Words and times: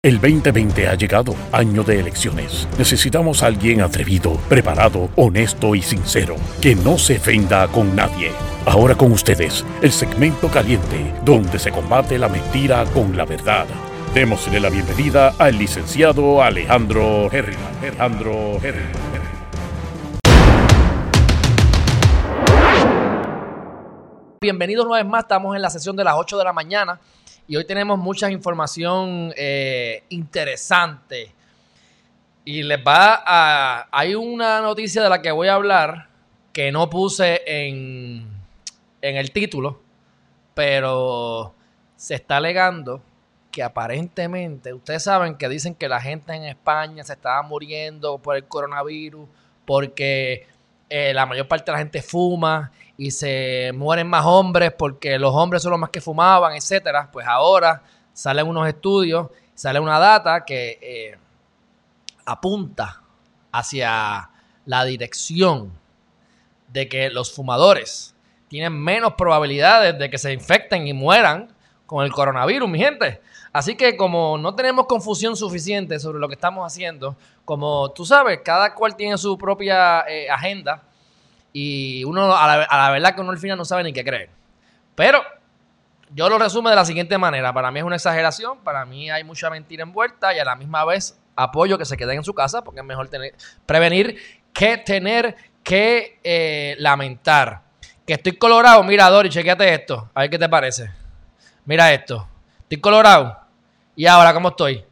El 0.00 0.20
2020 0.20 0.86
ha 0.86 0.94
llegado, 0.94 1.34
año 1.50 1.82
de 1.82 1.98
elecciones. 1.98 2.68
Necesitamos 2.78 3.42
a 3.42 3.46
alguien 3.46 3.80
atrevido, 3.80 4.34
preparado, 4.48 5.10
honesto 5.16 5.74
y 5.74 5.82
sincero, 5.82 6.36
que 6.62 6.76
no 6.76 6.96
se 6.98 7.16
ofenda 7.16 7.66
con 7.66 7.96
nadie. 7.96 8.30
Ahora 8.64 8.94
con 8.94 9.10
ustedes, 9.10 9.64
el 9.82 9.90
segmento 9.90 10.46
caliente, 10.52 11.12
donde 11.24 11.58
se 11.58 11.72
combate 11.72 12.16
la 12.16 12.28
mentira 12.28 12.84
con 12.94 13.16
la 13.16 13.24
verdad. 13.24 13.66
Démosle 14.14 14.60
la 14.60 14.70
bienvenida 14.70 15.34
al 15.36 15.58
licenciado 15.58 16.44
Alejandro 16.44 17.28
Herrera. 17.32 17.58
Alejandro 17.80 18.58
Herrera. 18.62 18.92
Bienvenidos 24.40 24.86
una 24.86 24.98
vez 24.98 25.06
más, 25.06 25.22
estamos 25.22 25.56
en 25.56 25.62
la 25.62 25.70
sesión 25.70 25.96
de 25.96 26.04
las 26.04 26.14
8 26.14 26.38
de 26.38 26.44
la 26.44 26.52
mañana 26.52 27.00
y 27.48 27.56
hoy 27.56 27.64
tenemos 27.64 27.98
mucha 27.98 28.30
información 28.30 29.32
eh, 29.34 30.04
interesante. 30.10 31.32
Y 32.44 32.62
les 32.62 32.78
va 32.78 33.22
a... 33.26 33.88
Hay 33.90 34.14
una 34.14 34.60
noticia 34.60 35.02
de 35.02 35.08
la 35.08 35.22
que 35.22 35.30
voy 35.30 35.48
a 35.48 35.54
hablar 35.54 36.08
que 36.52 36.70
no 36.70 36.90
puse 36.90 37.40
en, 37.46 38.28
en 39.00 39.16
el 39.16 39.30
título, 39.32 39.80
pero 40.52 41.54
se 41.96 42.16
está 42.16 42.36
alegando 42.36 43.02
que 43.50 43.62
aparentemente, 43.62 44.74
ustedes 44.74 45.04
saben 45.04 45.36
que 45.36 45.48
dicen 45.48 45.74
que 45.74 45.88
la 45.88 46.02
gente 46.02 46.34
en 46.34 46.44
España 46.44 47.02
se 47.02 47.14
estaba 47.14 47.40
muriendo 47.42 48.18
por 48.18 48.36
el 48.36 48.44
coronavirus 48.44 49.26
porque 49.64 50.46
eh, 50.90 51.14
la 51.14 51.24
mayor 51.24 51.48
parte 51.48 51.70
de 51.70 51.72
la 51.72 51.78
gente 51.78 52.02
fuma 52.02 52.72
y 53.00 53.12
se 53.12 53.70
mueren 53.76 54.08
más 54.08 54.26
hombres 54.26 54.72
porque 54.76 55.20
los 55.20 55.32
hombres 55.32 55.62
son 55.62 55.70
los 55.70 55.80
más 55.80 55.90
que 55.90 56.00
fumaban, 56.00 56.56
etcétera. 56.56 57.08
Pues 57.10 57.26
ahora 57.26 57.80
salen 58.12 58.48
unos 58.48 58.66
estudios, 58.66 59.28
sale 59.54 59.78
una 59.78 60.00
data 60.00 60.44
que 60.44 60.78
eh, 60.82 61.18
apunta 62.26 63.00
hacia 63.52 64.28
la 64.66 64.84
dirección 64.84 65.72
de 66.66 66.88
que 66.88 67.08
los 67.08 67.32
fumadores 67.32 68.16
tienen 68.48 68.72
menos 68.72 69.14
probabilidades 69.14 69.96
de 69.96 70.10
que 70.10 70.18
se 70.18 70.32
infecten 70.32 70.88
y 70.88 70.92
mueran 70.92 71.54
con 71.86 72.04
el 72.04 72.10
coronavirus, 72.12 72.68
mi 72.68 72.80
gente. 72.80 73.20
Así 73.52 73.76
que 73.76 73.96
como 73.96 74.36
no 74.38 74.56
tenemos 74.56 74.86
confusión 74.86 75.36
suficiente 75.36 76.00
sobre 76.00 76.18
lo 76.18 76.26
que 76.26 76.34
estamos 76.34 76.66
haciendo, 76.66 77.16
como 77.44 77.92
tú 77.92 78.04
sabes, 78.04 78.40
cada 78.44 78.74
cual 78.74 78.96
tiene 78.96 79.16
su 79.16 79.38
propia 79.38 80.04
eh, 80.08 80.28
agenda 80.28 80.87
y 81.52 82.04
uno 82.04 82.36
a 82.36 82.66
la, 82.68 82.90
verdad 82.90 83.14
que 83.14 83.20
uno 83.20 83.30
al 83.30 83.38
final 83.38 83.58
no 83.58 83.64
sabe 83.64 83.84
ni 83.84 83.92
qué 83.92 84.04
creer. 84.04 84.30
Pero 84.94 85.22
yo 86.10 86.28
lo 86.28 86.38
resumo 86.38 86.68
de 86.68 86.76
la 86.76 86.84
siguiente 86.84 87.18
manera. 87.18 87.52
Para 87.52 87.70
mí 87.70 87.78
es 87.78 87.84
una 87.84 87.96
exageración, 87.96 88.58
para 88.58 88.84
mí 88.84 89.10
hay 89.10 89.24
mucha 89.24 89.50
mentira 89.50 89.82
envuelta 89.82 90.34
y 90.34 90.38
a 90.38 90.44
la 90.44 90.56
misma 90.56 90.84
vez 90.84 91.18
apoyo 91.36 91.78
que 91.78 91.84
se 91.84 91.96
queden 91.96 92.18
en 92.18 92.24
su 92.24 92.34
casa 92.34 92.62
porque 92.62 92.80
es 92.80 92.86
mejor 92.86 93.08
prevenir 93.64 94.18
que 94.52 94.78
tener 94.78 95.36
que 95.62 96.18
eh, 96.24 96.76
lamentar. 96.78 97.62
Que 98.06 98.14
estoy 98.14 98.32
colorado, 98.38 98.82
mira 98.84 99.08
Dori, 99.10 99.28
chequeate 99.28 99.74
esto, 99.74 100.10
a 100.14 100.22
ver 100.22 100.30
qué 100.30 100.38
te 100.38 100.48
parece. 100.48 100.90
Mira 101.64 101.92
esto. 101.92 102.26
Estoy 102.62 102.80
colorado. 102.80 103.38
¿Y 103.94 104.06
ahora 104.06 104.32
cómo 104.32 104.48
estoy? 104.48 104.87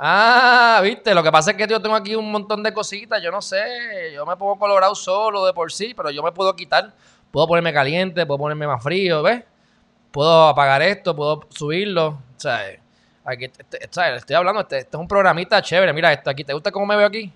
Ah, 0.00 0.80
viste, 0.84 1.12
lo 1.12 1.24
que 1.24 1.32
pasa 1.32 1.50
es 1.50 1.56
que 1.56 1.66
yo 1.66 1.82
tengo 1.82 1.96
aquí 1.96 2.14
un 2.14 2.30
montón 2.30 2.62
de 2.62 2.72
cositas, 2.72 3.20
yo 3.20 3.32
no 3.32 3.42
sé, 3.42 4.12
yo 4.14 4.24
me 4.24 4.36
pongo 4.36 4.56
colorado 4.56 4.94
solo 4.94 5.44
de 5.44 5.52
por 5.52 5.72
sí, 5.72 5.92
pero 5.92 6.10
yo 6.10 6.22
me 6.22 6.30
puedo 6.30 6.54
quitar, 6.54 6.92
puedo 7.32 7.48
ponerme 7.48 7.72
caliente, 7.72 8.24
puedo 8.24 8.38
ponerme 8.38 8.68
más 8.68 8.80
frío, 8.80 9.24
¿ves? 9.24 9.42
Puedo 10.12 10.46
apagar 10.46 10.82
esto, 10.82 11.16
puedo 11.16 11.40
subirlo, 11.50 12.06
o 12.06 12.20
sea, 12.36 12.60
aquí, 13.24 13.46
este, 13.46 13.84
este, 13.84 14.16
estoy 14.16 14.36
hablando, 14.36 14.60
este, 14.60 14.78
este, 14.78 14.96
es 14.96 15.00
un 15.00 15.08
programita 15.08 15.60
chévere, 15.60 15.92
mira 15.92 16.12
esto 16.12 16.30
aquí, 16.30 16.44
¿te 16.44 16.52
gusta 16.52 16.70
cómo 16.70 16.86
me 16.86 16.96
veo 16.96 17.08
aquí? 17.08 17.32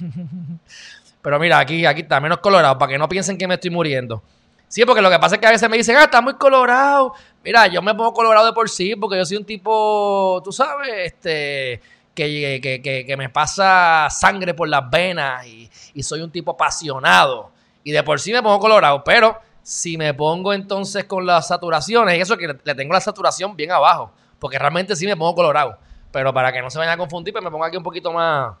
pero 1.20 1.38
mira, 1.38 1.58
aquí, 1.58 1.84
aquí 1.84 2.00
está, 2.00 2.18
menos 2.18 2.38
colorado, 2.38 2.78
para 2.78 2.92
que 2.92 2.98
no 2.98 3.10
piensen 3.10 3.36
que 3.36 3.46
me 3.46 3.54
estoy 3.54 3.70
muriendo. 3.70 4.22
Sí, 4.68 4.84
porque 4.84 5.02
lo 5.02 5.10
que 5.10 5.18
pasa 5.18 5.36
es 5.36 5.40
que 5.40 5.46
a 5.46 5.50
veces 5.50 5.68
me 5.68 5.76
dicen, 5.76 5.96
ah, 5.96 6.04
está 6.04 6.20
muy 6.20 6.34
colorado. 6.34 7.12
Mira, 7.44 7.68
yo 7.68 7.80
me 7.82 7.94
pongo 7.94 8.12
colorado 8.12 8.46
de 8.46 8.52
por 8.52 8.68
sí 8.68 8.96
porque 8.96 9.16
yo 9.16 9.24
soy 9.24 9.36
un 9.36 9.44
tipo, 9.44 10.40
tú 10.44 10.50
sabes, 10.50 11.12
este, 11.12 11.80
que, 12.16 12.80
que, 12.82 13.04
que, 13.06 13.16
me 13.16 13.28
pasa 13.28 14.08
sangre 14.10 14.54
por 14.54 14.68
las 14.68 14.90
venas 14.90 15.46
y, 15.46 16.02
soy 16.02 16.22
un 16.22 16.30
tipo 16.32 16.50
apasionado. 16.50 17.52
Y 17.84 17.92
de 17.92 18.02
por 18.02 18.18
sí 18.18 18.32
me 18.32 18.42
pongo 18.42 18.58
colorado, 18.58 19.04
pero 19.04 19.38
si 19.62 19.96
me 19.96 20.12
pongo 20.14 20.52
entonces 20.52 21.04
con 21.04 21.24
las 21.24 21.46
saturaciones, 21.46 22.18
y 22.18 22.20
eso 22.20 22.36
que 22.36 22.48
le 22.48 22.74
tengo 22.74 22.92
la 22.92 23.00
saturación 23.00 23.54
bien 23.54 23.70
abajo, 23.70 24.10
porque 24.40 24.58
realmente 24.58 24.96
sí 24.96 25.06
me 25.06 25.16
pongo 25.16 25.34
colorado. 25.36 25.78
Pero 26.10 26.34
para 26.34 26.52
que 26.52 26.60
no 26.60 26.70
se 26.70 26.78
vayan 26.78 26.94
a 26.94 26.96
confundir, 26.96 27.32
pues 27.32 27.44
me 27.44 27.50
pongo 27.50 27.64
aquí 27.64 27.76
un 27.76 27.84
poquito 27.84 28.12
más, 28.12 28.56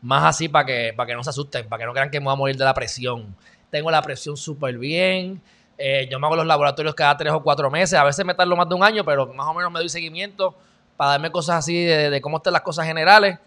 más 0.00 0.24
así 0.24 0.48
para 0.48 0.64
que, 0.64 0.94
para 0.96 1.06
que 1.08 1.14
no 1.14 1.22
se 1.22 1.30
asusten, 1.30 1.68
para 1.68 1.80
que 1.80 1.86
no 1.86 1.92
crean 1.92 2.10
que 2.10 2.20
me 2.20 2.24
voy 2.24 2.32
a 2.32 2.36
morir 2.36 2.56
de 2.56 2.64
la 2.64 2.72
presión 2.72 3.36
tengo 3.70 3.90
la 3.90 4.02
presión 4.02 4.36
súper 4.36 4.78
bien. 4.78 5.40
Eh, 5.76 6.08
yo 6.10 6.18
me 6.18 6.26
hago 6.26 6.36
los 6.36 6.46
laboratorios 6.46 6.94
cada 6.94 7.16
tres 7.16 7.32
o 7.32 7.42
cuatro 7.42 7.70
meses. 7.70 7.98
A 7.98 8.04
veces 8.04 8.24
me 8.24 8.34
tardo 8.34 8.56
más 8.56 8.68
de 8.68 8.74
un 8.74 8.82
año, 8.82 9.04
pero 9.04 9.26
más 9.32 9.46
o 9.46 9.54
menos 9.54 9.70
me 9.70 9.78
doy 9.78 9.88
seguimiento 9.88 10.54
para 10.98 11.12
darme 11.12 11.30
cosas 11.30 11.58
así 11.58 11.84
de, 11.84 12.20
cómo 12.20 12.38
están 12.38 12.52
las 12.52 12.62
cosas 12.62 12.84
generales. 12.84 13.38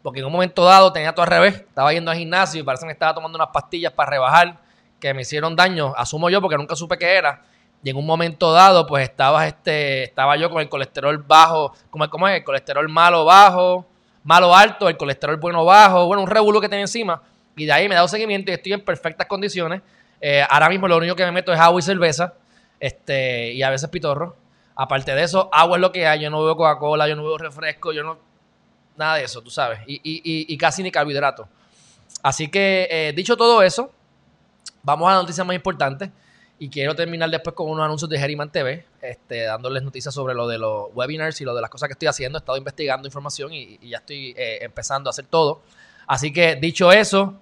Porque 0.00 0.20
en 0.20 0.26
un 0.26 0.32
momento 0.32 0.64
dado 0.64 0.92
tenía 0.92 1.12
todo 1.12 1.24
al 1.24 1.30
revés. 1.30 1.56
Estaba 1.56 1.92
yendo 1.92 2.12
al 2.12 2.16
gimnasio 2.16 2.60
y 2.60 2.62
parece 2.62 2.82
que 2.82 2.86
me 2.86 2.92
estaba 2.92 3.12
tomando 3.12 3.36
unas 3.36 3.48
pastillas 3.48 3.92
para 3.92 4.10
rebajar 4.10 4.58
que 5.00 5.12
me 5.12 5.22
hicieron 5.22 5.56
daño. 5.56 5.92
Asumo 5.96 6.30
yo 6.30 6.40
porque 6.40 6.56
nunca 6.56 6.76
supe 6.76 6.96
qué 6.96 7.16
era. 7.16 7.42
Y 7.82 7.90
en 7.90 7.96
un 7.96 8.06
momento 8.06 8.52
dado, 8.52 8.86
pues 8.86 9.02
estaba, 9.02 9.44
este, 9.44 10.04
estaba 10.04 10.36
yo 10.36 10.50
con 10.50 10.60
el 10.60 10.68
colesterol 10.68 11.18
bajo. 11.18 11.72
¿Cómo, 11.90 12.08
cómo 12.08 12.28
es? 12.28 12.36
El 12.36 12.44
colesterol 12.44 12.88
malo 12.88 13.24
bajo, 13.24 13.84
malo 14.22 14.54
alto, 14.54 14.88
el 14.88 14.96
colesterol 14.96 15.38
bueno 15.38 15.64
bajo. 15.64 16.06
Bueno, 16.06 16.22
un 16.22 16.28
revuelo 16.28 16.60
que 16.60 16.68
tenía 16.68 16.84
encima. 16.84 17.20
Y 17.56 17.66
de 17.66 17.72
ahí 17.72 17.88
me 17.88 17.94
he 17.94 17.96
dado 17.96 18.06
seguimiento 18.06 18.52
y 18.52 18.54
estoy 18.54 18.72
en 18.72 18.84
perfectas 18.84 19.26
condiciones. 19.26 19.82
Eh, 20.20 20.46
ahora 20.48 20.68
mismo 20.68 20.86
lo 20.86 20.96
único 20.96 21.16
que 21.16 21.24
me 21.24 21.32
meto 21.32 21.52
es 21.52 21.58
agua 21.58 21.80
y 21.80 21.82
cerveza. 21.82 22.34
Este, 22.78 23.52
y 23.52 23.64
a 23.64 23.70
veces 23.70 23.88
pitorro. 23.90 24.36
Aparte 24.74 25.14
de 25.14 25.22
eso, 25.22 25.48
agua 25.52 25.76
es 25.76 25.80
lo 25.80 25.92
que 25.92 26.06
hay. 26.06 26.20
Yo 26.20 26.30
no 26.30 26.42
bebo 26.42 26.56
Coca-Cola, 26.56 27.08
yo 27.08 27.16
no 27.16 27.22
bebo 27.22 27.38
refresco, 27.38 27.92
yo 27.92 28.02
no. 28.02 28.18
Nada 28.96 29.16
de 29.16 29.24
eso, 29.24 29.40
tú 29.42 29.50
sabes. 29.50 29.80
Y, 29.86 30.56
casi 30.58 30.82
ni 30.82 30.90
carbohidratos. 30.90 31.46
Así 32.22 32.48
que, 32.48 32.88
eh, 32.90 33.12
dicho 33.14 33.36
todo 33.36 33.62
eso, 33.62 33.90
vamos 34.82 35.08
a 35.08 35.14
la 35.14 35.20
noticia 35.20 35.44
más 35.44 35.56
importante. 35.56 36.10
Y 36.58 36.68
quiero 36.68 36.94
terminar 36.94 37.28
después 37.28 37.56
con 37.56 37.68
unos 37.68 37.84
anuncios 37.84 38.08
de 38.08 38.18
Geriman 38.18 38.50
TV, 38.50 38.86
este, 39.00 39.42
dándoles 39.42 39.82
noticias 39.82 40.14
sobre 40.14 40.32
lo 40.32 40.46
de 40.46 40.58
los 40.58 40.90
webinars 40.94 41.40
y 41.40 41.44
lo 41.44 41.54
de 41.54 41.60
las 41.60 41.70
cosas 41.70 41.88
que 41.88 41.94
estoy 41.94 42.06
haciendo. 42.06 42.38
He 42.38 42.40
estado 42.40 42.56
investigando 42.56 43.08
información 43.08 43.52
y, 43.52 43.78
ya 43.88 43.98
estoy 43.98 44.34
eh, 44.36 44.58
empezando 44.62 45.08
a 45.08 45.10
hacer 45.10 45.26
todo. 45.26 45.62
Así 46.06 46.32
que, 46.32 46.54
dicho 46.56 46.92
eso, 46.92 47.40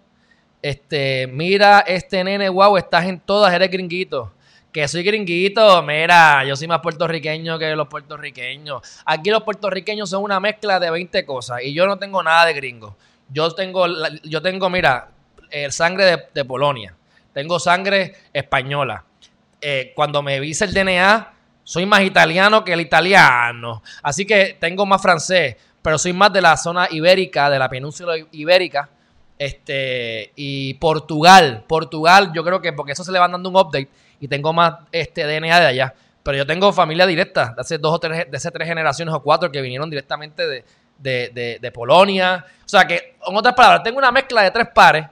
este, 0.62 1.26
mira, 1.26 1.80
este 1.80 2.22
nene, 2.24 2.48
wow, 2.48 2.76
estás 2.76 3.06
en 3.06 3.20
todas, 3.20 3.52
eres 3.52 3.70
gringuito. 3.70 4.32
Que 4.72 4.86
soy 4.86 5.02
gringuito, 5.02 5.82
mira, 5.82 6.44
yo 6.44 6.54
soy 6.54 6.68
más 6.68 6.80
puertorriqueño 6.80 7.58
que 7.58 7.74
los 7.74 7.88
puertorriqueños. 7.88 9.02
Aquí 9.04 9.30
los 9.30 9.42
puertorriqueños 9.42 10.08
son 10.08 10.22
una 10.22 10.38
mezcla 10.38 10.78
de 10.78 10.90
20 10.90 11.24
cosas 11.24 11.62
y 11.62 11.74
yo 11.74 11.86
no 11.86 11.98
tengo 11.98 12.22
nada 12.22 12.46
de 12.46 12.54
gringo. 12.54 12.96
Yo 13.28 13.50
tengo, 13.50 13.86
yo 14.22 14.40
tengo, 14.42 14.70
mira, 14.70 15.08
el 15.50 15.72
sangre 15.72 16.28
de, 16.32 16.44
Polonia. 16.44 16.94
Tengo 17.32 17.58
sangre 17.58 18.14
española. 18.32 19.04
Eh, 19.60 19.92
cuando 19.94 20.22
me 20.22 20.38
vise 20.38 20.64
el 20.64 20.72
DNA, 20.72 21.32
soy 21.64 21.86
más 21.86 22.02
italiano 22.02 22.64
que 22.64 22.72
el 22.72 22.80
italiano. 22.80 23.82
Así 24.02 24.24
que 24.24 24.56
tengo 24.60 24.86
más 24.86 25.02
francés, 25.02 25.56
pero 25.82 25.98
soy 25.98 26.12
más 26.12 26.32
de 26.32 26.42
la 26.42 26.56
zona 26.56 26.86
ibérica, 26.90 27.50
de 27.50 27.58
la 27.58 27.68
península 27.68 28.14
ibérica 28.32 28.88
este, 29.40 30.32
y 30.36 30.74
Portugal, 30.74 31.64
Portugal, 31.66 32.30
yo 32.34 32.44
creo 32.44 32.60
que 32.60 32.74
porque 32.74 32.92
eso 32.92 33.02
se 33.02 33.10
le 33.10 33.18
van 33.18 33.32
dando 33.32 33.48
un 33.48 33.56
update 33.56 33.88
y 34.20 34.28
tengo 34.28 34.52
más 34.52 34.74
este 34.92 35.24
DNA 35.24 35.60
de 35.60 35.66
allá. 35.66 35.94
Pero 36.22 36.36
yo 36.36 36.46
tengo 36.46 36.72
familia 36.72 37.06
directa 37.06 37.54
de 37.56 37.60
hace 37.62 37.78
dos 37.78 37.94
o 37.94 37.98
tres, 37.98 38.30
de 38.30 38.36
hace 38.36 38.50
tres 38.50 38.68
generaciones 38.68 39.14
o 39.14 39.22
cuatro 39.22 39.50
que 39.50 39.60
vinieron 39.62 39.88
directamente 39.88 40.46
de, 40.46 40.64
de, 40.98 41.58
de, 41.60 41.72
Polonia. 41.72 42.44
O 42.64 42.68
sea 42.68 42.86
que, 42.86 43.16
en 43.26 43.36
otras 43.36 43.54
palabras, 43.54 43.82
tengo 43.82 43.98
una 43.98 44.12
mezcla 44.12 44.42
de 44.42 44.50
tres 44.50 44.68
pares. 44.74 45.06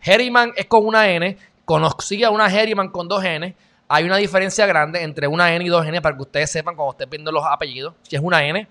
Herriman 0.00 0.52
es 0.56 0.66
con 0.66 0.86
una 0.86 1.08
N, 1.08 1.36
conocí 1.64 2.24
a 2.24 2.30
una 2.30 2.46
Herriman 2.48 2.88
con 2.88 3.06
dos 3.06 3.22
N. 3.22 3.54
Hay 3.88 4.04
una 4.04 4.16
diferencia 4.16 4.66
grande 4.66 5.02
entre 5.02 5.28
una 5.28 5.54
N 5.54 5.64
y 5.64 5.68
dos 5.68 5.86
N 5.86 6.00
para 6.00 6.16
que 6.16 6.22
ustedes 6.22 6.50
sepan 6.50 6.74
cuando 6.74 6.92
estén 6.92 7.10
viendo 7.10 7.30
los 7.30 7.44
apellidos. 7.44 7.94
Si 8.02 8.16
es 8.16 8.22
una 8.22 8.42
N, 8.42 8.66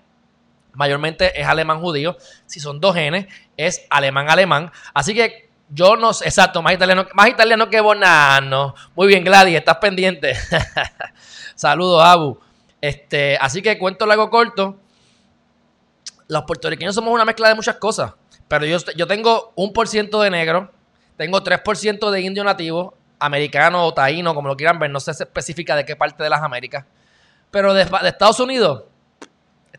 mayormente 0.76 1.40
es 1.40 1.46
alemán 1.46 1.80
judío. 1.80 2.16
Si 2.46 2.60
son 2.60 2.80
dos 2.80 2.94
genes, 2.94 3.26
es 3.56 3.86
alemán 3.90 4.28
alemán. 4.28 4.70
Así 4.92 5.14
que 5.14 5.45
yo 5.68 5.96
no 5.96 6.12
sé, 6.12 6.26
exacto, 6.26 6.62
más 6.62 6.74
italiano, 6.74 7.06
más 7.14 7.28
italiano 7.28 7.68
que 7.68 7.80
Bonano. 7.80 8.74
Muy 8.94 9.08
bien, 9.08 9.24
Gladys, 9.24 9.56
estás 9.56 9.76
pendiente. 9.78 10.34
Saludos, 11.54 12.02
Abu. 12.04 12.38
Este, 12.80 13.36
así 13.40 13.62
que 13.62 13.78
cuento 13.78 14.06
largo 14.06 14.30
corto. 14.30 14.78
Los 16.28 16.44
puertorriqueños 16.44 16.94
somos 16.94 17.12
una 17.12 17.24
mezcla 17.24 17.48
de 17.48 17.54
muchas 17.54 17.76
cosas. 17.76 18.12
Pero 18.48 18.64
yo, 18.66 18.78
yo 18.96 19.06
tengo 19.06 19.52
un 19.56 19.72
por 19.72 19.88
ciento 19.88 20.20
de 20.20 20.30
negro, 20.30 20.72
tengo 21.16 21.42
3% 21.42 22.10
de 22.10 22.20
indio 22.20 22.44
nativo, 22.44 22.94
americano 23.18 23.84
o 23.84 23.94
taíno, 23.94 24.34
como 24.34 24.48
lo 24.48 24.56
quieran 24.56 24.78
ver, 24.78 24.90
no 24.90 25.00
sé 25.00 25.10
específica 25.10 25.74
de 25.74 25.84
qué 25.84 25.96
parte 25.96 26.22
de 26.22 26.30
las 26.30 26.42
Américas. 26.42 26.84
Pero 27.50 27.74
de 27.74 27.82
Estados 27.82 28.38
Unidos, 28.38 28.84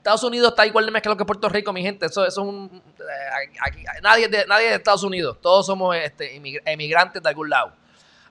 Estados 0.07 0.23
Unidos 0.23 0.51
está 0.51 0.65
igual 0.65 0.85
de 0.85 0.91
mezclado 0.91 1.17
que 1.17 1.25
Puerto 1.25 1.49
Rico, 1.49 1.73
mi 1.73 1.81
gente. 1.81 2.05
Eso, 2.05 2.25
eso 2.25 2.41
es 2.41 2.47
un. 2.47 2.81
eh, 2.97 3.99
nadie, 4.01 4.29
de, 4.29 4.45
nadie 4.47 4.69
de 4.69 4.75
Estados 4.75 5.03
Unidos. 5.03 5.37
Todos 5.41 5.65
somos 5.65 5.97
este, 5.97 6.41
emigrantes 6.65 7.21
de 7.21 7.27
algún 7.27 7.49
lado. 7.49 7.73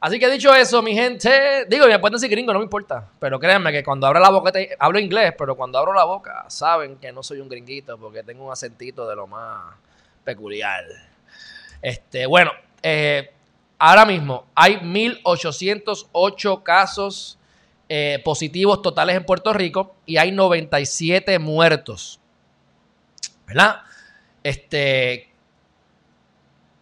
Así 0.00 0.18
que 0.18 0.30
dicho 0.30 0.54
eso, 0.54 0.80
mi 0.80 0.94
gente, 0.94 1.66
digo, 1.68 1.86
me 1.86 1.98
pueden 1.98 2.14
decir 2.14 2.30
gringo, 2.30 2.54
no 2.54 2.60
me 2.60 2.64
importa. 2.64 3.06
Pero 3.18 3.38
créanme 3.38 3.72
que 3.72 3.84
cuando 3.84 4.06
abro 4.06 4.20
la 4.20 4.30
boca, 4.30 4.52
hablo 4.78 4.98
inglés, 4.98 5.34
pero 5.36 5.54
cuando 5.54 5.78
abro 5.78 5.92
la 5.92 6.04
boca, 6.04 6.46
saben 6.48 6.96
que 6.96 7.12
no 7.12 7.22
soy 7.22 7.40
un 7.40 7.48
gringuito 7.50 7.98
porque 7.98 8.22
tengo 8.22 8.46
un 8.46 8.52
acentito 8.52 9.06
de 9.06 9.14
lo 9.14 9.26
más 9.26 9.74
peculiar. 10.24 10.82
Este, 11.82 12.24
bueno, 12.24 12.52
eh, 12.82 13.34
ahora 13.78 14.06
mismo 14.06 14.46
hay 14.54 14.76
1.808 14.76 16.62
casos 16.62 17.38
eh, 17.88 18.20
positivos 18.24 18.82
totales 18.82 19.16
en 19.16 19.24
Puerto 19.24 19.52
Rico 19.52 19.94
y 20.06 20.16
hay 20.16 20.32
97 20.32 21.38
muertos. 21.38 22.20
¿Verdad? 23.46 23.82
Este, 24.42 25.30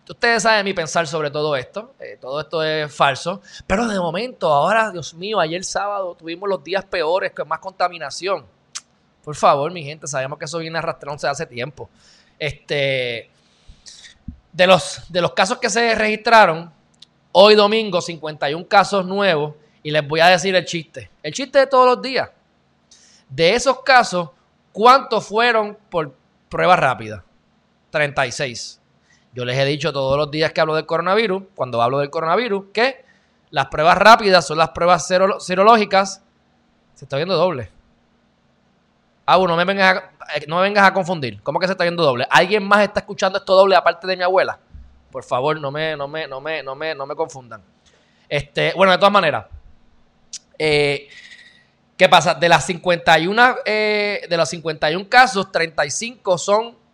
Ustedes 0.08 0.42
saben 0.42 0.66
mi 0.66 0.74
pensar 0.74 1.06
sobre 1.06 1.30
todo 1.30 1.56
esto. 1.56 1.94
Eh, 1.98 2.18
todo 2.20 2.40
esto 2.40 2.62
es 2.62 2.94
falso. 2.94 3.40
Pero 3.66 3.88
de 3.88 3.98
momento, 3.98 4.52
ahora, 4.52 4.90
Dios 4.90 5.14
mío, 5.14 5.40
ayer 5.40 5.64
sábado 5.64 6.14
tuvimos 6.14 6.48
los 6.48 6.62
días 6.62 6.84
peores, 6.84 7.32
con 7.32 7.48
más 7.48 7.58
contaminación. 7.58 8.44
Por 9.22 9.34
favor, 9.34 9.72
mi 9.72 9.82
gente, 9.82 10.06
sabemos 10.06 10.38
que 10.38 10.44
eso 10.44 10.58
viene 10.58 10.78
arrastrándose 10.78 11.26
hace 11.26 11.46
tiempo. 11.46 11.88
Este, 12.38 13.30
de, 14.52 14.66
los, 14.66 15.00
de 15.08 15.22
los 15.22 15.32
casos 15.32 15.56
que 15.56 15.70
se 15.70 15.94
registraron, 15.94 16.70
hoy 17.32 17.54
domingo, 17.54 18.02
51 18.02 18.68
casos 18.68 19.06
nuevos. 19.06 19.54
Y 19.84 19.90
les 19.90 20.08
voy 20.08 20.18
a 20.20 20.26
decir 20.26 20.56
el 20.56 20.64
chiste. 20.64 21.10
El 21.22 21.32
chiste 21.32 21.58
de 21.60 21.66
todos 21.66 21.86
los 21.86 22.02
días. 22.02 22.30
De 23.28 23.54
esos 23.54 23.82
casos, 23.82 24.30
¿cuántos 24.72 25.26
fueron 25.28 25.78
por 25.90 26.14
prueba 26.48 26.74
rápida? 26.74 27.22
36. 27.90 28.80
Yo 29.34 29.44
les 29.44 29.58
he 29.58 29.64
dicho 29.66 29.92
todos 29.92 30.16
los 30.16 30.30
días 30.30 30.52
que 30.52 30.60
hablo 30.60 30.74
del 30.74 30.86
coronavirus, 30.86 31.42
cuando 31.54 31.82
hablo 31.82 31.98
del 31.98 32.08
coronavirus, 32.08 32.66
que 32.72 33.04
las 33.50 33.66
pruebas 33.66 33.98
rápidas 33.98 34.46
son 34.46 34.56
las 34.56 34.70
pruebas 34.70 35.06
serológicas. 35.06 36.22
Se 36.94 37.04
está 37.04 37.16
viendo 37.16 37.36
doble. 37.36 37.70
Ah, 39.26 39.36
no 39.36 39.56
me, 39.56 39.64
vengas 39.64 39.96
a, 39.96 40.36
eh, 40.36 40.44
no 40.48 40.60
vengas 40.60 40.86
a 40.86 40.94
confundir. 40.94 41.42
¿Cómo 41.42 41.58
que 41.58 41.66
se 41.66 41.72
está 41.72 41.84
viendo 41.84 42.02
doble? 42.02 42.26
¿Alguien 42.30 42.66
más 42.66 42.80
está 42.80 43.00
escuchando 43.00 43.38
esto 43.38 43.54
doble 43.54 43.76
aparte 43.76 44.06
de 44.06 44.16
mi 44.16 44.22
abuela? 44.22 44.58
Por 45.10 45.24
favor, 45.24 45.60
no 45.60 45.70
me, 45.70 45.94
no 45.94 46.08
me, 46.08 46.26
no 46.26 46.40
me, 46.40 46.62
no 46.62 46.74
me, 46.74 46.94
no 46.94 47.06
me 47.06 47.14
confundan. 47.14 47.62
Este, 48.28 48.72
bueno, 48.74 48.92
de 48.92 48.98
todas 48.98 49.12
maneras. 49.12 49.46
Eh, 50.58 51.08
¿Qué 51.96 52.08
pasa? 52.08 52.34
De 52.34 52.48
las 52.48 52.66
51, 52.66 53.56
eh, 53.64 54.26
de 54.28 54.36
los 54.36 54.48
51 54.48 55.08
casos, 55.08 55.52
35 55.52 56.38
son 56.38 56.84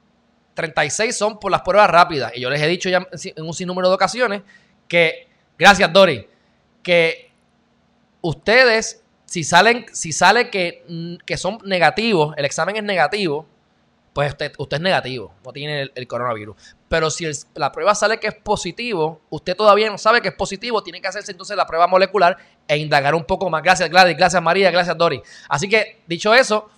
36 0.55 1.17
son 1.17 1.39
por 1.41 1.51
las 1.51 1.63
pruebas 1.63 1.89
rápidas. 1.89 2.33
Y 2.35 2.41
yo 2.41 2.51
les 2.51 2.61
he 2.61 2.67
dicho 2.67 2.89
ya 2.89 3.07
en 3.13 3.45
un 3.45 3.55
sinnúmero 3.55 3.89
de 3.89 3.95
ocasiones 3.95 4.43
que, 4.89 5.29
gracias 5.59 5.91
Dori, 5.93 6.27
que 6.83 7.31
ustedes, 8.21 9.03
si 9.25 9.43
salen, 9.43 9.87
si 9.93 10.13
sale 10.13 10.51
que, 10.51 10.85
mm, 10.87 11.17
que 11.25 11.37
son 11.37 11.59
negativos, 11.65 12.35
el 12.37 12.45
examen 12.45 12.77
es 12.77 12.83
negativo, 12.83 13.47
pues 14.13 14.33
usted, 14.33 14.53
usted 14.59 14.77
es 14.79 14.83
negativo, 14.83 15.35
no 15.45 15.53
tiene 15.53 15.91
el, 15.95 16.07
coronavirus. 16.09 16.57
Pero 16.89 17.11
si 17.11 17.31
la 17.55 17.71
prueba 17.71 17.95
sale 17.95 18.19
que 18.19 18.27
es 18.27 18.35
positivo, 18.35 19.21
usted 19.31 19.57
todavía 19.57 19.89
no 19.89 19.99
sabe 19.99 20.21
que 20.21 20.29
es 20.29 20.35
positivo, 20.35 20.83
tiene 20.83 21.01
que 21.01 21.09
hacerse 21.09 21.31
entonces 21.31 21.57
la 21.57 21.67
prueba 21.67 21.87
molecular 21.87 22.37
e 22.67 22.77
indagar 22.77 23.15
un 23.15 23.25
poco 23.25 23.49
más. 23.49 23.63
Gracias 23.63 23.89
Gladys, 23.89 24.17
gracias 24.17 24.43
María, 24.43 24.71
gracias 24.71 24.97
Dori. 24.97 25.23
Así 25.49 25.69
que, 25.69 26.03
dicho 26.07 26.35
eso, 26.35 26.69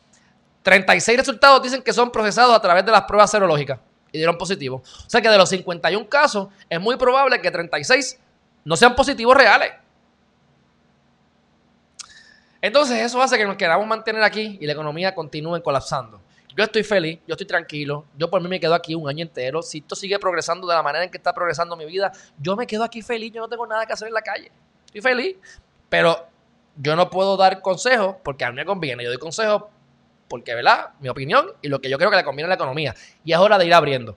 36 0.62 1.19
resultados 1.19 1.62
dicen 1.62 1.82
que 1.82 1.93
son 1.93 2.11
procesados 2.11 2.55
a 2.55 2.61
través 2.61 2.84
de 2.84 2.93
las 2.93 3.02
pruebas 3.02 3.31
serológicas 3.31 3.81
y 4.12 4.19
dieron 4.19 4.37
positivo. 4.37 4.82
O 4.84 5.11
sea 5.11 5.23
que 5.23 5.29
de 5.29 5.38
los 5.38 5.49
51 5.49 6.08
casos, 6.08 6.49
es 6.69 6.81
muy 6.81 6.96
probable 6.96 7.40
que 7.40 7.50
36 7.50 8.19
no 8.64 8.76
sean 8.76 8.94
positivos 8.94 9.37
reales. 9.37 9.73
Entonces 12.61 13.00
eso 13.00 13.20
hace 13.20 13.38
que 13.38 13.44
nos 13.44 13.56
queramos 13.56 13.87
mantener 13.87 14.23
aquí 14.23 14.58
y 14.61 14.67
la 14.67 14.73
economía 14.75 15.14
continúe 15.14 15.62
colapsando. 15.62 16.20
Yo 16.57 16.65
estoy 16.65 16.83
feliz, 16.83 17.19
yo 17.27 17.33
estoy 17.33 17.47
tranquilo, 17.47 18.05
yo 18.17 18.29
por 18.29 18.43
mí 18.43 18.49
me 18.49 18.61
quedo 18.61 18.75
aquí 18.75 18.95
un 18.95 19.09
año 19.09 19.23
entero. 19.23 19.63
Si 19.63 19.79
esto 19.79 19.95
sigue 19.95 20.19
progresando 20.19 20.67
de 20.67 20.75
la 20.75 20.83
manera 20.83 21.05
en 21.05 21.11
que 21.11 21.17
está 21.17 21.33
progresando 21.33 21.77
mi 21.77 21.87
vida, 21.87 22.13
yo 22.39 22.57
me 22.57 22.67
quedo 22.67 22.85
aquí 22.85 23.01
feliz, 23.01 23.33
yo 23.33 23.41
no 23.41 23.49
tengo 23.49 23.67
nada 23.67 23.87
que 23.87 23.93
hacer 23.93 24.09
en 24.09 24.15
la 24.15 24.23
calle. 24.23 24.51
Estoy 24.87 25.01
feliz, 25.01 25.37
pero 25.89 26.27
yo 26.77 26.97
no 26.97 27.09
puedo 27.11 27.37
dar 27.37 27.61
consejos 27.63 28.17
porque 28.23 28.45
a 28.45 28.51
mí 28.51 28.57
me 28.57 28.65
conviene. 28.65 29.03
Yo 29.05 29.11
doy 29.11 29.19
consejos 29.19 29.65
porque, 30.29 30.55
¿verdad? 30.55 30.91
Mi 31.01 31.09
opinión 31.09 31.47
y 31.61 31.69
lo 31.69 31.81
que 31.81 31.91
yo 31.91 31.99
creo 31.99 32.11
que 32.11 32.17
le 32.17 32.25
conviene 32.25 32.47
a 32.47 32.49
la 32.49 32.55
economía. 32.55 32.95
Y 33.25 33.33
es 33.33 33.39
hora 33.39 33.59
de 33.59 33.67
ir 33.67 33.75
abriendo. 33.75 34.17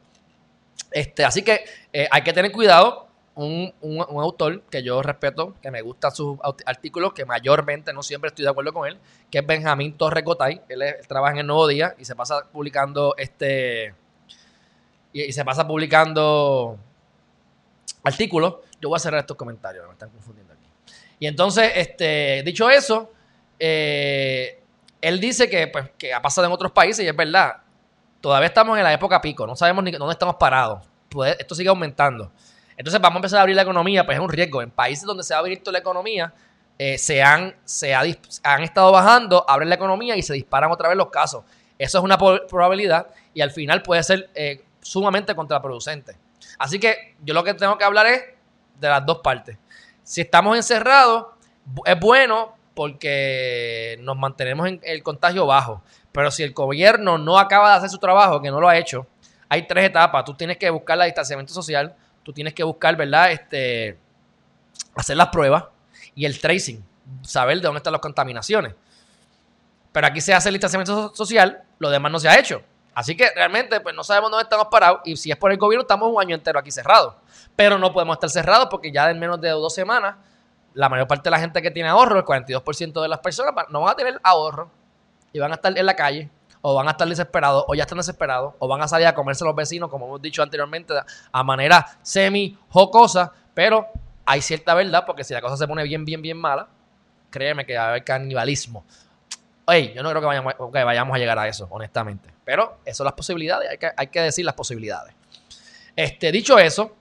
Este, 0.91 1.25
así 1.25 1.41
que 1.41 1.65
eh, 1.91 2.07
hay 2.09 2.21
que 2.21 2.33
tener 2.33 2.51
cuidado. 2.51 3.07
Un, 3.35 3.73
autor 3.99 4.61
que 4.63 4.81
yo 4.81 5.01
respeto, 5.01 5.55
que 5.61 5.69
me 5.69 5.81
gusta 5.81 6.09
sus 6.09 6.37
artículos, 6.65 7.11
que 7.13 7.25
mayormente 7.25 7.91
no 7.91 8.01
siempre 8.01 8.29
estoy 8.29 8.43
de 8.43 8.51
acuerdo 8.51 8.71
con 8.71 8.87
él, 8.87 8.97
que 9.29 9.39
es 9.39 9.45
Benjamín 9.45 9.97
Torres 9.97 10.23
Gotay. 10.23 10.61
Él, 10.69 10.81
trabaja 11.07 11.33
en 11.33 11.39
el 11.39 11.47
Nuevo 11.47 11.67
Día 11.67 11.95
y 11.97 12.05
se 12.05 12.15
pasa 12.15 12.47
publicando 12.51 13.13
este. 13.17 13.93
Y, 15.11 15.31
se 15.33 15.43
pasa 15.43 15.67
publicando 15.67 16.77
artículos. 18.03 18.55
Yo 18.79 18.89
voy 18.89 18.95
a 18.95 18.99
cerrar 18.99 19.19
estos 19.19 19.35
comentarios, 19.35 19.85
me 19.85 19.93
están 19.93 20.09
confundiendo 20.11 20.53
aquí. 20.53 20.95
Y 21.19 21.27
entonces, 21.27 21.71
este, 21.75 22.41
dicho 22.45 22.69
eso, 22.69 23.11
eh, 23.59 24.61
él 25.01 25.19
dice 25.19 25.49
que, 25.49 25.67
pues, 25.67 25.89
que 25.97 26.13
ha 26.13 26.21
pasado 26.21 26.47
en 26.47 26.53
otros 26.53 26.71
países 26.71 27.03
y 27.03 27.07
es 27.07 27.15
verdad. 27.15 27.57
Todavía 28.21 28.47
estamos 28.47 28.77
en 28.77 28.83
la 28.83 28.93
época 28.93 29.21
pico, 29.21 29.45
no 29.45 29.55
sabemos 29.55 29.83
ni 29.83 29.91
dónde 29.91 30.13
estamos 30.13 30.35
parados. 30.35 30.87
esto 31.37 31.53
sigue 31.53 31.69
aumentando. 31.69 32.31
Entonces 32.77 33.01
vamos 33.01 33.15
a 33.15 33.19
empezar 33.19 33.39
a 33.39 33.41
abrir 33.41 33.55
la 33.55 33.61
economía, 33.61 34.05
pues 34.05 34.17
es 34.17 34.23
un 34.23 34.29
riesgo. 34.29 34.61
En 34.61 34.71
países 34.71 35.05
donde 35.05 35.23
se 35.23 35.33
ha 35.33 35.37
abierto 35.37 35.71
la 35.71 35.79
economía, 35.79 36.33
eh, 36.77 36.97
se, 36.97 37.23
han, 37.23 37.55
se 37.63 37.93
han 37.93 38.63
estado 38.63 38.91
bajando, 38.91 39.45
abren 39.47 39.69
la 39.69 39.75
economía 39.75 40.15
y 40.17 40.21
se 40.21 40.33
disparan 40.33 40.71
otra 40.71 40.89
vez 40.89 40.97
los 40.97 41.09
casos. 41.09 41.43
Eso 41.77 41.97
es 41.97 42.03
una 42.03 42.17
probabilidad 42.17 43.07
y 43.33 43.41
al 43.41 43.51
final 43.51 43.81
puede 43.81 44.03
ser 44.03 44.29
eh, 44.35 44.63
sumamente 44.81 45.35
contraproducente. 45.35 46.17
Así 46.57 46.79
que 46.79 47.15
yo 47.21 47.33
lo 47.33 47.43
que 47.43 47.53
tengo 47.53 47.77
que 47.77 47.83
hablar 47.83 48.05
es 48.07 48.23
de 48.79 48.89
las 48.89 49.05
dos 49.05 49.19
partes. 49.19 49.57
Si 50.03 50.21
estamos 50.21 50.55
encerrados, 50.55 51.27
es 51.85 51.99
bueno 51.99 52.55
porque 52.73 53.97
nos 54.01 54.17
mantenemos 54.17 54.67
en 54.67 54.79
el 54.83 55.01
contagio 55.01 55.45
bajo. 55.45 55.81
Pero 56.11 56.29
si 56.29 56.43
el 56.43 56.53
gobierno 56.53 57.17
no 57.17 57.39
acaba 57.39 57.71
de 57.71 57.77
hacer 57.77 57.89
su 57.89 57.97
trabajo, 57.97 58.41
que 58.41 58.51
no 58.51 58.61
lo 58.61 58.69
ha 58.69 58.77
hecho, 58.77 59.07
hay 59.49 59.67
tres 59.67 59.85
etapas. 59.85 60.23
Tú 60.23 60.33
tienes 60.33 60.57
que 60.57 60.69
buscar 60.69 60.97
el 60.99 61.05
distanciamiento 61.05 61.53
social, 61.53 61.95
tú 62.25 62.33
tienes 62.33 62.55
que 62.55 62.63
buscar, 62.63 62.97
¿verdad? 62.97 63.31
Este, 63.31 63.97
hacer 64.95 65.15
las 65.15 65.27
pruebas 65.27 65.65
y 66.15 66.25
el 66.25 66.41
tracing, 66.41 66.83
saber 67.21 67.57
de 67.57 67.63
dónde 67.63 67.77
están 67.77 67.93
las 67.93 68.01
contaminaciones. 68.01 68.73
Pero 69.91 70.07
aquí 70.07 70.19
se 70.19 70.33
hace 70.33 70.49
el 70.49 70.55
distanciamiento 70.55 71.13
social, 71.15 71.63
lo 71.77 71.89
demás 71.89 72.11
no 72.11 72.19
se 72.19 72.27
ha 72.27 72.37
hecho. 72.37 72.63
Así 72.95 73.15
que 73.15 73.29
realmente 73.35 73.79
pues 73.79 73.93
no 73.93 74.03
sabemos 74.03 74.31
dónde 74.31 74.43
estamos 74.43 74.67
parados 74.71 75.01
y 75.05 75.15
si 75.17 75.29
es 75.29 75.37
por 75.37 75.51
el 75.51 75.57
gobierno 75.57 75.83
estamos 75.83 76.09
un 76.11 76.19
año 76.19 76.33
entero 76.33 76.57
aquí 76.57 76.71
cerrados. 76.71 77.13
Pero 77.55 77.77
no 77.77 77.93
podemos 77.93 78.15
estar 78.15 78.29
cerrados 78.29 78.67
porque 78.71 78.91
ya 78.91 79.09
en 79.11 79.19
menos 79.19 79.39
de 79.39 79.49
dos 79.49 79.73
semanas 79.73 80.15
la 80.73 80.89
mayor 80.89 81.07
parte 81.07 81.25
de 81.25 81.31
la 81.31 81.39
gente 81.39 81.61
que 81.61 81.71
tiene 81.71 81.89
ahorro, 81.89 82.19
el 82.19 82.25
42% 82.25 83.01
de 83.01 83.07
las 83.07 83.19
personas, 83.19 83.53
no 83.69 83.81
van 83.81 83.91
a 83.91 83.95
tener 83.95 84.19
ahorro 84.23 84.69
y 85.31 85.39
van 85.39 85.51
a 85.51 85.55
estar 85.55 85.77
en 85.77 85.85
la 85.85 85.95
calle, 85.95 86.29
o 86.67 86.73
van 86.73 86.87
a 86.87 86.91
estar 86.91 87.07
desesperados, 87.07 87.63
o 87.67 87.75
ya 87.75 87.83
están 87.83 87.99
desesperados, 87.99 88.55
o 88.57 88.67
van 88.67 88.81
a 88.81 88.87
salir 88.87 89.05
a 89.05 89.13
comerse 89.13 89.45
los 89.45 89.55
vecinos, 89.55 89.87
como 89.87 90.07
hemos 90.07 90.19
dicho 90.19 90.41
anteriormente, 90.41 90.95
a 91.31 91.43
manera 91.43 91.85
semi-jocosa, 92.01 93.31
pero 93.53 93.85
hay 94.25 94.41
cierta 94.41 94.73
verdad, 94.73 95.05
porque 95.05 95.23
si 95.23 95.35
la 95.35 95.41
cosa 95.41 95.57
se 95.57 95.67
pone 95.67 95.83
bien, 95.83 96.03
bien, 96.03 96.23
bien 96.23 96.37
mala, 96.37 96.67
créeme 97.29 97.67
que 97.67 97.77
va 97.77 97.83
a 97.83 97.89
haber 97.89 98.03
canibalismo. 98.03 98.83
Oye, 99.65 99.93
yo 99.93 100.01
no 100.01 100.09
creo 100.09 100.21
que 100.21 100.25
vayamos, 100.25 100.55
que 100.73 100.83
vayamos 100.83 101.15
a 101.15 101.19
llegar 101.19 101.37
a 101.37 101.47
eso, 101.47 101.67
honestamente. 101.69 102.31
Pero 102.43 102.79
eso 102.83 102.97
son 102.97 103.05
las 103.05 103.13
posibilidades, 103.13 103.69
hay 103.69 103.77
que, 103.77 103.91
hay 103.95 104.07
que 104.07 104.21
decir 104.21 104.43
las 104.43 104.55
posibilidades. 104.55 105.13
Este, 105.95 106.31
dicho 106.31 106.57
eso, 106.57 106.95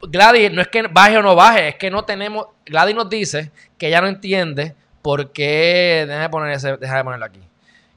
Gladys, 0.00 0.50
no 0.52 0.62
es 0.62 0.68
que 0.68 0.84
baje 0.86 1.18
o 1.18 1.22
no 1.22 1.36
baje, 1.36 1.68
es 1.68 1.74
que 1.74 1.90
no 1.90 2.02
tenemos. 2.06 2.46
Gladys 2.64 2.96
nos 2.96 3.10
dice 3.10 3.52
que 3.76 3.88
ella 3.88 4.00
no 4.00 4.06
entiende 4.06 4.74
por 5.02 5.32
qué. 5.32 6.04
Déjame 6.06 6.28
poner 6.28 6.52
ese, 6.52 6.76
de 6.76 7.04
ponerlo 7.04 7.24
aquí. 7.24 7.40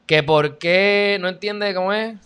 Que 0.05 0.23
por 0.23 0.57
qué 0.57 1.17
no 1.21 1.27
entiende 1.27 1.73
cómo 1.73 1.93
es. 1.93 2.17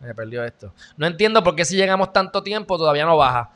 Me 0.00 0.14
perdió 0.14 0.44
esto. 0.44 0.72
No 0.96 1.06
entiendo 1.06 1.42
por 1.42 1.56
qué 1.56 1.64
si 1.64 1.76
llegamos 1.76 2.12
tanto 2.12 2.42
tiempo 2.42 2.78
todavía 2.78 3.04
no 3.04 3.16
baja. 3.16 3.50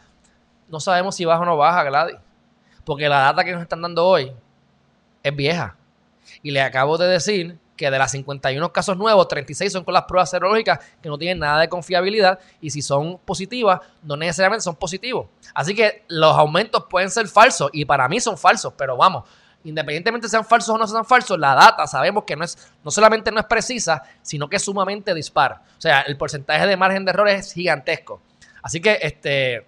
No 0.69 0.81
sabemos 0.81 1.15
si 1.15 1.25
baja 1.25 1.43
o 1.43 1.45
no 1.45 1.57
baja, 1.57 1.85
Gladys. 1.85 2.17
Porque 2.85 3.09
la 3.09 3.21
data 3.21 3.45
que 3.45 3.53
nos 3.53 3.63
están 3.63 3.83
dando 3.83 4.07
hoy 4.07 4.33
es 5.23 5.37
vieja. 5.37 5.77
Y 6.43 6.51
le 6.51 6.63
acabo 6.63 6.99
de 6.99 7.07
decir 7.07 7.59
que 7.83 7.91
de 7.91 7.99
las 7.99 8.13
51 8.13 8.73
casos 8.73 8.97
nuevos, 8.97 9.27
36 9.27 9.73
son 9.73 9.85
con 9.85 9.93
las 9.93 10.05
pruebas 10.05 10.31
serológicas 10.31 10.79
que 11.03 11.09
no 11.09 11.19
tienen 11.19 11.41
nada 11.41 11.61
de 11.61 11.69
confiabilidad 11.69 12.39
y 12.61 12.71
si 12.71 12.81
son 12.81 13.19
positivas, 13.19 13.81
no 14.03 14.17
necesariamente 14.17 14.63
son 14.63 14.77
positivos. 14.77 15.27
Así 15.53 15.75
que 15.75 16.05
los 16.09 16.37
aumentos 16.37 16.85
pueden 16.89 17.11
ser 17.11 17.27
falsos 17.27 17.71
y 17.73 17.85
para 17.85 18.09
mí 18.09 18.21
son 18.21 18.39
falsos, 18.39 18.73
pero 18.77 18.97
vamos, 18.97 19.25
Independientemente 19.65 20.29
sean 20.29 20.45
falsos 20.45 20.75
o 20.75 20.79
no 20.79 20.87
sean 20.89 21.05
falsos, 21.05 21.39
la 21.39 21.55
data 21.55 21.87
sabemos 21.87 22.25
que 22.25 22.35
no 22.35 22.45
es, 22.45 22.73
no 22.83 22.91
solamente 22.91 23.31
no 23.31 23.39
es 23.39 23.47
precisa, 23.47 24.03
sino 24.21 24.49
que 24.49 24.57
es 24.57 24.63
sumamente 24.65 25.15
dispar. 25.15 25.63
O 25.79 25.81
sea, 25.81 26.01
el 26.01 26.17
porcentaje 26.17 26.67
de 26.67 26.77
margen 26.77 27.05
de 27.05 27.11
error 27.11 27.29
es 27.29 27.53
gigantesco. 27.53 28.21
Así 28.61 28.81
que 28.81 28.99
este 29.01 29.67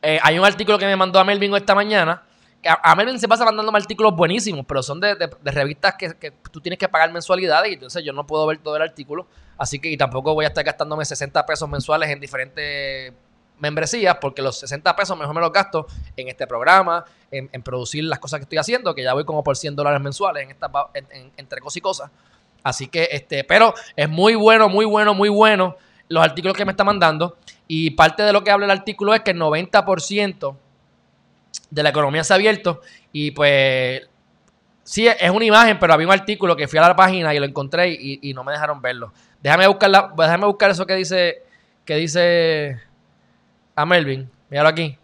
eh, 0.00 0.20
hay 0.22 0.38
un 0.38 0.44
artículo 0.44 0.78
que 0.78 0.86
me 0.86 0.96
mandó 0.96 1.18
a 1.18 1.24
Melvin 1.24 1.54
esta 1.56 1.74
mañana. 1.74 2.22
A, 2.64 2.94
Melvin 2.94 3.18
se 3.18 3.28
pasa 3.28 3.44
mandándome 3.44 3.78
artículos 3.78 4.14
buenísimos, 4.14 4.64
pero 4.66 4.82
son 4.82 5.00
de, 5.00 5.16
revistas 5.44 5.94
que, 5.94 6.32
tú 6.50 6.60
tienes 6.60 6.78
que 6.78 6.88
pagar 6.88 7.12
mensualidades 7.12 7.70
y 7.70 7.74
entonces 7.74 8.04
yo 8.04 8.12
no 8.12 8.26
puedo 8.26 8.46
ver 8.46 8.58
todo 8.58 8.76
el 8.76 8.82
artículo. 8.82 9.26
Así 9.58 9.78
que 9.78 9.90
y 9.90 9.96
tampoco 9.96 10.34
voy 10.34 10.44
a 10.44 10.48
estar 10.48 10.64
gastándome 10.64 11.04
60 11.04 11.44
pesos 11.44 11.68
mensuales 11.68 12.10
en 12.10 12.20
diferentes 12.20 13.12
membresías, 13.58 14.16
porque 14.20 14.42
los 14.42 14.58
60 14.58 14.94
pesos 14.96 15.16
mejor 15.16 15.34
me 15.34 15.40
los 15.40 15.52
gasto 15.52 15.86
en 16.16 16.28
este 16.28 16.46
programa, 16.46 17.04
en, 17.30 17.62
producir 17.62 18.04
las 18.04 18.18
cosas 18.18 18.38
que 18.38 18.44
estoy 18.44 18.58
haciendo, 18.58 18.94
que 18.94 19.02
ya 19.02 19.12
voy 19.12 19.24
como 19.24 19.44
por 19.44 19.56
100 19.56 19.76
dólares 19.76 20.00
mensuales 20.00 20.44
en 20.44 20.50
esta, 20.50 20.70
entre 21.36 21.60
cosas 21.60 21.76
y 21.76 21.80
cosas. 21.80 22.10
Así 22.62 22.88
que, 22.88 23.08
este, 23.10 23.44
pero 23.44 23.74
es 23.96 24.08
muy 24.08 24.34
bueno, 24.34 24.68
muy 24.68 24.84
bueno, 24.84 25.14
muy 25.14 25.28
bueno 25.28 25.76
los 26.08 26.22
artículos 26.22 26.56
que 26.56 26.64
me 26.64 26.72
está 26.72 26.84
mandando. 26.84 27.36
Y 27.66 27.90
parte 27.92 28.22
de 28.22 28.32
lo 28.32 28.44
que 28.44 28.50
habla 28.50 28.66
el 28.66 28.70
artículo 28.70 29.14
es 29.14 29.22
que 29.22 29.30
el 29.30 29.38
90% 29.38 30.56
de 31.70 31.82
la 31.82 31.90
economía 31.90 32.24
se 32.24 32.32
ha 32.32 32.36
abierto. 32.36 32.80
Y 33.12 33.30
pues, 33.30 34.08
sí, 34.82 35.06
es 35.06 35.30
una 35.30 35.44
imagen, 35.44 35.78
pero 35.78 35.94
había 35.94 36.06
un 36.06 36.12
artículo 36.12 36.56
que 36.56 36.68
fui 36.68 36.78
a 36.78 36.82
la 36.82 36.96
página 36.96 37.34
y 37.34 37.38
lo 37.38 37.44
encontré 37.44 37.90
y, 37.90 38.32
no 38.34 38.44
me 38.44 38.52
dejaron 38.52 38.80
verlo. 38.80 39.12
Déjame 39.42 39.66
buscar, 39.66 39.90
la, 39.90 40.12
déjame 40.16 40.46
buscar 40.46 40.70
eso 40.70 40.86
que 40.86 40.94
dice, 40.94 41.42
que 41.84 41.96
dice 41.96 42.80
a 43.74 43.86
Melvin, 43.86 44.30
míralo 44.48 44.68
aquí. 44.68 44.98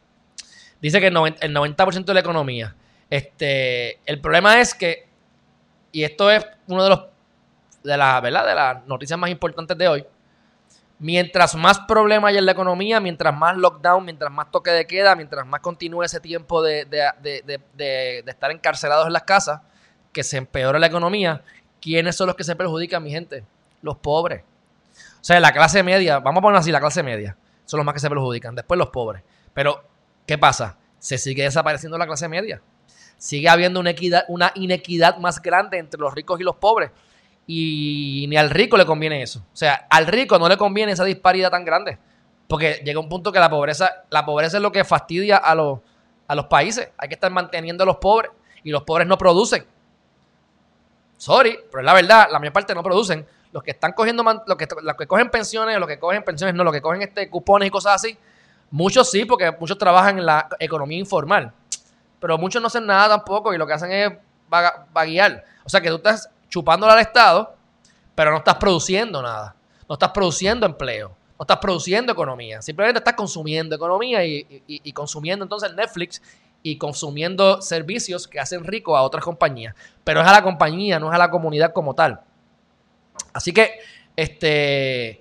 Dice 0.81 1.01
que 1.01 1.09
el 1.09 1.15
90%, 1.15 2.05
de 2.05 2.15
la 2.15 2.21
economía. 2.21 2.75
Este, 3.11 3.99
el 4.07 4.21
problema 4.21 4.61
es 4.61 4.75
que, 4.75 5.09
y 5.91 6.05
esto 6.05 6.31
es 6.31 6.47
uno 6.67 6.85
de 6.85 6.91
los 6.91 7.01
de 7.83 7.97
la, 7.97 8.21
¿verdad? 8.21 8.47
de 8.47 8.55
las 8.55 8.87
noticias 8.87 9.19
más 9.19 9.31
importantes 9.31 9.77
de 9.77 9.89
hoy. 9.89 10.05
Mientras 11.01 11.55
más 11.55 11.79
problemas 11.81 12.31
hay 12.31 12.39
en 12.39 12.47
la 12.47 12.53
economía, 12.53 12.99
mientras 12.99 13.35
más 13.37 13.57
lockdown, 13.57 14.05
mientras 14.05 14.33
más 14.33 14.51
toque 14.51 14.71
de 14.71 14.87
queda, 14.87 15.15
mientras 15.15 15.47
más 15.47 15.61
continúe 15.61 16.03
ese 16.03 16.19
tiempo 16.21 16.63
de, 16.63 16.85
de 16.85 18.25
estar 18.27 18.51
encarcelados 18.51 19.07
en 19.07 19.13
las 19.13 19.23
casas, 19.23 19.61
que 20.13 20.25
se 20.25 20.39
empeore 20.39 20.79
la 20.81 20.89
economía, 20.89 21.43
¿quiénes 21.81 22.17
son 22.17 22.27
los 22.27 22.35
que 22.37 22.43
se 22.43 22.57
perjudican, 22.57 23.03
mi 23.03 23.11
gente? 23.11 23.45
Los 23.83 23.97
pobres. 23.99 24.43
O 25.21 25.25
sea, 25.25 25.39
la 25.39 25.53
clase 25.53 25.83
media, 25.83 26.19
vamos 26.19 26.41
a 26.41 26.43
poner 26.43 26.59
así, 26.59 26.73
la 26.73 26.81
clase 26.81 27.03
media 27.03 27.37
son 27.69 27.79
los 27.79 27.85
más 27.85 27.93
que 27.93 28.01
se 28.01 28.09
perjudican. 28.09 28.55
Después 28.55 28.79
los 28.79 28.89
pobres. 28.89 29.23
Pero, 29.53 29.85
¿qué 30.27 30.39
pasa? 30.39 30.79
Se 30.99 31.19
sigue 31.19 31.43
desapareciendo 31.43 31.99
la 31.99 32.07
clase 32.07 32.27
media. 32.27 32.63
Sigue 33.19 33.49
habiendo 33.49 33.79
una, 33.79 33.91
equidad, 33.91 34.25
una 34.29 34.53
inequidad 34.55 35.19
más 35.19 35.43
grande 35.43 35.77
entre 35.77 36.01
los 36.01 36.15
ricos 36.15 36.41
y 36.41 36.45
los 36.45 36.57
pobres. 36.57 36.91
Y 37.49 38.27
ni 38.29 38.37
al 38.37 38.51
rico 38.51 38.77
le 38.77 38.85
conviene 38.85 39.23
eso. 39.23 39.41
O 39.41 39.57
sea, 39.57 39.87
al 39.89 40.07
rico 40.07 40.39
no 40.39 40.49
le 40.49 40.59
conviene 40.59 40.93
esa 40.93 41.05
disparidad 41.05 41.51
tan 41.51 41.65
grande. 41.65 41.99
Porque 42.47 42.83
llega 42.85 43.01
un 43.01 43.09
punto 43.09 43.33
que 43.33 43.41
la 43.41 43.49
pobreza, 43.49 44.05
la 44.11 44.25
pobreza 44.25 44.59
es 44.59 44.63
lo 44.63 44.71
que 44.71 44.85
fastidia 44.85 45.39
a 45.39 45.55
los, 45.55 45.81
a 46.27 46.35
los 46.35 46.47
países. 46.47 46.91
Hay 46.99 47.09
que 47.09 47.15
estar 47.15 47.33
manteniendo 47.33 47.85
a 47.85 47.87
los 47.87 47.97
pobres. 47.97 48.31
Y 48.63 48.71
los 48.71 48.83
pobres 48.83 49.09
no 49.09 49.17
producen. 49.17 49.67
Sorry, 51.17 51.59
pero 51.71 51.81
es 51.81 51.87
la 51.87 51.95
verdad, 51.95 52.29
la 52.31 52.39
mayor 52.39 52.53
parte 52.53 52.75
no 52.75 52.83
producen 52.83 53.27
los 53.53 53.63
que 53.63 53.71
están 53.71 53.93
cogiendo, 53.93 54.23
los 54.23 54.57
que, 54.57 54.69
los 54.83 54.95
que 54.95 55.07
cogen 55.07 55.31
pensiones, 55.31 55.79
los 55.79 55.89
que 55.89 55.99
cogen 55.99 56.23
pensiones, 56.23 56.55
no, 56.55 56.65
los 56.65 56.73
que 56.73 56.83
cogen 56.83 57.03
este 57.03 57.29
cupones 57.31 57.69
y 57.69 57.71
cosas 57.71 57.95
así, 57.95 58.17
muchos 58.71 59.11
sí, 59.11 59.25
porque 59.25 59.51
muchos 59.59 59.79
trabajan 59.79 60.19
en 60.19 60.27
la 60.27 60.49
economía 60.59 60.99
informal, 60.99 61.53
pero 62.21 62.37
muchos 62.39 62.61
no 62.61 62.69
hacen 62.69 62.87
nada 62.87 63.09
tampoco 63.09 63.55
y 63.55 63.59
lo 63.59 63.67
que 63.67 63.73
hacen 63.73 63.91
es 63.91 64.13
vaguear. 64.93 65.45
O 65.65 65.69
sea 65.69 65.81
que 65.81 65.89
tú 65.89 65.97
estás 65.97 66.31
chupándole 66.49 66.93
al 66.93 67.01
Estado, 67.01 67.55
pero 68.15 68.31
no 68.31 68.39
estás 68.39 68.57
produciendo 68.57 69.23
nada, 69.23 69.55
no 69.89 69.95
estás 69.95 70.11
produciendo 70.11 70.67
empleo, 70.67 71.09
no 71.39 71.43
estás 71.43 71.59
produciendo 71.59 72.13
economía, 72.13 72.61
simplemente 72.63 72.99
estás 72.99 73.15
consumiendo 73.15 73.77
economía 73.77 74.25
y 74.25 74.93
consumiendo 74.93 75.45
entonces 75.45 75.73
Netflix 75.75 76.21
y 76.63 76.77
consumiendo 76.77 77.63
servicios 77.63 78.27
que 78.27 78.41
hacen 78.41 78.65
rico 78.65 78.97
a 78.97 79.03
otras 79.03 79.25
compañías, 79.25 79.75
pero 80.05 80.21
es 80.21 80.27
a 80.27 80.33
la 80.33 80.43
compañía, 80.43 80.99
no 80.99 81.09
es 81.09 81.15
a 81.15 81.19
la 81.19 81.31
comunidad 81.31 81.73
como 81.73 81.95
tal. 81.95 82.21
Así 83.33 83.53
que, 83.53 83.79
este, 84.17 85.21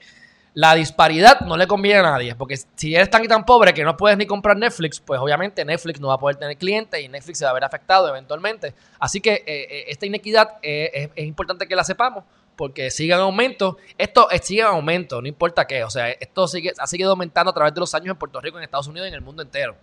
la 0.58 0.74
disparidad 0.74 1.42
no 1.42 1.56
le 1.56 1.68
conviene 1.68 2.00
a 2.00 2.02
nadie, 2.02 2.34
porque 2.34 2.58
si 2.58 2.96
eres 2.96 3.12
tan 3.12 3.24
y 3.24 3.28
tan 3.28 3.46
pobre 3.46 3.76
que 3.76 3.84
no 3.84 3.96
puedes 3.96 4.18
ni 4.18 4.26
comprar 4.26 4.58
Netflix, 4.58 5.00
pues 5.00 5.20
obviamente 5.20 5.64
Netflix 5.64 6.00
no 6.00 6.08
va 6.08 6.16
a 6.16 6.18
poder 6.18 6.38
tener 6.38 6.58
clientes 6.58 7.00
y 7.00 7.08
Netflix 7.08 7.38
se 7.38 7.46
va 7.46 7.52
a 7.52 7.54
ver 7.54 7.64
afectado 7.64 8.10
eventualmente. 8.10 8.74
Así 8.98 9.22
que 9.22 9.34
eh, 9.34 9.44
eh, 9.46 9.86
esta 9.90 10.08
inequidad 10.08 10.56
eh, 10.64 11.12
es, 11.16 11.26
importante 11.28 11.68
que 11.68 11.76
la 11.76 11.84
sepamos, 11.84 12.24
porque 12.56 12.90
sigue 12.90 13.14
en 13.14 13.20
aumento. 13.20 13.78
Esto 14.00 14.30
sigue 14.42 14.62
en 14.62 14.68
aumento, 14.70 15.22
no 15.22 15.28
importa 15.28 15.68
qué. 15.68 15.84
O 15.84 15.92
sea, 15.92 16.10
esto 16.10 16.48
sigue, 16.48 16.74
ha 16.76 16.88
seguido 16.88 17.12
aumentando 17.12 17.52
a 17.52 17.54
través 17.54 17.76
de 17.76 17.80
los 17.80 17.94
años 17.94 18.08
en 18.08 18.16
Puerto 18.16 18.42
Rico, 18.42 18.58
en 18.58 18.64
Estados 18.64 18.88
Unidos 18.88 19.06
y 19.06 19.10
en 19.10 19.14
el 19.14 19.22
mundo 19.22 19.44
entero. 19.44 19.76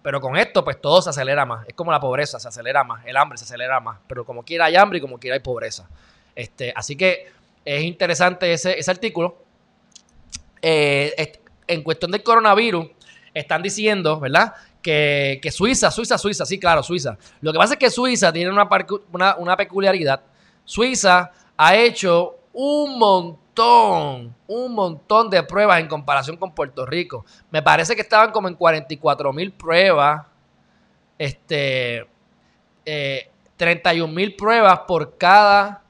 Pero 0.00 0.20
con 0.20 0.36
esto, 0.36 0.62
pues 0.62 0.80
todo 0.80 1.02
se 1.02 1.10
acelera 1.10 1.44
más. 1.44 1.66
Es 1.66 1.74
como 1.74 1.90
la 1.90 1.98
pobreza, 1.98 2.38
se 2.38 2.46
acelera 2.46 2.84
más. 2.84 3.04
El 3.04 3.16
hambre 3.16 3.36
se 3.36 3.46
acelera 3.46 3.80
más. 3.80 3.98
Pero 4.06 4.24
como 4.24 4.44
quiera 4.44 4.66
hay 4.66 4.76
hambre 4.76 4.98
y 4.98 5.00
como 5.00 5.18
quiera 5.18 5.34
hay 5.34 5.40
pobreza. 5.40 5.88
Este, 6.36 6.72
así 6.76 6.94
que 6.94 7.34
es 7.64 7.82
interesante 7.82 8.52
ese, 8.52 8.78
artículo. 8.88 9.43
Eh, 10.66 11.40
en 11.66 11.82
cuestión 11.82 12.10
del 12.10 12.22
coronavirus, 12.22 12.86
están 13.34 13.60
diciendo, 13.60 14.18
¿verdad? 14.18 14.54
Que, 14.80 15.38
Suiza, 15.52 15.90
Suiza, 15.90 16.16
Suiza, 16.16 16.46
sí, 16.46 16.58
claro, 16.58 16.82
Suiza. 16.82 17.18
Lo 17.42 17.52
que 17.52 17.58
pasa 17.58 17.74
es 17.74 17.78
que 17.78 17.90
Suiza 17.90 18.32
tiene 18.32 18.50
una, 18.50 19.56
peculiaridad. 19.58 20.22
Suiza 20.64 21.32
ha 21.58 21.76
hecho 21.76 22.36
un 22.54 22.98
montón, 22.98 24.34
un 24.46 24.74
montón 24.74 25.28
de 25.28 25.42
pruebas 25.42 25.80
en 25.80 25.88
comparación 25.88 26.38
con 26.38 26.54
Puerto 26.54 26.86
Rico. 26.86 27.26
Me 27.50 27.60
parece 27.60 27.94
que 27.94 28.00
estaban 28.00 28.30
como 28.30 28.48
en 28.48 28.54
44 28.54 29.34
mil 29.34 29.52
pruebas, 29.52 30.24
este, 31.18 32.06
31 32.84 34.10
eh, 34.10 34.14
mil 34.14 34.34
pruebas 34.34 34.80
por 34.86 35.18
cada 35.18 35.82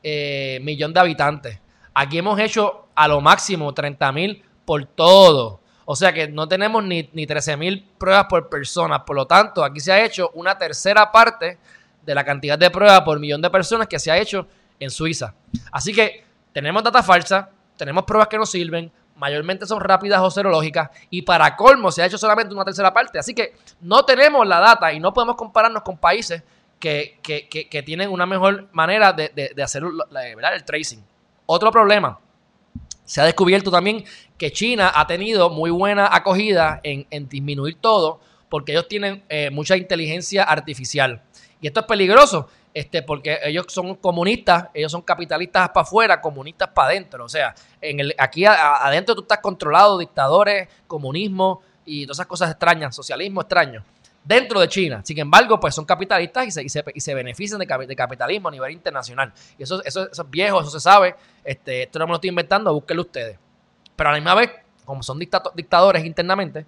eh, 0.00 0.60
millón 0.62 0.92
de 0.92 1.00
habitantes. 1.00 1.58
Aquí 1.92 2.18
hemos 2.18 2.38
hecho 2.38 2.81
a 2.94 3.08
lo 3.08 3.20
máximo 3.20 3.72
30 3.72 4.12
mil 4.12 4.44
por 4.64 4.84
todo. 4.84 5.60
O 5.84 5.96
sea 5.96 6.12
que 6.12 6.28
no 6.28 6.46
tenemos 6.46 6.84
ni, 6.84 7.08
ni 7.12 7.26
13 7.26 7.56
mil 7.56 7.84
pruebas 7.98 8.26
por 8.28 8.48
persona. 8.48 9.04
Por 9.04 9.16
lo 9.16 9.26
tanto, 9.26 9.64
aquí 9.64 9.80
se 9.80 9.92
ha 9.92 10.04
hecho 10.04 10.30
una 10.34 10.56
tercera 10.56 11.10
parte 11.10 11.58
de 12.04 12.14
la 12.14 12.24
cantidad 12.24 12.58
de 12.58 12.70
pruebas 12.70 13.02
por 13.02 13.18
millón 13.18 13.42
de 13.42 13.50
personas 13.50 13.86
que 13.86 13.98
se 13.98 14.10
ha 14.10 14.18
hecho 14.18 14.46
en 14.78 14.90
Suiza. 14.90 15.34
Así 15.70 15.92
que 15.92 16.24
tenemos 16.52 16.82
data 16.82 17.02
falsa, 17.02 17.50
tenemos 17.76 18.04
pruebas 18.04 18.28
que 18.28 18.38
no 18.38 18.46
sirven, 18.46 18.90
mayormente 19.16 19.66
son 19.66 19.80
rápidas 19.80 20.20
o 20.20 20.30
serológicas 20.30 20.90
y 21.10 21.22
para 21.22 21.56
colmo 21.56 21.92
se 21.92 22.02
ha 22.02 22.06
hecho 22.06 22.18
solamente 22.18 22.54
una 22.54 22.64
tercera 22.64 22.92
parte. 22.92 23.18
Así 23.18 23.34
que 23.34 23.54
no 23.80 24.04
tenemos 24.04 24.46
la 24.46 24.58
data 24.58 24.92
y 24.92 25.00
no 25.00 25.12
podemos 25.12 25.36
compararnos 25.36 25.82
con 25.82 25.96
países 25.98 26.42
que, 26.78 27.82
tienen 27.86 28.10
una 28.10 28.26
mejor 28.26 28.68
manera 28.72 29.12
de, 29.12 29.54
hacer 29.62 29.84
el 29.84 30.64
tracing. 30.64 31.04
Otro 31.46 31.70
problema, 31.70 32.18
se 33.12 33.20
ha 33.20 33.26
descubierto 33.26 33.70
también 33.70 34.06
que 34.38 34.50
China 34.52 34.90
ha 34.94 35.06
tenido 35.06 35.50
muy 35.50 35.70
buena 35.70 36.08
acogida 36.10 36.80
en, 36.82 37.28
disminuir 37.28 37.76
todo 37.78 38.20
porque 38.48 38.72
ellos 38.72 38.88
tienen 38.88 39.22
eh, 39.28 39.50
mucha 39.50 39.76
inteligencia 39.76 40.44
artificial. 40.44 41.20
Y 41.60 41.66
esto 41.66 41.80
es 41.80 41.86
peligroso, 41.86 42.48
este, 42.72 43.02
porque 43.02 43.38
ellos 43.44 43.66
son 43.68 43.96
comunistas, 43.96 44.68
ellos 44.72 44.90
son 44.90 45.02
capitalistas 45.02 45.68
para 45.68 45.82
afuera, 45.82 46.22
comunistas 46.22 46.70
para 46.70 46.88
adentro. 46.88 47.26
O 47.26 47.28
sea, 47.28 47.54
en 47.82 48.00
el, 48.00 48.14
aquí 48.16 48.46
adentro 48.46 49.14
tú 49.14 49.20
estás 49.20 49.40
controlado, 49.40 49.98
dictadores, 49.98 50.70
comunismo 50.86 51.60
y 51.84 52.06
todas 52.06 52.16
esas 52.16 52.26
cosas 52.26 52.50
extrañas, 52.50 52.96
socialismo 52.96 53.42
extraño 53.42 53.84
dentro 54.24 54.60
de 54.60 54.68
China. 54.68 55.02
Sin 55.04 55.18
embargo, 55.18 55.58
pues 55.58 55.74
son 55.74 55.84
capitalistas 55.84 56.46
y 56.46 56.50
se, 56.50 56.84
y 56.94 57.00
se, 57.00 57.14
benefician 57.14 57.58
de, 57.58 57.96
capitalismo 57.96 58.48
a 58.48 58.50
nivel 58.50 58.72
internacional. 58.72 59.32
Y 59.58 59.62
eso, 59.62 59.82
eso, 59.84 60.08
eso, 60.08 60.22
es 60.22 60.30
viejo, 60.30 60.60
eso 60.60 60.70
se 60.70 60.80
sabe. 60.80 61.14
Este, 61.44 61.84
esto 61.84 61.98
no 61.98 62.06
me 62.06 62.10
lo 62.10 62.14
estoy 62.16 62.30
inventando, 62.30 62.72
búsquenlo 62.72 63.02
ustedes. 63.02 63.38
Pero 63.96 64.08
a 64.08 64.12
la 64.12 64.18
misma 64.18 64.34
vez, 64.34 64.50
como 64.84 65.02
son 65.02 65.18
dictadores 65.18 66.04
internamente, 66.04 66.66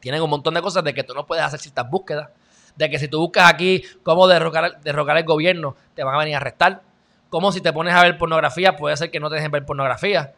tienen 0.00 0.22
un 0.22 0.30
montón 0.30 0.54
de 0.54 0.62
cosas 0.62 0.84
de 0.84 0.94
que 0.94 1.02
tú 1.02 1.14
no 1.14 1.26
puedes 1.26 1.44
hacer 1.44 1.60
ciertas 1.60 1.88
búsquedas. 1.88 2.28
De 2.76 2.88
que 2.88 2.98
si 2.98 3.08
tú 3.08 3.18
buscas 3.18 3.52
aquí 3.52 3.82
cómo 4.04 4.28
derrocar, 4.28 4.80
derrocar 4.82 5.16
el 5.16 5.24
gobierno, 5.24 5.74
te 5.94 6.04
van 6.04 6.14
a 6.14 6.18
venir 6.18 6.34
a 6.34 6.38
arrestar. 6.38 6.82
Como 7.28 7.50
si 7.50 7.60
te 7.60 7.72
pones 7.72 7.92
a 7.92 8.02
ver 8.02 8.16
pornografía, 8.16 8.76
puede 8.76 8.96
ser 8.96 9.10
que 9.10 9.20
no 9.20 9.28
te 9.28 9.36
dejen 9.36 9.50
ver 9.50 9.66
pornografía 9.66 10.34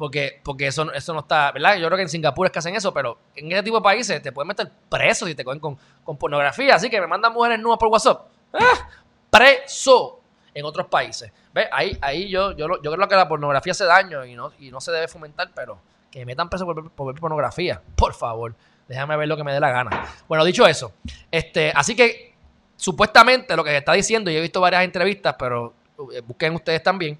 porque, 0.00 0.40
porque 0.42 0.66
eso, 0.66 0.90
eso 0.94 1.12
no 1.12 1.20
está, 1.20 1.52
¿verdad? 1.52 1.76
Yo 1.76 1.86
creo 1.86 1.98
que 1.98 2.04
en 2.04 2.08
Singapur 2.08 2.46
es 2.46 2.52
que 2.52 2.58
hacen 2.58 2.74
eso, 2.74 2.90
pero 2.94 3.18
en 3.36 3.52
ese 3.52 3.62
tipo 3.62 3.76
de 3.76 3.82
países 3.82 4.22
te 4.22 4.32
pueden 4.32 4.48
meter 4.48 4.72
preso 4.88 5.26
si 5.26 5.34
te 5.34 5.44
cogen 5.44 5.60
con, 5.60 5.76
pornografía. 6.16 6.74
Así 6.74 6.88
que 6.88 6.98
me 7.02 7.06
mandan 7.06 7.34
mujeres 7.34 7.60
nuevas 7.60 7.78
por 7.78 7.88
WhatsApp. 7.88 8.26
¡Ah! 8.54 8.88
Preso 9.28 10.20
en 10.54 10.64
otros 10.64 10.86
países. 10.86 11.30
¿Ves? 11.52 11.68
Ahí, 11.70 11.98
ahí 12.00 12.30
yo, 12.30 12.52
yo, 12.52 12.80
yo 12.82 12.92
creo 12.92 13.08
que 13.08 13.14
la 13.14 13.28
pornografía 13.28 13.72
hace 13.72 13.84
daño 13.84 14.24
y 14.24 14.34
no, 14.34 14.52
y 14.58 14.70
no 14.70 14.80
se 14.80 14.90
debe 14.90 15.06
fomentar, 15.06 15.50
pero 15.54 15.78
que 16.10 16.20
me 16.20 16.24
metan 16.24 16.48
preso 16.48 16.64
por, 16.64 17.06
ver 17.06 17.20
pornografía. 17.20 17.82
Por 17.94 18.14
favor, 18.14 18.54
déjame 18.88 19.18
ver 19.18 19.28
lo 19.28 19.36
que 19.36 19.44
me 19.44 19.52
dé 19.52 19.60
la 19.60 19.70
gana. 19.70 20.08
Bueno, 20.28 20.46
dicho 20.46 20.66
eso, 20.66 20.94
este, 21.30 21.72
así 21.76 21.94
que 21.94 22.32
supuestamente 22.74 23.54
lo 23.54 23.62
que 23.62 23.76
está 23.76 23.92
diciendo, 23.92 24.30
y 24.30 24.36
he 24.36 24.40
visto 24.40 24.62
varias 24.62 24.82
entrevistas, 24.82 25.36
pero 25.38 25.74
eh, 26.10 26.22
busquen 26.26 26.54
ustedes 26.54 26.82
también, 26.82 27.18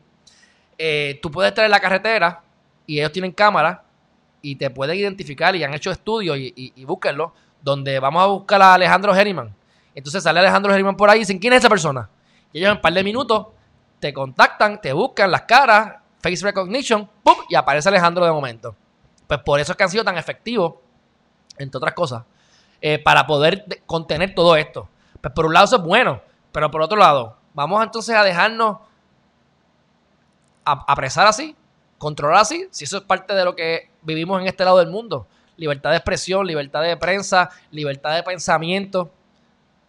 eh, 0.79 1.19
tú 1.21 1.31
puedes 1.31 1.51
estar 1.51 1.67
en 1.67 1.71
la 1.71 1.79
carretera 1.79 2.43
y 2.87 2.99
ellos 2.99 3.13
tienen 3.13 3.33
cámara 3.33 3.85
y 4.43 4.57
te 4.57 4.71
pueden 4.71 4.97
identificar 4.97 5.55
y 5.55 5.65
han 5.65 5.75
hecho 5.75 5.91
estudios 5.91 6.37
y, 6.39 6.53
y, 6.55 6.85
búsquenlo, 6.85 7.35
donde 7.63 7.99
vamos 8.01 8.23
a 8.23 8.27
buscar 8.27 8.61
a 8.63 8.75
Alejandro 8.75 9.15
Geriman. 9.15 9.55
Entonces 9.95 10.23
sale 10.23 10.41
Alejandro 10.41 10.73
Geriman 10.73 10.97
por 10.97 11.11
ahí 11.11 11.19
y 11.19 11.21
dicen, 11.21 11.39
¿quién 11.39 11.53
es 11.53 11.61
esa 11.61 11.69
persona? 11.69 12.09
Y 12.53 12.59
ellos 12.59 12.71
en 12.71 12.77
un 12.77 12.81
par 12.81 12.93
de 12.93 13.05
minutos 13.05 13.49
te 13.99 14.13
contactan, 14.13 14.81
te 14.81 14.93
buscan 14.93 15.31
las 15.31 15.43
caras, 15.43 15.97
face 16.23 16.45
recognition, 16.45 17.09
¡pum! 17.23 17.37
y 17.49 17.55
aparece 17.55 17.89
Alejandro 17.89 18.25
de 18.25 18.33
momento. 18.33 18.75
Pues 19.27 19.41
por 19.41 19.61
eso 19.61 19.73
es 19.73 19.77
que 19.77 19.85
han 19.85 19.91
sido 19.91 20.05
tan 20.05 20.19
efectivos, 20.19 20.75
entre 21.59 21.79
otras 21.79 21.95
cosas, 21.95 22.25
eh, 22.81 22.99
para 22.99 23.27
poder 23.27 23.83
contener 23.87 24.35
todo 24.35 24.57
esto. 24.57 24.89
Pues 25.21 25.33
por 25.35 25.47
un 25.47 25.53
lado 25.53 25.67
eso 25.67 25.77
es 25.77 25.83
bueno, 25.83 26.23
pero 26.51 26.71
por 26.71 26.83
otro 26.83 26.99
lado, 26.99 27.37
vamos 27.55 27.83
entonces 27.83 28.17
a 28.17 28.25
dejarnos 28.25 28.79
apresar 30.65 31.27
así, 31.27 31.57
controlar 32.01 32.41
así, 32.41 32.67
si 32.71 32.85
eso 32.85 32.97
es 32.97 33.03
parte 33.03 33.35
de 33.35 33.45
lo 33.45 33.55
que 33.55 33.91
vivimos 34.01 34.41
en 34.41 34.49
este 34.49 34.65
lado 34.65 34.79
del 34.79 34.89
mundo. 34.89 35.27
Libertad 35.59 35.91
de 35.91 35.97
expresión, 35.97 36.47
libertad 36.47 36.83
de 36.83 36.97
prensa, 36.97 37.51
libertad 37.71 38.15
de 38.15 38.23
pensamiento, 38.23 39.11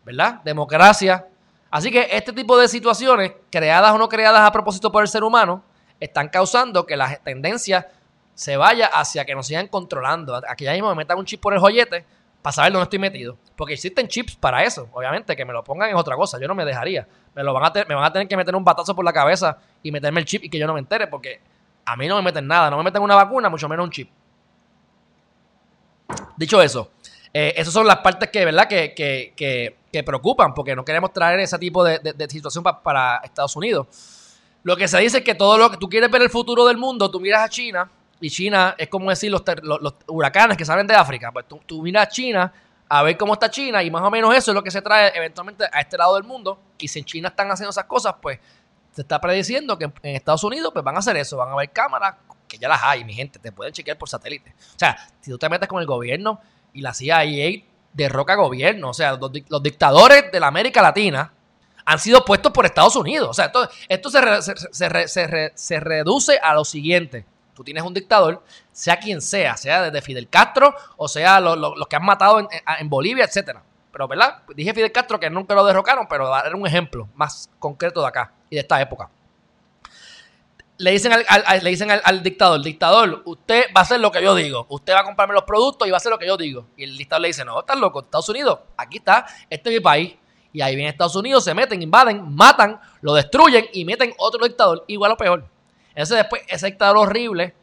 ¿verdad? 0.03 0.41
Democracia. 0.43 1.25
Así 1.69 1.89
que 1.89 2.09
este 2.11 2.33
tipo 2.33 2.57
de 2.57 2.67
situaciones, 2.67 3.31
creadas 3.49 3.93
o 3.93 3.97
no 3.97 4.09
creadas 4.09 4.41
a 4.41 4.51
propósito 4.51 4.91
por 4.91 5.03
el 5.03 5.07
ser 5.07 5.23
humano, 5.23 5.63
están 6.01 6.27
causando 6.27 6.85
que 6.85 6.97
la 6.97 7.15
tendencia 7.15 7.87
se 8.33 8.57
vaya 8.57 8.87
hacia 8.87 9.23
que 9.23 9.33
nos 9.33 9.47
sigan 9.47 9.69
controlando. 9.69 10.35
Aquí 10.49 10.65
ya 10.65 10.73
mismo 10.73 10.89
me 10.89 10.95
metan 10.95 11.17
un 11.17 11.23
chip 11.23 11.39
por 11.39 11.53
el 11.53 11.61
joyete 11.61 12.03
para 12.41 12.51
saber 12.51 12.73
dónde 12.73 12.83
estoy 12.83 12.99
metido. 12.99 13.37
Porque 13.55 13.75
existen 13.75 14.09
chips 14.09 14.35
para 14.35 14.65
eso. 14.65 14.89
Obviamente, 14.91 15.33
que 15.33 15.45
me 15.45 15.53
lo 15.53 15.63
pongan 15.63 15.89
es 15.89 15.95
otra 15.95 16.17
cosa. 16.17 16.37
Yo 16.41 16.47
no 16.49 16.55
me 16.55 16.65
dejaría. 16.65 17.07
Me, 17.33 17.41
lo 17.41 17.53
van 17.53 17.63
a 17.63 17.85
me 17.87 17.95
van 17.95 18.03
a 18.03 18.11
tener 18.11 18.27
que 18.27 18.35
meter 18.35 18.53
un 18.53 18.65
batazo 18.65 18.93
por 18.93 19.05
la 19.05 19.13
cabeza 19.13 19.59
y 19.81 19.93
meterme 19.93 20.19
el 20.19 20.25
chip 20.25 20.43
y 20.43 20.49
que 20.49 20.59
yo 20.59 20.67
no 20.67 20.73
me 20.73 20.79
entere. 20.79 21.07
Porque 21.07 21.39
a 21.85 21.95
mí 21.95 22.07
no 22.07 22.15
me 22.17 22.21
meten 22.21 22.47
nada. 22.47 22.69
No 22.69 22.77
me 22.77 22.83
meten 22.83 23.01
una 23.01 23.15
vacuna, 23.15 23.49
mucho 23.49 23.67
menos 23.67 23.83
un 23.85 23.91
chip. 23.91 24.09
Dicho 26.37 26.61
eso, 26.61 26.91
eh, 27.33 27.53
esas 27.55 27.73
son 27.73 27.87
las 27.87 27.97
partes 27.97 28.29
que, 28.29 28.43
¿verdad? 28.43 28.67
Que, 28.67 28.93
que, 28.93 29.33
que, 29.91 30.03
preocupan. 30.03 30.53
Porque 30.53 30.75
no 30.75 30.83
queremos 30.83 31.13
traer 31.13 31.39
ese 31.39 31.57
tipo 31.57 31.83
de, 31.83 31.99
situación 32.29 32.63
para 32.63 33.17
Estados 33.23 33.55
Unidos. 33.55 33.87
Lo 34.63 34.77
que 34.77 34.87
se 34.87 34.99
dice 34.99 35.19
es 35.19 35.23
que 35.23 35.35
todo 35.35 35.57
lo 35.57 35.71
que 35.71 35.77
tú 35.77 35.89
quieres 35.89 36.11
ver 36.11 36.21
el 36.21 36.29
futuro 36.29 36.65
del 36.65 36.77
mundo, 36.77 37.09
tú 37.09 37.19
miras 37.19 37.43
a 37.43 37.49
China 37.49 37.89
y 38.19 38.29
China 38.29 38.75
es 38.77 38.87
como 38.87 39.09
decir 39.09 39.31
los, 39.31 39.41
los, 39.63 39.95
huracanes 40.07 40.55
que 40.55 40.63
salen 40.63 40.85
de 40.85 40.93
África. 40.93 41.31
Pues 41.31 41.45
tú, 41.65 41.81
miras 41.81 42.07
a 42.07 42.09
China 42.09 42.53
a 42.87 43.01
ver 43.03 43.17
cómo 43.17 43.33
está 43.33 43.49
China 43.49 43.81
y 43.81 43.89
más 43.89 44.03
o 44.03 44.11
menos 44.11 44.35
eso 44.35 44.51
es 44.51 44.55
lo 44.55 44.63
que 44.63 44.69
se 44.69 44.81
trae 44.81 45.11
eventualmente 45.15 45.65
a 45.71 45.79
este 45.81 45.97
lado 45.97 46.15
del 46.15 46.23
mundo. 46.23 46.59
Y 46.77 46.87
si 46.87 46.99
en 46.99 47.05
China 47.05 47.29
están 47.29 47.49
haciendo 47.49 47.71
esas 47.71 47.85
cosas, 47.85 48.15
pues 48.21 48.39
se 48.91 49.01
está 49.01 49.19
prediciendo 49.19 49.77
que 49.77 49.85
en 49.85 50.15
Estados 50.15 50.43
Unidos 50.43 50.71
pues 50.73 50.83
van 50.83 50.95
a 50.95 50.99
hacer 50.99 51.17
eso, 51.17 51.37
van 51.37 51.51
a 51.51 51.55
ver 51.55 51.71
cámaras, 51.71 52.15
que 52.47 52.57
ya 52.57 52.67
las 52.67 52.81
hay, 52.83 53.03
mi 53.05 53.13
gente, 53.13 53.39
te 53.39 53.51
pueden 53.51 53.73
chequear 53.73 53.97
por 53.97 54.09
satélite. 54.09 54.53
O 54.75 54.79
sea, 54.79 54.97
si 55.21 55.31
tú 55.31 55.37
te 55.37 55.47
metes 55.49 55.67
con 55.67 55.79
el 55.79 55.87
gobierno 55.87 56.39
y 56.73 56.81
la 56.81 56.93
CIA 56.93 57.63
derroca 57.93 58.35
gobierno, 58.35 58.89
o 58.89 58.93
sea, 58.93 59.13
los, 59.13 59.31
dictadores 59.63 60.31
de 60.31 60.39
la 60.39 60.47
América 60.47 60.81
Latina 60.81 61.33
han 61.85 61.99
sido 61.99 62.23
puestos 62.25 62.51
por 62.51 62.65
Estados 62.65 62.95
Unidos. 62.95 63.29
O 63.29 63.33
sea, 63.33 63.45
esto, 63.45 63.69
esto 63.87 64.09
se, 64.09 65.51
se 65.55 65.79
reduce 65.79 66.37
a 66.37 66.53
lo 66.53 66.65
siguiente 66.65 67.25
tú 67.53 67.63
tienes 67.63 67.83
un 67.83 67.93
dictador, 67.93 68.43
sea 68.71 68.97
quien 68.97 69.21
sea, 69.21 69.57
sea 69.57 69.83
desde 69.83 70.01
Fidel 70.01 70.27
Castro 70.29 70.73
o 70.97 71.07
sea 71.07 71.39
los 71.39 71.87
que 71.87 71.95
han 71.95 72.05
matado 72.05 72.39
en, 72.79 72.89
Bolivia, 72.89 73.25
etcétera. 73.25 73.63
Pero, 73.91 74.07
¿verdad? 74.07 74.43
Dije 74.55 74.73
Fidel 74.73 74.91
Castro 74.91 75.19
que 75.19 75.29
nunca 75.29 75.53
lo 75.53 75.65
derrocaron, 75.65 76.07
pero 76.07 76.29
dar 76.29 76.55
un 76.55 76.65
ejemplo 76.65 77.09
más 77.15 77.49
concreto 77.59 78.01
de 78.01 78.07
acá 78.07 78.33
y 78.49 78.55
de 78.55 78.61
esta 78.61 78.81
época. 78.81 79.09
Le 80.77 80.91
dicen 80.91 81.11
al, 81.13 81.63
le 81.63 81.69
dicen 81.69 81.91
al, 81.91 82.23
dictador, 82.23 82.61
dictador, 82.63 83.21
usted 83.25 83.65
va 83.75 83.81
a 83.81 83.83
hacer 83.83 83.99
lo 83.99 84.11
que 84.11 84.23
yo 84.23 84.33
digo. 84.33 84.65
Usted 84.69 84.93
va 84.93 85.01
a 85.01 85.03
comprarme 85.03 85.35
los 85.35 85.43
productos 85.43 85.87
y 85.87 85.91
va 85.91 85.97
a 85.97 85.99
hacer 85.99 86.11
lo 86.11 86.17
que 86.17 86.25
yo 86.25 86.37
digo. 86.37 86.65
Y 86.75 86.85
el 86.85 86.97
dictador 86.97 87.21
le 87.21 87.27
dice, 87.27 87.45
no, 87.45 87.59
estás 87.59 87.77
loco, 87.77 87.99
Estados 87.99 88.29
Unidos, 88.29 88.59
aquí 88.77 88.97
está, 88.97 89.27
este 89.49 89.69
es 89.69 89.75
mi 89.75 89.79
país. 89.79 90.15
Y 90.53 90.61
ahí 90.61 90.75
viene 90.75 90.89
Estados 90.89 91.15
Unidos, 91.15 91.43
se 91.43 91.53
meten, 91.53 91.81
invaden, 91.81 92.33
matan, 92.33 92.79
lo 93.01 93.13
destruyen 93.13 93.67
y 93.73 93.85
meten 93.85 94.13
otro 94.17 94.43
dictador 94.43 94.83
igual 94.87 95.11
o 95.11 95.17
peor. 95.17 95.45
Ese 95.93 96.15
después, 96.15 96.41
ese 96.47 96.65
dictador 96.67 96.97
horrible 96.97 97.53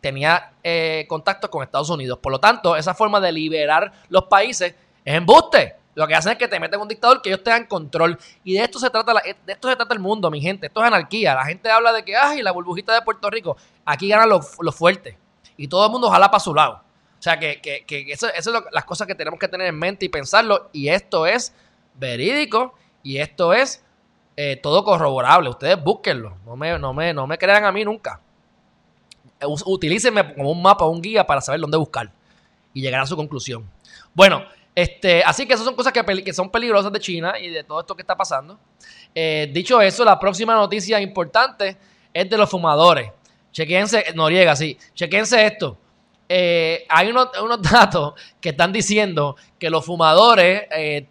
tenía 0.00 0.52
eh, 0.62 1.06
contacto 1.08 1.50
con 1.50 1.62
Estados 1.62 1.90
Unidos. 1.90 2.18
Por 2.18 2.32
lo 2.32 2.40
tanto, 2.40 2.76
esa 2.76 2.94
forma 2.94 3.20
de 3.20 3.32
liberar 3.32 3.92
los 4.08 4.24
países 4.24 4.74
es 5.04 5.14
embuste. 5.14 5.76
Lo 5.94 6.06
que 6.06 6.14
hacen 6.14 6.32
es 6.32 6.38
que 6.38 6.48
te 6.48 6.60
meten 6.60 6.80
un 6.80 6.88
dictador 6.88 7.20
que 7.20 7.30
ellos 7.30 7.42
tengan 7.42 7.66
control. 7.66 8.18
Y 8.44 8.54
de 8.54 8.64
esto 8.64 8.78
se 8.78 8.90
trata 8.90 9.12
de 9.12 9.36
esto 9.52 9.68
se 9.68 9.76
trata 9.76 9.92
el 9.92 10.00
mundo, 10.00 10.30
mi 10.30 10.40
gente. 10.40 10.66
Esto 10.66 10.80
es 10.80 10.86
anarquía. 10.86 11.34
La 11.34 11.44
gente 11.44 11.70
habla 11.70 11.92
de 11.92 12.04
que, 12.04 12.16
ay, 12.16 12.42
la 12.42 12.52
burbujita 12.52 12.94
de 12.94 13.02
Puerto 13.02 13.28
Rico. 13.28 13.56
Aquí 13.84 14.08
ganan 14.08 14.28
los, 14.28 14.74
fuertes. 14.74 15.16
Y 15.56 15.68
todo 15.68 15.84
el 15.84 15.92
mundo 15.92 16.08
jala 16.08 16.30
para 16.30 16.40
su 16.40 16.54
lado. 16.54 16.82
O 17.18 17.22
sea, 17.22 17.38
que, 17.38 17.60
que, 17.60 17.84
que 17.84 18.12
eso, 18.12 18.28
es 18.28 18.48
las 18.72 18.84
cosas 18.84 19.06
que 19.06 19.14
tenemos 19.14 19.38
que 19.38 19.48
tener 19.48 19.66
en 19.66 19.78
mente 19.78 20.06
y 20.06 20.08
pensarlo. 20.08 20.70
Y 20.72 20.88
esto 20.88 21.26
es 21.26 21.52
verídico. 21.94 22.74
Y 23.02 23.18
esto 23.18 23.52
es 23.52 23.84
eh, 24.36 24.56
todo 24.56 24.84
corroborable. 24.84 25.50
Ustedes 25.50 25.82
búsquenlo. 25.82 26.36
No 26.46 26.56
me, 26.56 26.78
no, 26.78 26.94
me, 26.94 27.12
no 27.12 27.26
me 27.26 27.36
crean 27.36 27.64
a 27.64 27.72
mí 27.72 27.84
nunca. 27.84 28.20
Utilícenme 29.66 30.34
como 30.34 30.52
un 30.52 30.62
mapa 30.62 30.86
un 30.86 31.02
guía 31.02 31.26
para 31.26 31.40
saber 31.40 31.60
dónde 31.60 31.78
buscar 31.78 32.10
y 32.72 32.80
llegar 32.80 33.00
a 33.00 33.06
su 33.06 33.16
conclusión. 33.16 33.68
Bueno, 34.14 34.44
este, 34.74 35.22
así 35.24 35.46
que 35.46 35.54
esas 35.54 35.64
son 35.64 35.74
cosas 35.74 35.92
que, 35.92 36.32
son 36.32 36.50
peligrosas 36.50 36.92
de 36.92 37.00
China 37.00 37.38
y 37.38 37.48
de 37.50 37.64
todo 37.64 37.80
esto 37.80 37.94
que 37.94 38.02
está 38.02 38.16
pasando. 38.16 38.58
Eh, 39.14 39.50
dicho 39.52 39.80
eso, 39.80 40.04
la 40.04 40.18
próxima 40.18 40.54
noticia 40.54 41.00
importante 41.00 41.76
es 42.12 42.30
de 42.30 42.36
los 42.36 42.48
fumadores. 42.48 43.10
Chequense, 43.52 44.12
Noriega, 44.14 44.54
sí. 44.54 44.78
Chequense 44.94 45.44
esto. 45.44 45.76
Eh, 46.28 46.86
hay 46.88 47.10
unos, 47.10 47.28
datos 47.70 48.14
que 48.40 48.50
están 48.50 48.72
diciendo 48.72 49.36
que 49.58 49.68
los 49.68 49.84
fumadores 49.84 50.62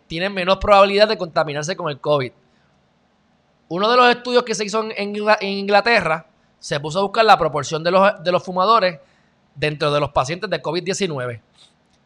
tienen 0.08 0.34
menos 0.34 0.58
probabilidad 0.58 1.08
de 1.08 1.18
contaminarse 1.18 1.76
con 1.76 1.90
el 1.90 2.00
COVID. 2.00 2.32
Uno 3.68 3.92
de 3.92 3.98
los 3.98 4.10
estudios 4.10 4.44
que 4.44 4.56
se 4.56 4.66
hizo 4.66 4.84
en 4.96 5.16
Inglaterra 5.42 6.26
se 6.58 6.80
puso 6.80 7.00
a 7.00 7.02
buscar 7.04 7.26
la 7.26 7.38
proporción 7.38 7.84
de 7.84 7.92
los 8.32 8.44
fumadores 8.44 9.00
dentro 9.54 9.92
de 9.92 10.00
los 10.00 10.12
pacientes 10.12 10.50
de 10.50 10.62
COVID-19 10.62 11.42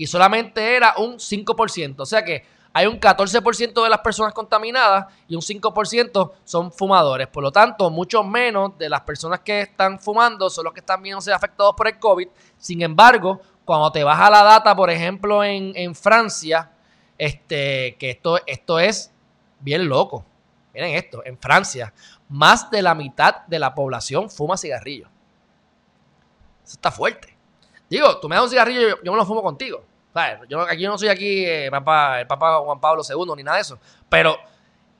y 0.04 0.08
solamente 0.08 0.76
era 0.76 0.96
un 0.98 1.13
5%. 1.13 1.96
O 2.02 2.06
sea 2.06 2.26
que 2.26 2.44
hay 2.74 2.88
un 2.88 3.00
14% 3.00 3.82
de 3.82 3.89
las 3.89 4.02
personas 4.02 4.34
contaminadas 4.34 5.06
y 5.30 5.36
un 5.36 5.42
5% 5.42 6.32
son 6.44 6.74
fumadores. 6.74 7.28
Por 7.28 7.42
lo 7.42 7.54
tanto, 7.54 7.89
mucho 7.89 8.22
menos 8.22 8.78
de 8.78 8.89
las 8.89 9.00
personas 9.00 9.39
que 9.39 9.62
están 9.62 9.98
fumando 10.02 10.50
son 10.50 10.66
los 10.66 10.74
que 10.74 10.82
están 10.82 11.02
viéndose 11.02 11.32
afectados 11.32 11.74
por 11.78 11.88
el 11.88 11.98
COVID. 12.00 12.28
Sin 12.58 12.82
embargo, 12.82 13.39
cuando 13.63 13.94
te 13.94 14.04
vas 14.04 14.20
a 14.20 14.30
la 14.30 14.44
data, 14.44 14.76
por 14.76 14.89
ejemplo, 14.89 15.42
en, 15.42 15.72
en 15.74 15.96
Francia, 15.96 16.70
este, 17.18 17.96
que 17.98 18.10
esto, 18.10 18.46
esto 18.46 18.80
es 18.80 19.10
bien 19.62 19.88
loco. 19.88 20.26
Miren 20.74 20.96
esto, 20.96 21.24
en 21.24 21.38
Francia, 21.38 21.94
más 22.28 22.70
de 22.70 22.82
la 22.82 22.94
mitad 22.94 23.46
de 23.48 23.58
la 23.58 23.74
población 23.74 24.30
fuma 24.30 24.58
cigarrillo. 24.58 25.08
Eso 26.62 26.74
está 26.74 26.92
fuerte. 26.92 27.38
Digo, 27.94 28.18
tú 28.20 28.28
me 28.28 28.36
das 28.36 28.46
un 28.46 28.50
cigarrillo, 28.50 29.02
yo, 29.04 29.12
me 29.12 29.18
lo 29.18 29.24
fumo 29.24 29.44
contigo. 29.44 29.84
Yo 30.47 30.62
aquí 30.62 30.86
no 30.86 30.97
soy 30.97 31.10
aquí 31.10 31.45
eh, 31.45 31.69
papá, 31.71 32.21
el 32.21 32.28
Papa 32.28 32.60
Juan 32.60 32.80
Pablo 32.80 33.02
II 33.08 33.34
ni 33.36 33.43
nada 33.43 33.58
de 33.58 33.62
eso. 33.62 33.80
Pero 34.10 34.38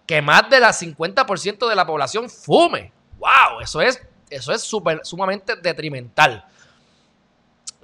que 0.06 0.22
más 0.22 0.50
de 0.50 0.60
la 0.60 0.70
50% 0.70 1.70
de 1.70 1.76
la 1.76 1.86
población 1.86 2.30
fume. 2.30 2.92
¡Wow! 3.20 3.62
Eso 3.62 3.82
es, 3.82 4.02
eso 4.30 4.52
es 4.52 4.62
super, 4.62 5.02
sumamente 5.04 5.56
detrimental. 5.56 6.46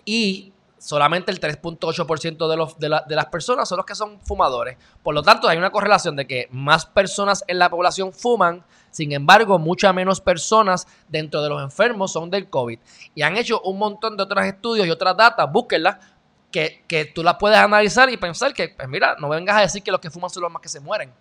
Y 0.03 0.51
solamente 0.79 1.31
el 1.31 1.39
3.8% 1.39 2.47
de, 2.47 2.87
de, 2.89 3.01
de 3.07 3.15
las 3.15 3.25
personas 3.27 3.69
son 3.69 3.77
los 3.77 3.85
que 3.85 3.95
son 3.95 4.19
fumadores. 4.21 4.77
Por 5.03 5.13
lo 5.13 5.21
tanto, 5.21 5.47
hay 5.47 5.57
una 5.57 5.71
correlación 5.71 6.15
de 6.15 6.25
que 6.25 6.47
más 6.51 6.85
personas 6.85 7.43
en 7.47 7.59
la 7.59 7.69
población 7.69 8.11
fuman, 8.11 8.65
sin 8.89 9.11
embargo, 9.11 9.59
muchas 9.59 9.93
menos 9.93 10.19
personas 10.19 10.87
dentro 11.07 11.41
de 11.43 11.49
los 11.49 11.61
enfermos 11.61 12.11
son 12.11 12.29
del 12.29 12.49
COVID. 12.49 12.79
Y 13.13 13.21
han 13.21 13.37
hecho 13.37 13.61
un 13.61 13.77
montón 13.77 14.17
de 14.17 14.23
otros 14.23 14.43
estudios 14.45 14.87
y 14.87 14.89
otras 14.89 15.15
datas, 15.15 15.51
búsquenlas, 15.51 15.97
que, 16.51 16.83
que 16.87 17.05
tú 17.05 17.23
las 17.23 17.35
puedes 17.35 17.57
analizar 17.57 18.09
y 18.09 18.17
pensar 18.17 18.53
que, 18.53 18.69
pues 18.69 18.87
mira, 18.87 19.15
no 19.19 19.29
vengas 19.29 19.57
a 19.57 19.61
decir 19.61 19.83
que 19.83 19.91
los 19.91 19.99
que 19.99 20.09
fuman 20.09 20.29
son 20.29 20.43
los 20.43 20.51
más 20.51 20.61
que 20.61 20.69
se 20.69 20.79
mueren. 20.79 21.11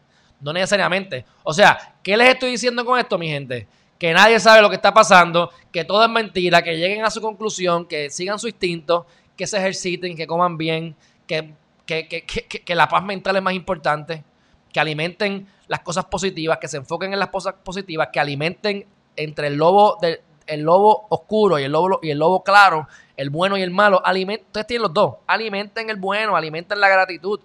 No 0.40 0.52
necesariamente. 0.52 1.24
O 1.42 1.52
sea, 1.52 1.96
¿qué 2.02 2.16
les 2.16 2.30
estoy 2.30 2.52
diciendo 2.52 2.84
con 2.84 2.98
esto, 2.98 3.18
mi 3.18 3.28
gente? 3.28 3.66
Que 3.98 4.12
nadie 4.12 4.38
sabe 4.38 4.62
lo 4.62 4.68
que 4.68 4.76
está 4.76 4.94
pasando, 4.94 5.50
que 5.72 5.84
todo 5.84 6.04
es 6.04 6.10
mentira, 6.10 6.62
que 6.62 6.76
lleguen 6.76 7.04
a 7.04 7.10
su 7.10 7.20
conclusión, 7.20 7.86
que 7.86 8.10
sigan 8.10 8.38
su 8.38 8.46
instinto 8.46 9.06
que 9.38 9.46
se 9.46 9.56
ejerciten, 9.56 10.16
que 10.16 10.26
coman 10.26 10.58
bien, 10.58 10.96
que, 11.26 11.54
que, 11.86 12.74
la 12.74 12.88
paz 12.88 13.04
mental 13.04 13.36
es 13.36 13.42
más 13.42 13.54
importante, 13.54 14.24
que 14.72 14.80
alimenten 14.80 15.46
las 15.68 15.80
cosas 15.80 16.06
positivas, 16.06 16.58
que 16.58 16.66
se 16.66 16.78
enfoquen 16.78 17.12
en 17.12 17.20
las 17.20 17.28
cosas 17.28 17.54
positivas, 17.64 18.08
que 18.12 18.18
alimenten 18.18 18.84
entre 19.14 19.46
el 19.46 19.54
lobo, 19.54 19.96
del, 20.02 20.20
el 20.46 20.62
lobo 20.62 21.06
oscuro 21.10 21.58
y 21.58 21.62
el 21.62 21.72
lobo, 21.72 22.00
y 22.02 22.10
el 22.10 22.18
lobo 22.18 22.42
claro, 22.42 22.88
el 23.18 23.30
bueno 23.30 23.56
y 23.58 23.62
el 23.62 23.72
malo. 23.72 24.00
Alimenten, 24.06 24.46
ustedes 24.46 24.68
tienen 24.68 24.82
los 24.84 24.94
dos. 24.94 25.16
Alimenten 25.26 25.90
el 25.90 25.96
bueno, 25.96 26.36
alimenten 26.36 26.80
la 26.80 26.88
gratitud. 26.88 27.40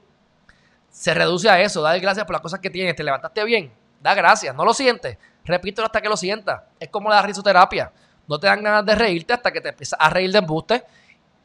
se 0.89 1.13
reduce 1.15 1.49
a 1.49 1.59
eso. 1.59 1.81
Da 1.81 1.97
gracias 1.97 2.25
por 2.25 2.33
las 2.33 2.41
cosas 2.41 2.59
que 2.59 2.69
tienes. 2.69 2.95
Te 2.95 3.03
levantaste 3.03 3.43
bien. 3.43 3.73
Da 3.99 4.13
gracias. 4.13 4.55
No 4.55 4.63
lo 4.63 4.73
sientes. 4.73 5.17
Repítelo 5.43 5.87
hasta 5.87 5.99
que 5.99 6.07
lo 6.07 6.15
sientas. 6.15 6.61
Es 6.79 6.89
como 6.89 7.09
la 7.09 7.23
risoterapia. 7.23 7.91
No 8.27 8.39
te 8.39 8.45
dan 8.45 8.63
ganas 8.63 8.85
de 8.85 8.93
reírte 8.93 9.33
hasta 9.33 9.51
que 9.51 9.59
te 9.61 9.69
empiezas 9.69 9.99
a 9.99 10.11
reír 10.11 10.31
de 10.31 10.37
embuste 10.37 10.83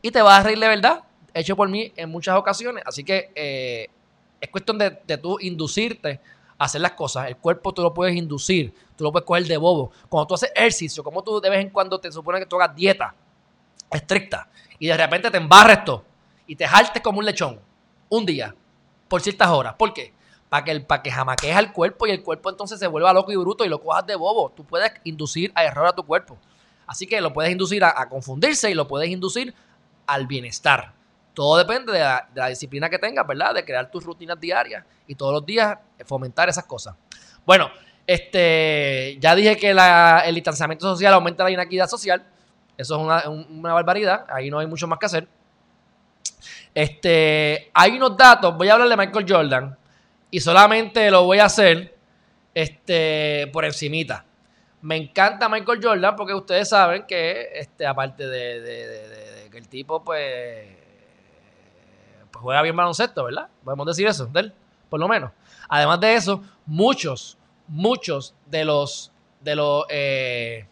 y 0.02 0.10
te 0.10 0.20
vas 0.20 0.40
a 0.40 0.42
reír 0.42 0.58
de 0.58 0.68
verdad. 0.68 1.02
Hecho 1.32 1.56
por 1.56 1.70
mí 1.70 1.90
en 1.96 2.10
muchas 2.10 2.36
ocasiones. 2.36 2.84
Así 2.86 3.04
que 3.04 3.32
eh, 3.34 3.88
es 4.42 4.50
cuestión 4.50 4.76
de, 4.76 5.00
de 5.06 5.16
tú 5.16 5.38
inducirte 5.40 6.20
a 6.58 6.66
hacer 6.66 6.82
las 6.82 6.92
cosas. 6.92 7.28
El 7.28 7.38
cuerpo 7.38 7.72
tú 7.72 7.80
lo 7.80 7.94
puedes 7.94 8.14
inducir. 8.14 8.74
Tú 8.94 9.04
lo 9.04 9.10
puedes 9.10 9.24
coger 9.24 9.46
de 9.46 9.56
bobo. 9.56 9.90
Cuando 10.10 10.26
tú 10.26 10.34
haces 10.34 10.52
ejercicio, 10.54 11.02
como 11.02 11.22
tú 11.24 11.40
de 11.40 11.48
vez 11.48 11.60
en 11.60 11.70
cuando 11.70 11.98
te 11.98 12.12
supone 12.12 12.38
que 12.40 12.46
tú 12.46 12.56
hagas 12.60 12.76
dieta 12.76 13.14
estricta 13.90 14.48
y 14.78 14.86
de 14.88 14.96
repente 14.96 15.30
te 15.30 15.36
embarres 15.36 15.84
todo 15.84 16.04
y 16.46 16.56
te 16.56 16.66
jaltes 16.66 17.02
como 17.02 17.18
un 17.18 17.24
lechón 17.24 17.60
un 18.08 18.26
día 18.26 18.54
por 19.08 19.20
ciertas 19.20 19.48
horas. 19.48 19.74
¿Por 19.74 19.92
qué? 19.92 20.12
Para 20.48 20.64
que, 20.64 20.80
para 20.80 21.02
que 21.02 21.10
jamaquees 21.10 21.56
al 21.56 21.72
cuerpo 21.72 22.06
y 22.06 22.10
el 22.10 22.22
cuerpo 22.22 22.50
entonces 22.50 22.78
se 22.78 22.86
vuelva 22.86 23.12
loco 23.12 23.32
y 23.32 23.36
bruto 23.36 23.64
y 23.64 23.68
lo 23.68 23.80
cojas 23.80 24.06
de 24.06 24.16
bobo. 24.16 24.50
Tú 24.50 24.64
puedes 24.64 24.92
inducir 25.04 25.52
a 25.54 25.64
error 25.64 25.86
a 25.86 25.92
tu 25.92 26.04
cuerpo. 26.04 26.38
Así 26.86 27.06
que 27.06 27.20
lo 27.20 27.32
puedes 27.34 27.52
inducir 27.52 27.84
a, 27.84 28.08
confundirse 28.08 28.70
y 28.70 28.74
lo 28.74 28.88
puedes 28.88 29.10
inducir 29.10 29.54
al 30.06 30.26
bienestar. 30.26 30.94
Todo 31.34 31.58
depende 31.58 31.92
de 31.92 31.98
la, 31.98 32.48
disciplina 32.48 32.88
que 32.88 32.98
tengas, 32.98 33.26
¿verdad? 33.26 33.54
De 33.54 33.64
crear 33.64 33.90
tus 33.90 34.02
rutinas 34.04 34.40
diarias 34.40 34.84
y 35.06 35.14
todos 35.14 35.34
los 35.34 35.44
días 35.44 35.78
fomentar 36.06 36.48
esas 36.48 36.64
cosas. 36.64 36.94
Bueno, 37.44 37.70
este, 38.06 39.18
ya 39.20 39.34
dije 39.34 39.58
que 39.58 39.70
el 39.70 40.34
distanciamiento 40.34 40.86
social 40.90 41.12
aumenta 41.12 41.44
la 41.44 41.50
inequidad 41.50 41.88
social. 41.88 42.24
Eso 42.78 42.94
es 42.96 43.02
una, 43.02 43.28
una 43.28 43.74
barbaridad. 43.74 44.24
Ahí 44.30 44.48
no 44.48 44.58
hay 44.58 44.66
mucho 44.66 44.86
más 44.86 44.98
que 44.98 45.06
hacer. 45.06 45.28
Este, 46.74 47.70
hay 47.74 47.96
unos 47.96 48.16
datos, 48.16 48.56
voy 48.56 48.68
a 48.68 48.74
hablar 48.74 48.88
de 48.88 48.96
Michael 48.96 49.26
Jordan 49.28 49.76
y 50.30 50.40
solamente 50.40 51.10
lo 51.10 51.24
voy 51.24 51.40
a 51.40 51.46
hacer 51.46 51.96
este, 52.54 53.48
por 53.52 53.64
encimita. 53.64 54.24
Me 54.82 54.96
encanta 54.96 55.48
Michael 55.48 55.80
Jordan 55.82 56.14
porque 56.14 56.34
ustedes 56.34 56.68
saben 56.68 57.04
que, 57.06 57.48
este, 57.54 57.84
aparte 57.84 58.28
de, 58.28 59.48
que 59.50 59.58
el 59.58 59.68
tipo, 59.68 60.04
pues, 60.04 60.68
pues, 62.30 62.42
juega 62.42 62.62
bien 62.62 62.76
baloncesto, 62.76 63.24
¿verdad? 63.24 63.48
Podemos 63.64 63.86
decir 63.86 64.06
eso, 64.06 64.26
de 64.26 64.52
por 64.88 65.00
lo 65.00 65.08
menos. 65.08 65.32
Además 65.68 66.00
de 66.00 66.14
eso, 66.14 66.42
muchos, 66.64 67.36
muchos 67.66 68.34
de 68.46 68.64
los, 68.64 69.10
de 69.40 69.56
los, 69.56 69.84
eh, 69.88 70.66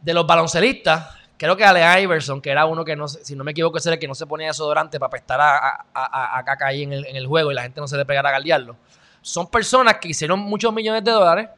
de 0.00 0.14
los 0.14 0.26
baloncelistas 0.26 1.18
Creo 1.38 1.56
que 1.56 1.64
Ale 1.64 2.02
Iverson, 2.02 2.40
que 2.40 2.50
era 2.50 2.66
uno 2.66 2.84
que 2.84 2.96
no 2.96 3.06
si 3.06 3.36
no 3.36 3.44
me 3.44 3.52
equivoco, 3.52 3.78
ese 3.78 3.92
el 3.92 3.98
que 4.00 4.08
no 4.08 4.14
se 4.16 4.26
ponía 4.26 4.48
desodorante 4.48 4.98
para 4.98 5.06
apestar 5.06 5.40
a, 5.40 5.86
a, 5.94 6.42
caca 6.44 6.66
ahí 6.66 6.82
en 6.82 6.92
el, 6.92 7.26
juego 7.28 7.52
y 7.52 7.54
la 7.54 7.62
gente 7.62 7.80
no 7.80 7.86
se 7.86 7.96
le 7.96 8.04
pegara 8.04 8.28
a 8.30 8.32
galdearlo. 8.32 8.74
Son 9.22 9.46
personas 9.46 9.98
que 9.98 10.08
hicieron 10.08 10.40
muchos 10.40 10.74
millones 10.74 11.04
de 11.04 11.12
dólares. 11.12 11.48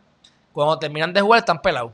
Cuando 0.53 0.79
terminan 0.79 1.15
de 1.15 1.23
jugar 1.23 1.39
están 1.39 1.63
pelados. 1.63 1.93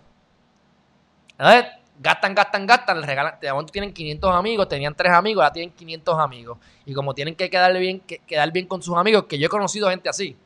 ver, 1.39 1.67
Gastan, 1.99 2.35
gastan, 2.35 2.67
gastan, 2.67 3.01
les 3.01 3.07
regalan. 3.07 3.39
De 3.41 3.51
momento 3.53 3.73
tienen 3.73 3.93
500 3.93 4.35
amigos, 4.35 4.69
tenían 4.69 4.95
tres 4.95 5.13
amigos, 5.13 5.43
ahora 5.43 5.53
tienen 5.53 5.73
500 5.73 6.19
amigos. 6.19 6.59
Y 6.85 6.93
como 6.93 7.15
tienen 7.15 7.37
que 7.37 7.49
quedarle 7.49 7.79
bien, 7.79 8.01
quedar 8.01 8.51
bien 8.51 8.67
con 8.67 8.83
sus 8.83 8.97
amigos, 8.97 9.25
que 9.25 9.39
yo 9.39 9.47
he 9.47 9.49
conocido 9.49 9.89
gente 9.89 10.09
así, 10.09 10.37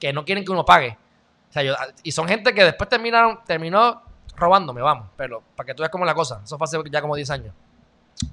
que 0.00 0.12
no 0.12 0.24
quieren 0.24 0.44
que 0.44 0.50
uno 0.50 0.64
pague. 0.64 0.96
O 1.50 1.52
sea, 1.52 1.62
y 2.02 2.10
son 2.10 2.26
gente 2.26 2.54
que 2.54 2.64
después 2.64 2.88
terminaron, 2.88 3.38
terminó 3.46 4.02
robándome, 4.36 4.80
vamos. 4.80 5.08
Pero 5.16 5.42
para 5.54 5.66
que 5.66 5.74
tú 5.74 5.82
veas 5.82 5.90
cómo 5.90 6.04
es 6.04 6.06
la 6.06 6.14
cosa. 6.14 6.40
Eso 6.44 6.56
fue 6.58 6.64
hace 6.64 6.78
ya 6.90 7.00
como 7.00 7.16
10 7.16 7.30
años. 7.30 7.54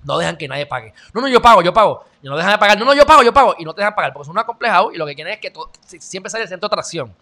No 0.03 0.17
dejan 0.17 0.37
que 0.37 0.47
nadie 0.47 0.65
pague. 0.65 0.93
No, 1.13 1.21
no, 1.21 1.27
yo 1.27 1.41
pago, 1.41 1.61
yo 1.61 1.73
pago. 1.73 2.05
Y 2.21 2.27
no 2.27 2.37
dejan 2.37 2.53
de 2.53 2.57
pagar. 2.57 2.77
No, 2.77 2.85
no, 2.85 2.93
yo 2.93 3.05
pago, 3.05 3.23
yo 3.23 3.33
pago. 3.33 3.55
Y 3.57 3.65
no 3.65 3.73
te 3.73 3.81
dejan 3.81 3.95
pagar 3.95 4.13
porque 4.13 4.25
son 4.25 4.33
un 4.33 4.39
acomplejado 4.39 4.91
y 4.91 4.97
lo 4.97 5.05
que 5.05 5.15
quieren 5.15 5.33
es 5.33 5.39
que 5.39 5.51
siempre 5.99 6.29
sale 6.29 6.43
el 6.43 6.49
centro 6.49 6.69
de 6.69 6.73
atracción. 6.73 7.13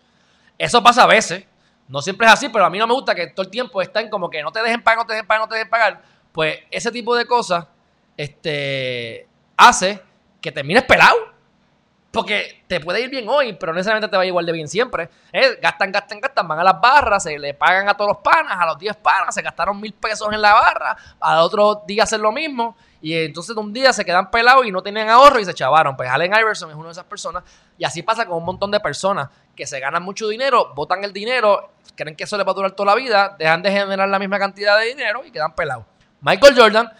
Eso 0.57 0.81
pasa 0.83 1.03
a 1.03 1.07
veces. 1.07 1.45
No 1.87 2.01
siempre 2.01 2.27
es 2.27 2.33
así, 2.33 2.49
pero 2.49 2.65
a 2.65 2.69
mí 2.69 2.77
no 2.77 2.87
me 2.87 2.93
gusta 2.93 3.13
que 3.13 3.27
todo 3.27 3.43
el 3.43 3.51
tiempo 3.51 3.81
estén 3.81 4.09
como 4.09 4.29
que 4.29 4.41
no 4.41 4.51
te 4.51 4.61
dejen 4.61 4.81
pagar, 4.81 4.99
no 4.99 5.05
te 5.05 5.13
dejen 5.13 5.27
pagar, 5.27 5.41
no 5.41 5.47
te 5.47 5.55
dejen 5.55 5.69
pagar. 5.69 6.01
Pues 6.31 6.59
ese 6.69 6.91
tipo 6.91 7.15
de 7.15 7.25
cosas 7.25 7.65
este, 8.15 9.27
hace 9.57 10.01
que 10.39 10.51
termines 10.51 10.83
pelado 10.83 11.17
porque 12.11 12.63
te 12.67 12.81
puede 12.81 13.01
ir 13.01 13.09
bien 13.09 13.27
hoy, 13.29 13.53
pero 13.53 13.71
no 13.71 13.77
necesariamente 13.77 14.09
te 14.09 14.17
va 14.17 14.23
a 14.23 14.25
ir 14.25 14.29
igual 14.29 14.45
de 14.45 14.51
bien 14.51 14.67
siempre. 14.67 15.09
Eh, 15.31 15.57
gastan, 15.61 15.91
gastan, 15.93 16.19
gastan, 16.19 16.45
van 16.45 16.59
a 16.59 16.63
las 16.63 16.79
barras, 16.81 17.23
se 17.23 17.39
le 17.39 17.53
pagan 17.53 17.87
a 17.87 17.95
todos 17.95 18.09
los 18.09 18.17
panas, 18.17 18.57
a 18.59 18.65
los 18.65 18.77
10 18.77 18.97
panas, 18.97 19.33
se 19.33 19.41
gastaron 19.41 19.79
mil 19.79 19.93
pesos 19.93 20.27
en 20.31 20.41
la 20.41 20.53
barra, 20.53 20.97
al 21.21 21.39
otro 21.39 21.83
día 21.87 22.03
hacen 22.03 22.21
lo 22.21 22.33
mismo, 22.33 22.75
y 23.01 23.15
entonces 23.15 23.55
un 23.55 23.71
día 23.71 23.93
se 23.93 24.03
quedan 24.03 24.29
pelados 24.29 24.65
y 24.65 24.71
no 24.71 24.83
tienen 24.83 25.09
ahorro 25.09 25.39
y 25.39 25.45
se 25.45 25.53
chavaron. 25.53 25.95
Pues 25.95 26.09
Allen 26.09 26.33
Iverson 26.37 26.69
es 26.69 26.75
una 26.75 26.87
de 26.87 26.91
esas 26.91 27.05
personas, 27.05 27.43
y 27.77 27.85
así 27.85 28.03
pasa 28.03 28.25
con 28.25 28.37
un 28.37 28.45
montón 28.45 28.71
de 28.71 28.81
personas 28.81 29.29
que 29.55 29.65
se 29.65 29.79
ganan 29.79 30.03
mucho 30.03 30.27
dinero, 30.27 30.73
botan 30.75 31.03
el 31.05 31.13
dinero, 31.13 31.71
creen 31.95 32.17
que 32.17 32.25
eso 32.25 32.35
les 32.37 32.45
va 32.45 32.51
a 32.51 32.55
durar 32.55 32.71
toda 32.71 32.93
la 32.93 32.95
vida, 32.95 33.35
dejan 33.39 33.61
de 33.61 33.71
generar 33.71 34.09
la 34.09 34.19
misma 34.19 34.37
cantidad 34.37 34.77
de 34.77 34.87
dinero 34.87 35.23
y 35.25 35.31
quedan 35.31 35.55
pelados. 35.55 35.85
Michael 36.19 36.55
Jordan 36.57 36.91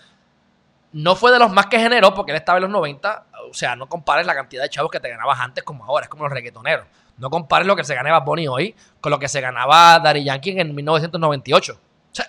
no 0.94 1.16
fue 1.16 1.32
de 1.32 1.40
los 1.40 1.52
más 1.52 1.68
que 1.68 1.80
generó, 1.80 2.14
porque 2.14 2.32
él 2.32 2.38
estaba 2.38 2.58
en 2.58 2.64
los 2.64 2.72
90. 2.72 3.26
O 3.50 3.54
sea, 3.54 3.76
no 3.76 3.88
compares 3.88 4.26
la 4.26 4.36
cantidad 4.36 4.64
de 4.64 4.70
chavos 4.70 4.92
que 4.92 5.00
te 5.00 5.10
ganabas 5.10 5.40
antes 5.40 5.64
como 5.64 5.84
ahora. 5.86 6.06
Es 6.06 6.10
como 6.10 6.24
los 6.24 6.34
reggaetoneros. 6.34 6.86
No 7.18 7.30
compares 7.30 7.68
lo 7.68 7.76
que 7.76 7.84
se 7.84 7.94
ganaba 7.96 8.20
Bonnie 8.22 8.48
hoy 8.48 8.76
con 9.00 9.12
lo 9.12 9.20
que 9.20 9.28
se 9.28 9.42
ganaba 9.42 10.00
Daddy 10.00 10.24
Yankee 10.24 10.60
en 10.60 10.74
1998. 10.74 11.74
O 11.74 12.16
sea, 12.16 12.28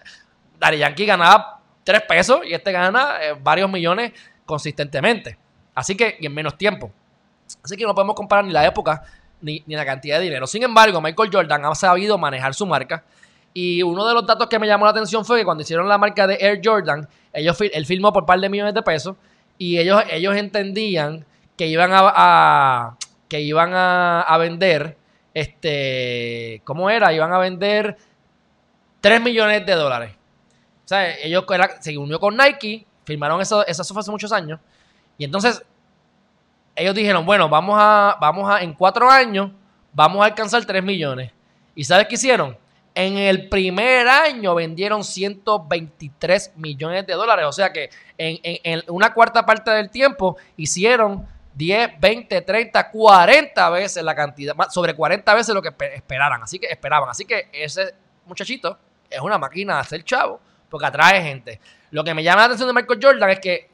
Daddy 0.58 0.78
Yankee 0.78 1.06
ganaba 1.06 1.60
3 1.84 2.02
pesos 2.02 2.40
y 2.44 2.54
este 2.54 2.72
gana 2.72 3.16
eh, 3.20 3.34
varios 3.40 3.70
millones 3.70 4.12
consistentemente. 4.44 5.38
Así 5.74 5.96
que, 5.96 6.16
y 6.20 6.26
en 6.26 6.34
menos 6.34 6.56
tiempo. 6.56 6.92
Así 7.62 7.76
que 7.76 7.84
no 7.84 7.94
podemos 7.94 8.14
comparar 8.14 8.44
ni 8.44 8.52
la 8.52 8.66
época 8.66 9.02
ni, 9.40 9.62
ni 9.66 9.74
la 9.74 9.84
cantidad 9.84 10.18
de 10.18 10.24
dinero. 10.24 10.46
Sin 10.46 10.62
embargo, 10.62 11.00
Michael 11.00 11.30
Jordan 11.32 11.64
ha 11.64 11.74
sabido 11.74 12.18
manejar 12.18 12.54
su 12.54 12.66
marca 12.66 13.04
y 13.54 13.82
uno 13.82 14.06
de 14.06 14.14
los 14.14 14.26
datos 14.26 14.48
que 14.48 14.58
me 14.58 14.66
llamó 14.66 14.86
la 14.86 14.92
atención 14.92 15.24
fue 15.24 15.38
que 15.38 15.44
cuando 15.44 15.62
hicieron 15.62 15.88
la 15.88 15.98
marca 15.98 16.26
de 16.26 16.38
Air 16.40 16.60
Jordan, 16.64 17.08
ellos, 17.32 17.56
él 17.60 17.86
filmó 17.86 18.12
por 18.12 18.22
un 18.22 18.26
par 18.26 18.40
de 18.40 18.48
millones 18.48 18.74
de 18.74 18.82
pesos 18.82 19.16
y 19.62 19.78
ellos, 19.78 20.02
ellos 20.10 20.34
entendían 20.34 21.24
que 21.56 21.68
iban 21.68 21.92
a, 21.92 22.96
que 23.28 23.40
iban 23.42 23.70
a, 23.72 24.36
vender, 24.36 24.96
este, 25.32 26.60
¿cómo 26.64 26.90
era? 26.90 27.12
Iban 27.12 27.32
a 27.32 27.38
vender 27.38 27.96
3 29.00 29.22
millones 29.22 29.64
de 29.64 29.74
dólares. 29.74 30.16
O 30.84 30.88
sea, 30.88 31.16
ellos 31.16 31.44
se 31.78 31.96
unió 31.96 32.18
con 32.18 32.36
Nike, 32.36 32.84
firmaron 33.04 33.40
eso, 33.40 33.64
eso 33.64 33.82
hace 33.82 34.10
muchos 34.10 34.32
años, 34.32 34.58
y 35.16 35.26
entonces 35.26 35.64
ellos 36.74 36.96
dijeron, 36.96 37.24
bueno, 37.24 37.48
vamos 37.48 37.76
a, 37.78 38.16
vamos 38.20 38.50
a, 38.50 38.62
en 38.62 38.72
cuatro 38.74 39.08
años, 39.08 39.52
vamos 39.92 40.22
a 40.22 40.24
alcanzar 40.24 40.64
3 40.64 40.82
millones. 40.82 41.30
¿Y 41.76 41.84
sabes 41.84 42.08
qué 42.08 42.16
hicieron? 42.16 42.58
En 42.94 43.16
el 43.16 43.48
primer 43.48 44.06
año 44.06 44.54
vendieron 44.54 45.02
123 45.02 46.52
millones 46.56 47.06
de 47.06 47.14
dólares. 47.14 47.46
O 47.46 47.52
sea 47.52 47.72
que 47.72 47.90
en, 48.18 48.82
una 48.88 49.14
cuarta 49.14 49.46
parte 49.46 49.70
del 49.70 49.90
tiempo 49.90 50.36
hicieron 50.56 51.26
10, 51.54 52.00
20, 52.00 52.42
30, 52.42 52.90
40 52.90 53.70
veces 53.70 54.02
la 54.02 54.14
cantidad, 54.14 54.54
sobre 54.70 54.94
40 54.94 55.34
veces 55.34 55.54
lo 55.54 55.62
que 55.62 55.72
esperaran. 55.94 56.42
Así 56.42 56.58
que 56.58 56.66
esperaban. 56.66 57.08
Así 57.08 57.24
que 57.24 57.48
ese 57.52 57.94
muchachito 58.26 58.78
es 59.08 59.20
una 59.20 59.38
máquina 59.38 59.74
de 59.74 59.80
hacer 59.80 60.04
chavo 60.04 60.40
porque 60.68 60.86
atrae 60.86 61.22
gente. 61.22 61.60
Lo 61.90 62.04
que 62.04 62.14
me 62.14 62.22
llama 62.22 62.40
la 62.40 62.44
atención 62.46 62.68
de 62.68 62.74
Michael 62.74 63.00
Jordan 63.02 63.30
es 63.30 63.40
que 63.40 63.70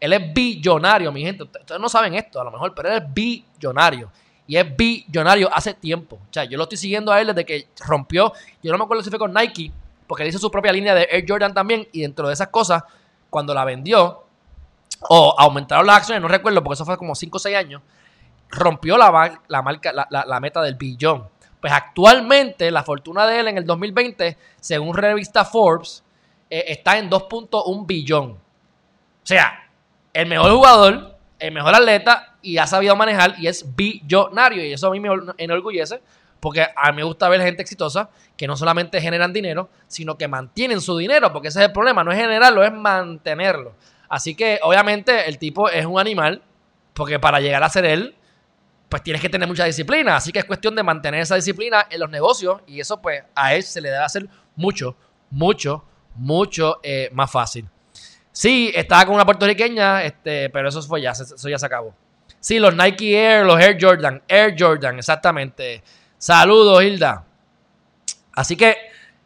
él 0.00 0.12
es 0.14 0.32
billonario, 0.32 1.12
mi 1.12 1.22
gente. 1.22 1.44
Ustedes 1.44 1.80
no 1.80 1.88
saben 1.88 2.14
esto 2.14 2.40
a 2.40 2.44
lo 2.44 2.50
mejor, 2.50 2.74
pero 2.74 2.88
él 2.88 3.02
es 3.02 3.12
billonario 3.12 4.10
y 4.46 4.56
es 4.56 4.76
billonario 4.76 5.48
hace 5.52 5.74
tiempo. 5.74 6.16
O 6.16 6.32
sea, 6.32 6.44
yo 6.44 6.56
lo 6.56 6.64
estoy 6.64 6.78
siguiendo 6.78 7.12
a 7.12 7.20
él 7.20 7.28
desde 7.28 7.44
que 7.44 7.68
rompió. 7.86 8.32
Yo 8.62 8.72
no 8.72 8.78
me 8.78 8.84
acuerdo 8.84 9.02
si 9.02 9.10
fue 9.10 9.18
con 9.18 9.32
Nike, 9.32 9.72
porque 10.06 10.24
él 10.24 10.28
hizo 10.28 10.38
su 10.38 10.50
propia 10.50 10.72
línea 10.72 10.94
de 10.94 11.08
Air 11.10 11.24
Jordan 11.26 11.54
también. 11.54 11.88
Y 11.92 12.02
dentro 12.02 12.26
de 12.26 12.34
esas 12.34 12.48
cosas, 12.48 12.82
cuando 13.30 13.54
la 13.54 13.64
vendió, 13.64 14.24
o 15.08 15.34
aumentaron 15.38 15.86
las 15.86 15.98
acciones, 15.98 16.22
no 16.22 16.28
recuerdo, 16.28 16.62
porque 16.62 16.74
eso 16.74 16.84
fue 16.84 16.96
como 16.96 17.14
5 17.14 17.36
o 17.36 17.40
6 17.40 17.56
años, 17.56 17.82
rompió 18.50 18.96
la, 18.96 19.40
la, 19.48 19.62
marca, 19.62 19.92
la, 19.92 20.40
meta 20.40 20.60
del 20.62 20.74
billón. 20.74 21.28
Pues 21.60 21.72
actualmente 21.72 22.70
la 22.70 22.82
fortuna 22.82 23.26
de 23.26 23.40
él 23.40 23.48
en 23.48 23.58
el 23.58 23.66
2020, 23.66 24.36
según 24.60 24.96
revista 24.96 25.44
Forbes, 25.44 26.04
eh, 26.50 26.64
está 26.68 26.98
en 26.98 27.08
2.1 27.08 27.86
billón. 27.86 28.30
O 28.32 29.26
sea, 29.26 29.70
el 30.12 30.28
mejor 30.28 30.52
jugador, 30.52 31.11
el 31.42 31.52
mejor 31.52 31.74
atleta 31.74 32.36
y 32.40 32.58
ha 32.58 32.66
sabido 32.66 32.96
manejar 32.96 33.34
y 33.38 33.48
es 33.48 33.74
billonario. 33.74 34.64
Y 34.64 34.72
eso 34.72 34.86
a 34.86 34.90
mí 34.90 35.00
me 35.00 35.08
enorgullece 35.38 36.00
porque 36.40 36.66
a 36.74 36.90
mí 36.90 36.96
me 36.96 37.02
gusta 37.04 37.28
ver 37.28 37.40
gente 37.40 37.62
exitosa 37.62 38.10
que 38.36 38.46
no 38.46 38.56
solamente 38.56 39.00
generan 39.00 39.32
dinero, 39.32 39.70
sino 39.86 40.18
que 40.18 40.26
mantienen 40.26 40.80
su 40.80 40.96
dinero, 40.96 41.32
porque 41.32 41.48
ese 41.48 41.60
es 41.60 41.66
el 41.66 41.72
problema, 41.72 42.02
no 42.02 42.10
es 42.10 42.18
generarlo, 42.18 42.64
es 42.64 42.72
mantenerlo. 42.72 43.74
Así 44.08 44.34
que 44.34 44.58
obviamente 44.62 45.28
el 45.28 45.38
tipo 45.38 45.68
es 45.68 45.86
un 45.86 46.00
animal, 46.00 46.42
porque 46.94 47.20
para 47.20 47.38
llegar 47.38 47.62
a 47.62 47.68
ser 47.68 47.84
él, 47.84 48.16
pues 48.88 49.02
tienes 49.02 49.22
que 49.22 49.28
tener 49.28 49.46
mucha 49.46 49.64
disciplina. 49.64 50.16
Así 50.16 50.32
que 50.32 50.40
es 50.40 50.44
cuestión 50.44 50.74
de 50.74 50.82
mantener 50.82 51.20
esa 51.20 51.36
disciplina 51.36 51.86
en 51.88 52.00
los 52.00 52.10
negocios 52.10 52.60
y 52.66 52.80
eso 52.80 53.00
pues 53.00 53.22
a 53.34 53.54
él 53.54 53.62
se 53.62 53.80
le 53.80 53.90
debe 53.90 54.02
hacer 54.02 54.28
mucho, 54.56 54.96
mucho, 55.30 55.84
mucho 56.16 56.80
eh, 56.82 57.08
más 57.12 57.30
fácil. 57.30 57.68
Sí, 58.32 58.72
estaba 58.74 59.04
con 59.04 59.14
una 59.14 59.26
puertorriqueña, 59.26 60.02
este, 60.04 60.48
pero 60.50 60.70
eso 60.70 60.82
fue 60.82 61.02
ya, 61.02 61.10
eso 61.10 61.48
ya 61.48 61.58
se 61.58 61.66
acabó. 61.66 61.94
Sí, 62.40 62.58
los 62.58 62.74
Nike 62.74 63.14
Air, 63.16 63.44
los 63.44 63.60
Air 63.60 63.76
Jordan, 63.80 64.22
Air 64.26 64.56
Jordan, 64.58 64.98
exactamente. 64.98 65.82
Saludos, 66.18 66.82
Hilda. 66.82 67.24
Así 68.32 68.56
que 68.56 68.76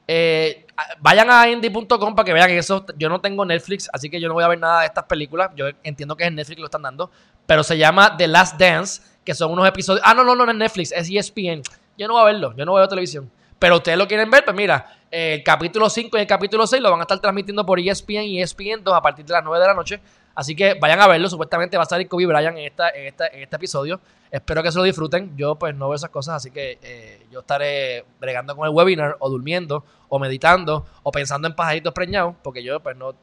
eh, 0.08 0.66
vayan 0.98 1.30
a 1.30 1.48
indie.com 1.48 2.14
para 2.14 2.24
que 2.24 2.32
vean 2.32 2.48
que 2.48 2.58
eso. 2.58 2.84
Yo 2.98 3.08
no 3.08 3.20
tengo 3.20 3.44
Netflix, 3.44 3.88
así 3.92 4.10
que 4.10 4.20
yo 4.20 4.28
no 4.28 4.34
voy 4.34 4.44
a 4.44 4.48
ver 4.48 4.58
nada 4.58 4.80
de 4.80 4.86
estas 4.86 5.04
películas. 5.04 5.50
Yo 5.54 5.66
entiendo 5.82 6.16
que 6.16 6.24
es 6.24 6.28
en 6.28 6.34
Netflix 6.34 6.58
lo 6.58 6.66
están 6.66 6.82
dando. 6.82 7.10
Pero 7.46 7.62
se 7.62 7.78
llama 7.78 8.16
The 8.16 8.26
Last 8.26 8.58
Dance, 8.58 9.02
que 9.24 9.34
son 9.34 9.52
unos 9.52 9.68
episodios. 9.68 10.02
Ah, 10.04 10.14
no, 10.14 10.24
no, 10.24 10.34
no, 10.34 10.44
no 10.44 10.52
es 10.52 10.58
Netflix, 10.58 10.92
es 10.92 11.08
ESPN. 11.08 11.62
Yo 11.96 12.08
no 12.08 12.14
voy 12.14 12.22
a 12.22 12.26
verlo, 12.26 12.54
yo 12.56 12.64
no 12.64 12.72
voy 12.72 12.80
a 12.80 12.82
ver 12.82 12.88
televisión. 12.88 13.30
Pero 13.66 13.78
ustedes 13.78 13.98
lo 13.98 14.06
quieren 14.06 14.30
ver, 14.30 14.44
pues 14.44 14.56
mira, 14.56 14.86
el 15.10 15.42
capítulo 15.42 15.90
5 15.90 16.16
y 16.16 16.20
el 16.20 16.26
capítulo 16.28 16.68
6 16.68 16.80
lo 16.80 16.88
van 16.88 17.00
a 17.00 17.02
estar 17.02 17.18
transmitiendo 17.18 17.66
por 17.66 17.80
ESPN 17.80 18.22
y 18.22 18.40
ESPN 18.40 18.84
2 18.84 18.94
a 18.94 19.02
partir 19.02 19.24
de 19.24 19.32
las 19.32 19.42
9 19.42 19.58
de 19.60 19.66
la 19.66 19.74
noche. 19.74 20.00
Así 20.36 20.54
que 20.54 20.74
vayan 20.74 21.00
a 21.00 21.08
verlo. 21.08 21.28
Supuestamente 21.28 21.76
va 21.76 21.82
a 21.82 21.86
salir 21.86 22.06
Kobe 22.06 22.26
Bryant 22.26 22.56
en, 22.58 22.64
esta, 22.64 22.90
en, 22.90 23.06
esta, 23.06 23.26
en 23.26 23.42
este 23.42 23.56
episodio. 23.56 24.00
Espero 24.30 24.62
que 24.62 24.70
se 24.70 24.78
lo 24.78 24.84
disfruten. 24.84 25.36
Yo 25.36 25.56
pues 25.56 25.74
no 25.74 25.88
veo 25.88 25.96
esas 25.96 26.10
cosas, 26.10 26.36
así 26.36 26.52
que 26.52 26.78
eh, 26.80 27.26
yo 27.32 27.40
estaré 27.40 28.04
bregando 28.20 28.54
con 28.54 28.68
el 28.68 28.72
webinar 28.72 29.16
o 29.18 29.28
durmiendo 29.28 29.84
o 30.08 30.20
meditando 30.20 30.86
o 31.02 31.10
pensando 31.10 31.48
en 31.48 31.56
pajaritos 31.56 31.92
preñados 31.92 32.36
porque 32.44 32.62
yo 32.62 32.78
pues 32.78 32.96
no 32.96 33.16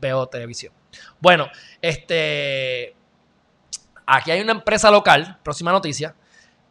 veo 0.00 0.26
televisión. 0.26 0.72
Bueno, 1.20 1.48
este... 1.82 2.96
Aquí 4.06 4.30
hay 4.30 4.40
una 4.40 4.52
empresa 4.52 4.90
local, 4.90 5.38
próxima 5.42 5.70
noticia, 5.70 6.14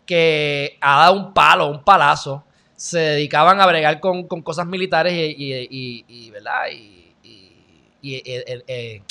que 0.08 0.80
ha 0.82 1.02
dado 1.02 1.14
un 1.14 1.36
palo, 1.36 1.68
un 1.68 1.84
palazo 1.84 2.44
se 2.76 3.00
dedicaban 3.00 3.62
a 3.62 3.66
bregar 3.66 4.00
con, 4.00 4.28
cosas 4.28 4.66
militares 4.68 5.14
y, 5.16 6.32
¿verdad? 6.32 6.68
y, 6.72 7.16
eh, 8.04 8.64
eh, 8.68 9.02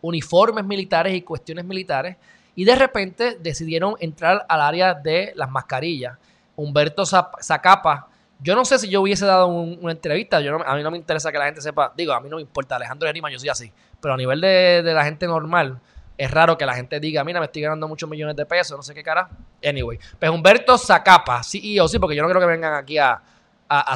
uniformes 0.00 0.64
militares 0.64 1.14
y 1.14 1.22
cuestiones 1.22 1.64
militares. 1.64 2.16
Y 2.54 2.64
de 2.64 2.74
repente 2.74 3.36
decidieron 3.40 3.94
entrar 4.00 4.44
al 4.48 4.60
área 4.60 4.94
de 4.94 5.32
las 5.36 5.50
mascarillas. 5.50 6.18
Humberto 6.56 7.04
Zacapa, 7.06 8.08
yo 8.40 8.54
no 8.54 8.64
sé 8.64 8.78
si 8.78 8.88
yo 8.88 9.02
hubiese 9.02 9.26
dado 9.26 9.46
una 9.48 9.92
entrevista, 9.92 10.40
yo 10.40 10.60
a 10.64 10.76
mí 10.76 10.82
no 10.82 10.90
me 10.90 10.96
interesa 10.96 11.30
que 11.30 11.38
la 11.38 11.46
gente 11.46 11.60
sepa, 11.60 11.92
digo, 11.96 12.12
a 12.12 12.20
mí 12.20 12.28
no 12.28 12.36
me 12.36 12.42
importa, 12.42 12.76
Alejandro 12.76 13.10
Rima, 13.12 13.30
yo 13.30 13.38
soy 13.38 13.48
así, 13.48 13.72
pero 14.00 14.14
a 14.14 14.16
nivel 14.16 14.40
de, 14.40 14.82
de 14.82 14.94
la 14.94 15.04
gente 15.04 15.26
normal, 15.26 15.80
es 16.18 16.30
raro 16.32 16.58
que 16.58 16.66
la 16.66 16.74
gente 16.74 16.98
diga, 16.98 17.22
mira, 17.22 17.38
me 17.38 17.46
estoy 17.46 17.62
ganando 17.62 17.86
muchos 17.86 18.10
millones 18.10 18.34
de 18.34 18.44
pesos, 18.44 18.76
no 18.76 18.82
sé 18.82 18.92
qué 18.92 19.04
cara. 19.04 19.30
Anyway, 19.64 20.00
pues 20.18 20.30
Humberto 20.30 20.76
Zacapa, 20.76 21.42
CEO, 21.44 21.86
sí, 21.86 22.00
porque 22.00 22.16
yo 22.16 22.22
no 22.22 22.28
quiero 22.28 22.40
que 22.40 22.46
vengan 22.46 22.74
aquí 22.74 22.98
a, 22.98 23.22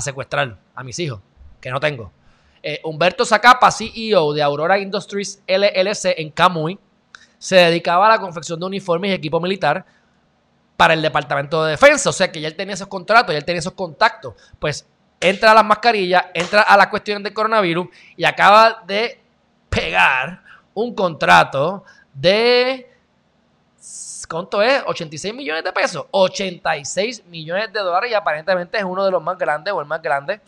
secuestrar 0.01 0.57
a 0.75 0.85
mis 0.85 0.99
hijos, 1.01 1.21
que 1.61 1.71
no 1.71 1.81
tengo. 1.81 2.13
Eh, 2.63 2.81
Humberto 2.85 3.25
Zacapa, 3.25 3.73
CEO 3.73 4.33
de 4.33 4.41
Aurora 4.41 4.79
Industries 4.79 5.43
LLC 5.49 6.15
en 6.19 6.31
Camuy, 6.31 6.79
se 7.39 7.57
dedicaba 7.57 8.07
a 8.07 8.11
la 8.11 8.21
confección 8.21 8.61
de 8.61 8.67
uniformes 8.67 9.11
y 9.11 9.15
equipo 9.15 9.41
militar 9.41 9.85
para 10.77 10.95
el 10.95 11.03
Departamento 11.03 11.65
de 11.65 11.73
Defensa. 11.73 12.11
O 12.11 12.13
sea 12.13 12.31
que 12.31 12.41
ya 12.41 12.47
él 12.47 12.55
tenía 12.55 12.75
esos 12.75 12.87
contratos, 12.87 13.33
ya 13.33 13.39
él 13.39 13.45
tenía 13.45 13.59
esos 13.59 13.73
contactos. 13.73 14.35
Pues 14.61 14.87
entra 15.19 15.51
a 15.51 15.55
las 15.55 15.65
mascarillas, 15.65 16.27
entra 16.35 16.63
a 16.63 16.77
la 16.77 16.89
cuestión 16.89 17.21
del 17.21 17.33
coronavirus 17.33 17.89
y 18.17 18.25
acaba 18.25 18.85
de 18.87 19.21
pegar 19.69 20.43
un 20.75 20.95
contrato 20.95 21.85
de... 22.15 22.89
¿Cuánto 24.29 24.63
es? 24.63 24.83
86 24.87 25.35
millones 25.35 25.65
de 25.65 25.73
pesos. 25.73 26.07
86 26.11 27.27
millones 27.27 27.73
de 27.73 27.81
dólares 27.81 28.11
y 28.11 28.15
aparentemente 28.15 28.79
es 28.79 28.85
uno 28.85 29.05
de 29.05 29.11
los 29.11 29.23
más 29.23 29.37
grandes 29.37 29.75
o 29.75 29.81
el 29.81 29.87
más 29.87 30.01
grande 30.01 30.41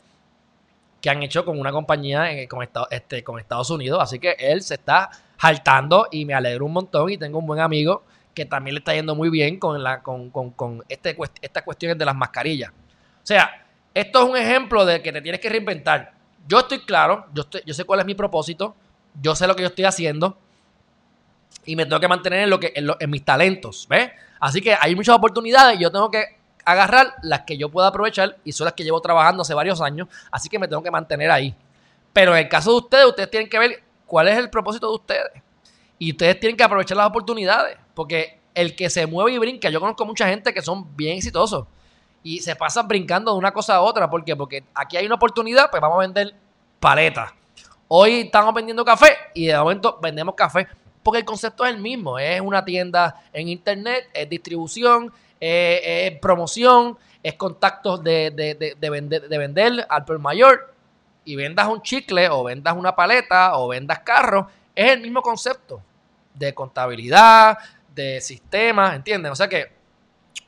que 1.04 1.10
han 1.10 1.22
hecho 1.22 1.44
con 1.44 1.60
una 1.60 1.70
compañía 1.70 2.28
con, 2.48 2.66
este, 2.90 3.22
con 3.22 3.38
Estados 3.38 3.68
Unidos. 3.68 3.98
Así 4.00 4.18
que 4.18 4.36
él 4.38 4.62
se 4.62 4.74
está 4.74 5.10
jaltando 5.36 6.08
y 6.10 6.24
me 6.24 6.32
alegro 6.32 6.64
un 6.64 6.72
montón 6.72 7.10
y 7.10 7.18
tengo 7.18 7.40
un 7.40 7.46
buen 7.46 7.60
amigo 7.60 8.04
que 8.32 8.46
también 8.46 8.74
le 8.74 8.78
está 8.78 8.94
yendo 8.94 9.14
muy 9.14 9.28
bien 9.28 9.58
con, 9.58 9.82
la, 9.82 10.02
con, 10.02 10.30
con, 10.30 10.82
este, 10.88 11.14
estas 11.42 11.62
cuestiones 11.62 11.98
de 11.98 12.06
las 12.06 12.16
mascarillas. 12.16 12.70
O 12.70 13.26
sea, 13.26 13.66
esto 13.92 14.22
es 14.22 14.30
un 14.30 14.36
ejemplo 14.38 14.86
de 14.86 15.02
que 15.02 15.12
te 15.12 15.20
tienes 15.20 15.42
que 15.42 15.50
reinventar. 15.50 16.14
Yo 16.48 16.60
estoy 16.60 16.80
claro, 16.80 17.26
yo, 17.34 17.44
yo 17.66 17.74
sé 17.74 17.84
cuál 17.84 18.00
es 18.00 18.06
mi 18.06 18.14
propósito, 18.14 18.74
yo 19.20 19.34
sé 19.34 19.46
lo 19.46 19.54
que 19.54 19.62
yo 19.62 19.68
estoy 19.68 19.84
haciendo 19.84 20.38
y 21.64 21.76
me 21.76 21.84
tengo 21.84 22.00
que 22.00 22.08
mantener 22.08 22.40
en, 22.40 22.50
lo 22.50 22.60
que, 22.60 22.72
en, 22.74 23.10
mis 23.10 23.24
talentos, 23.24 23.86
¿ves? 23.88 24.10
Así 24.40 24.60
que 24.60 24.76
hay 24.78 24.94
muchas 24.94 25.16
oportunidades 25.16 25.78
y 25.78 25.82
yo 25.82 25.90
tengo 25.90 26.10
que 26.10 26.36
agarrar 26.64 27.14
las 27.22 27.42
que 27.42 27.56
yo 27.56 27.68
pueda 27.68 27.88
aprovechar 27.88 28.36
y 28.44 28.52
son 28.52 28.66
las 28.66 28.74
que 28.74 28.84
llevo 28.84 29.00
trabajando 29.00 29.42
hace 29.42 29.54
varios 29.54 29.80
años, 29.80 30.08
así 30.30 30.48
que 30.48 30.58
me 30.58 30.68
tengo 30.68 30.82
que 30.82 30.90
mantener 30.90 31.30
ahí. 31.30 31.54
Pero 32.12 32.32
en 32.32 32.44
el 32.44 32.48
caso 32.48 32.70
de 32.70 32.76
ustedes, 32.78 33.06
ustedes 33.06 33.30
tienen 33.30 33.48
que 33.48 33.58
ver 33.58 33.82
cuál 34.06 34.28
es 34.28 34.38
el 34.38 34.50
propósito 34.50 34.88
de 34.88 34.94
ustedes. 34.94 35.42
Y 35.98 36.12
ustedes 36.12 36.38
tienen 36.40 36.56
que 36.56 36.62
aprovechar 36.62 36.96
las 36.96 37.06
oportunidades, 37.06 37.76
porque 37.94 38.38
el 38.54 38.76
que 38.76 38.90
se 38.90 39.06
mueve 39.06 39.32
y 39.32 39.38
brinca, 39.38 39.68
yo 39.70 39.80
conozco 39.80 40.04
mucha 40.04 40.28
gente 40.28 40.54
que 40.54 40.62
son 40.62 40.96
bien 40.96 41.18
exitosos 41.18 41.66
y 42.22 42.40
se 42.40 42.56
pasan 42.56 42.88
brincando 42.88 43.32
de 43.32 43.38
una 43.38 43.52
cosa 43.52 43.76
a 43.76 43.80
otra. 43.80 44.08
¿Por 44.08 44.24
qué? 44.24 44.36
Porque 44.36 44.64
aquí 44.74 44.96
hay 44.96 45.06
una 45.06 45.16
oportunidad, 45.16 45.70
pues 45.70 45.80
vamos 45.80 45.96
a 45.96 46.00
vender 46.00 46.34
paletas. 46.80 47.32
Hoy 47.88 48.20
estamos 48.20 48.54
vendiendo 48.54 48.84
café 48.84 49.16
y 49.34 49.46
de 49.46 49.58
momento 49.58 49.98
vendemos 50.00 50.34
café 50.34 50.66
porque 51.04 51.20
el 51.20 51.24
concepto 51.24 51.64
es 51.64 51.74
el 51.74 51.80
mismo. 51.80 52.18
Es 52.18 52.40
una 52.40 52.64
tienda 52.64 53.22
en 53.32 53.48
internet, 53.48 54.08
es 54.12 54.28
distribución, 54.28 55.12
es, 55.38 56.18
promoción, 56.18 56.98
es 57.22 57.34
contactos 57.34 58.02
de, 58.02 58.30
vender, 58.80 59.28
de 59.28 59.38
vender 59.38 59.86
al 59.88 60.04
por 60.04 60.18
mayor 60.18 60.74
y 61.24 61.36
vendas 61.36 61.68
un 61.68 61.82
chicle 61.82 62.28
o 62.30 62.42
vendas 62.42 62.74
una 62.74 62.96
paleta 62.96 63.56
o 63.58 63.68
vendas 63.68 64.00
carros. 64.00 64.46
Es 64.74 64.92
el 64.92 65.02
mismo 65.02 65.20
concepto 65.20 65.80
de 66.32 66.52
contabilidad, 66.54 67.58
de 67.94 68.20
sistemas, 68.20 68.96
¿entiendes? 68.96 69.30
O 69.30 69.36
sea 69.36 69.48
que 69.48 69.72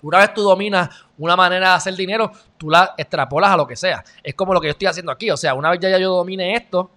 una 0.02 0.18
vez 0.18 0.32
tú 0.34 0.42
dominas 0.42 0.88
una 1.18 1.36
manera 1.36 1.70
de 1.70 1.74
hacer 1.76 1.94
dinero, 1.94 2.32
tú 2.56 2.70
la 2.70 2.94
extrapolas 2.96 3.50
a 3.50 3.56
lo 3.56 3.66
que 3.66 3.76
sea. 3.76 4.02
Es 4.22 4.34
como 4.34 4.54
lo 4.54 4.60
que 4.60 4.68
yo 4.68 4.72
estoy 4.72 4.88
haciendo 4.88 5.12
aquí. 5.12 5.30
O 5.30 5.36
sea, 5.36 5.54
una 5.54 5.70
vez 5.70 5.80
ya 5.80 5.98
yo 5.98 6.14
domine 6.14 6.54
esto, 6.54 6.90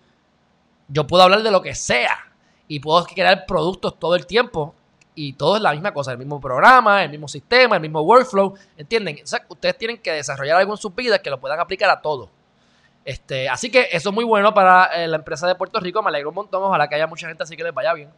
yo 0.88 1.06
puedo 1.06 1.24
hablar 1.24 1.44
de 1.44 1.52
lo 1.52 1.62
que 1.62 1.76
sea 1.76 2.29
y 2.70 2.80
puedo 2.80 3.04
crear 3.04 3.46
productos 3.46 4.00
todo 4.00 4.16
el 4.16 4.26
tiempo 4.26 4.74
y 5.16 5.34
todo 5.34 5.58
es 5.58 5.62
la 5.62 5.74
misma 5.74 5.92
cosa, 5.92 6.14
el 6.14 6.18
mismo 6.18 6.40
programa, 6.40 7.04
el 7.04 7.10
mismo 7.10 7.28
sistema, 7.28 7.76
el 7.76 7.82
mismo 7.82 8.00
workflow, 8.02 8.54
¿entienden? 8.78 9.20
O 9.22 9.28
sea, 9.28 9.46
ustedes 9.50 9.78
tienen 9.78 9.98
que 9.98 10.14
desarrollar 10.14 10.58
algo 10.58 10.72
en 10.74 10.78
sus 10.78 10.96
vidas 10.96 11.20
que 11.20 11.30
lo 11.30 11.42
puedan 11.42 11.60
aplicar 11.60 11.90
a 11.90 12.00
todo. 12.02 12.30
Este, 13.04 13.50
así 13.50 13.70
que 13.72 13.90
eso 13.92 14.10
es 14.10 14.16
muy 14.16 14.24
bueno 14.24 14.54
para 14.54 14.86
eh, 15.04 15.08
la 15.08 15.18
empresa 15.18 15.48
de 15.48 15.56
Puerto 15.56 15.80
Rico, 15.80 16.02
me 16.04 16.10
alegro 16.10 16.30
un 16.30 16.36
montón, 16.36 16.64
ojalá 16.64 16.88
que 16.88 16.96
haya 16.96 17.08
mucha 17.08 17.28
gente 17.28 17.44
así 17.44 17.58
que 17.58 17.64
les 17.64 17.74
vaya 17.74 17.94
bien 17.94 18.10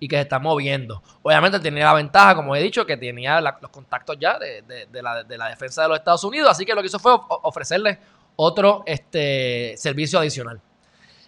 y 0.00 0.08
que 0.08 0.16
se 0.16 0.22
está 0.22 0.38
moviendo. 0.38 1.02
Obviamente 1.22 1.60
tenía 1.60 1.84
la 1.84 1.94
ventaja, 1.94 2.34
como 2.34 2.56
he 2.56 2.62
dicho, 2.62 2.84
que 2.86 2.96
tenía 2.96 3.40
los 3.40 3.70
contactos 3.70 4.16
ya 4.18 4.38
de, 4.38 4.64
la, 5.02 5.22
de, 5.22 5.38
la, 5.38 5.48
defensa 5.48 5.82
de 5.82 5.88
los 5.88 5.98
Estados 5.98 6.24
Unidos, 6.24 6.50
así 6.50 6.64
que 6.64 6.74
lo 6.74 6.80
que 6.80 6.88
hizo 6.88 6.98
fue 6.98 7.16
ofrecerles 7.28 7.98
otro 8.36 8.82
este, 8.86 9.74
servicio 9.76 10.18
adicional. 10.18 10.60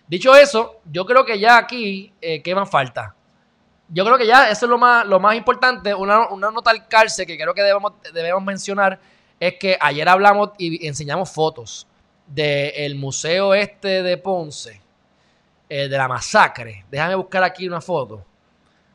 Dicho 0.09 0.35
eso, 0.37 0.81
yo 0.91 1.05
creo 1.05 1.25
que 1.25 1.39
ya 1.39 1.59
aquí, 1.59 2.13
eh, 2.21 2.43
¿qué 2.43 2.55
más 2.55 2.71
falta? 2.71 3.15
Yo 3.89 4.05
creo 4.05 4.19
que 4.19 4.27
ya 4.27 4.51
eso 4.51 4.67
es 4.67 4.71
lo 4.71 4.79
más, 4.79 5.07
lo 5.07 5.21
más 5.21 5.37
importante. 5.37 5.95
Una, 5.95 6.29
nota 6.31 6.71
al 6.71 6.87
cárcel 6.89 7.27
que 7.27 7.37
creo 7.37 7.55
que 7.55 7.63
debemos, 7.63 7.93
debemos 8.13 8.43
mencionar 8.43 8.99
es 9.39 9.55
que 9.55 9.77
ayer 9.81 10.09
hablamos 10.09 10.51
y 10.59 10.87
enseñamos 10.87 11.31
fotos 11.31 11.87
del 12.27 12.95
museo 12.97 13.55
este 13.55 14.03
de 14.03 14.17
Ponce, 14.17 14.81
eh, 15.69 15.89
de 15.89 15.97
la 15.97 16.09
masacre. 16.09 16.85
Déjame 16.91 17.15
buscar 17.15 17.43
aquí 17.43 17.67
una 17.69 17.81
foto. 17.81 18.25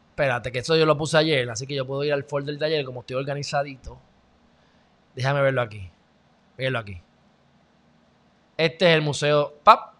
Espérate, 0.10 0.52
que 0.52 0.60
eso 0.60 0.76
yo 0.76 0.86
lo 0.86 0.98
puse 0.98 1.18
ayer, 1.18 1.50
así 1.50 1.66
que 1.66 1.76
yo 1.76 1.86
puedo 1.86 2.04
ir 2.04 2.14
al 2.14 2.24
folder 2.24 2.58
de 2.58 2.66
ayer 2.66 2.86
como 2.86 3.02
estoy 3.02 3.16
organizadito. 3.16 3.98
Déjame 5.16 5.42
verlo 5.42 5.62
aquí. 5.62 5.90
Verlo 6.58 6.80
aquí. 6.80 7.02
Este 8.58 8.90
es 8.90 8.96
el 8.96 9.02
museo. 9.02 9.54
¡Pap! 9.64 9.91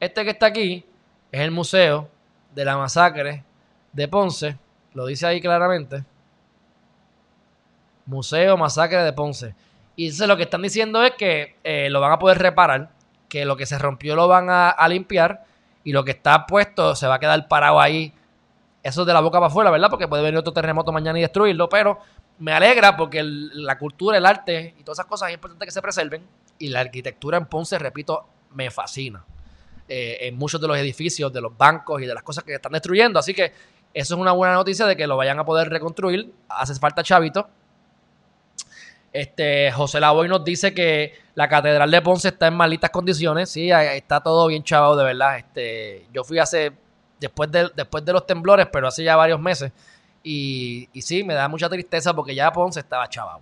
Este 0.00 0.24
que 0.24 0.30
está 0.30 0.46
aquí 0.46 0.84
es 1.30 1.40
el 1.40 1.50
museo 1.50 2.08
de 2.54 2.64
la 2.64 2.76
masacre 2.76 3.44
de 3.92 4.08
Ponce. 4.08 4.58
Lo 4.94 5.06
dice 5.06 5.26
ahí 5.26 5.40
claramente. 5.40 6.04
Museo 8.06 8.56
Masacre 8.56 9.02
de 9.02 9.12
Ponce. 9.12 9.54
Y 9.96 10.06
entonces 10.06 10.26
lo 10.26 10.36
que 10.36 10.44
están 10.44 10.62
diciendo 10.62 11.02
es 11.02 11.12
que 11.12 11.56
eh, 11.62 11.88
lo 11.90 12.00
van 12.00 12.12
a 12.12 12.18
poder 12.18 12.38
reparar, 12.38 12.90
que 13.28 13.44
lo 13.44 13.56
que 13.56 13.66
se 13.66 13.78
rompió 13.78 14.16
lo 14.16 14.26
van 14.26 14.48
a, 14.48 14.88
limpiar 14.88 15.44
y 15.84 15.92
lo 15.92 16.04
que 16.04 16.12
está 16.12 16.46
puesto 16.46 16.96
se 16.96 17.06
va 17.06 17.16
a 17.16 17.18
quedar 17.20 17.46
parado 17.48 17.80
ahí. 17.80 18.12
Eso 18.82 19.02
es 19.02 19.06
de 19.06 19.12
la 19.12 19.20
boca 19.20 19.38
para 19.38 19.48
afuera, 19.48 19.70
¿verdad? 19.70 19.90
Porque 19.90 20.08
puede 20.08 20.22
venir 20.22 20.38
otro 20.38 20.52
terremoto 20.52 20.90
mañana 20.90 21.18
y 21.18 21.22
destruirlo, 21.22 21.68
pero 21.68 22.00
me 22.38 22.52
alegra 22.52 22.96
porque 22.96 23.22
la 23.22 23.78
cultura, 23.78 24.16
el 24.16 24.24
arte 24.24 24.74
y 24.78 24.82
todas 24.82 24.98
esas 24.98 25.06
cosas 25.06 25.28
es 25.28 25.34
importante 25.34 25.66
que 25.66 25.70
se 25.70 25.82
preserven. 25.82 26.26
Y 26.58 26.68
la 26.68 26.80
arquitectura 26.80 27.36
en 27.36 27.46
Ponce, 27.46 27.78
repito, 27.78 28.26
me 28.52 28.70
fascina. 28.70 29.24
Eh, 29.92 30.28
en 30.28 30.38
muchos 30.38 30.60
de 30.60 30.68
los 30.68 30.78
edificios, 30.78 31.32
de 31.32 31.40
los 31.40 31.58
bancos 31.58 32.00
y 32.00 32.06
de 32.06 32.14
las 32.14 32.22
cosas 32.22 32.44
que 32.44 32.54
están 32.54 32.70
destruyendo. 32.70 33.18
Así 33.18 33.34
que 33.34 33.52
eso 33.92 34.14
es 34.14 34.20
una 34.20 34.30
buena 34.30 34.54
noticia 34.54 34.86
de 34.86 34.96
que 34.96 35.04
lo 35.04 35.16
vayan 35.16 35.40
a 35.40 35.44
poder 35.44 35.68
reconstruir. 35.68 36.32
Hace 36.48 36.76
falta 36.76 37.02
chavito. 37.02 37.48
Este, 39.12 39.72
José 39.72 39.98
Lavoy 39.98 40.28
nos 40.28 40.44
dice 40.44 40.72
que 40.72 41.14
la 41.34 41.48
Catedral 41.48 41.90
de 41.90 42.00
Ponce 42.02 42.28
está 42.28 42.46
en 42.46 42.54
malitas 42.54 42.90
condiciones. 42.90 43.50
Sí, 43.50 43.72
está 43.72 44.20
todo 44.20 44.46
bien 44.46 44.62
chavado, 44.62 44.94
de 44.94 45.02
verdad. 45.02 45.38
Este, 45.38 46.06
yo 46.12 46.22
fui 46.22 46.38
hace, 46.38 46.70
después 47.18 47.50
de, 47.50 47.68
después 47.74 48.04
de 48.04 48.12
los 48.12 48.24
temblores, 48.24 48.68
pero 48.72 48.86
hace 48.86 49.02
ya 49.02 49.16
varios 49.16 49.40
meses. 49.40 49.72
Y, 50.22 50.88
y 50.92 51.02
sí, 51.02 51.24
me 51.24 51.34
da 51.34 51.48
mucha 51.48 51.68
tristeza 51.68 52.14
porque 52.14 52.32
ya 52.32 52.52
Ponce 52.52 52.78
estaba 52.78 53.08
chavado. 53.08 53.40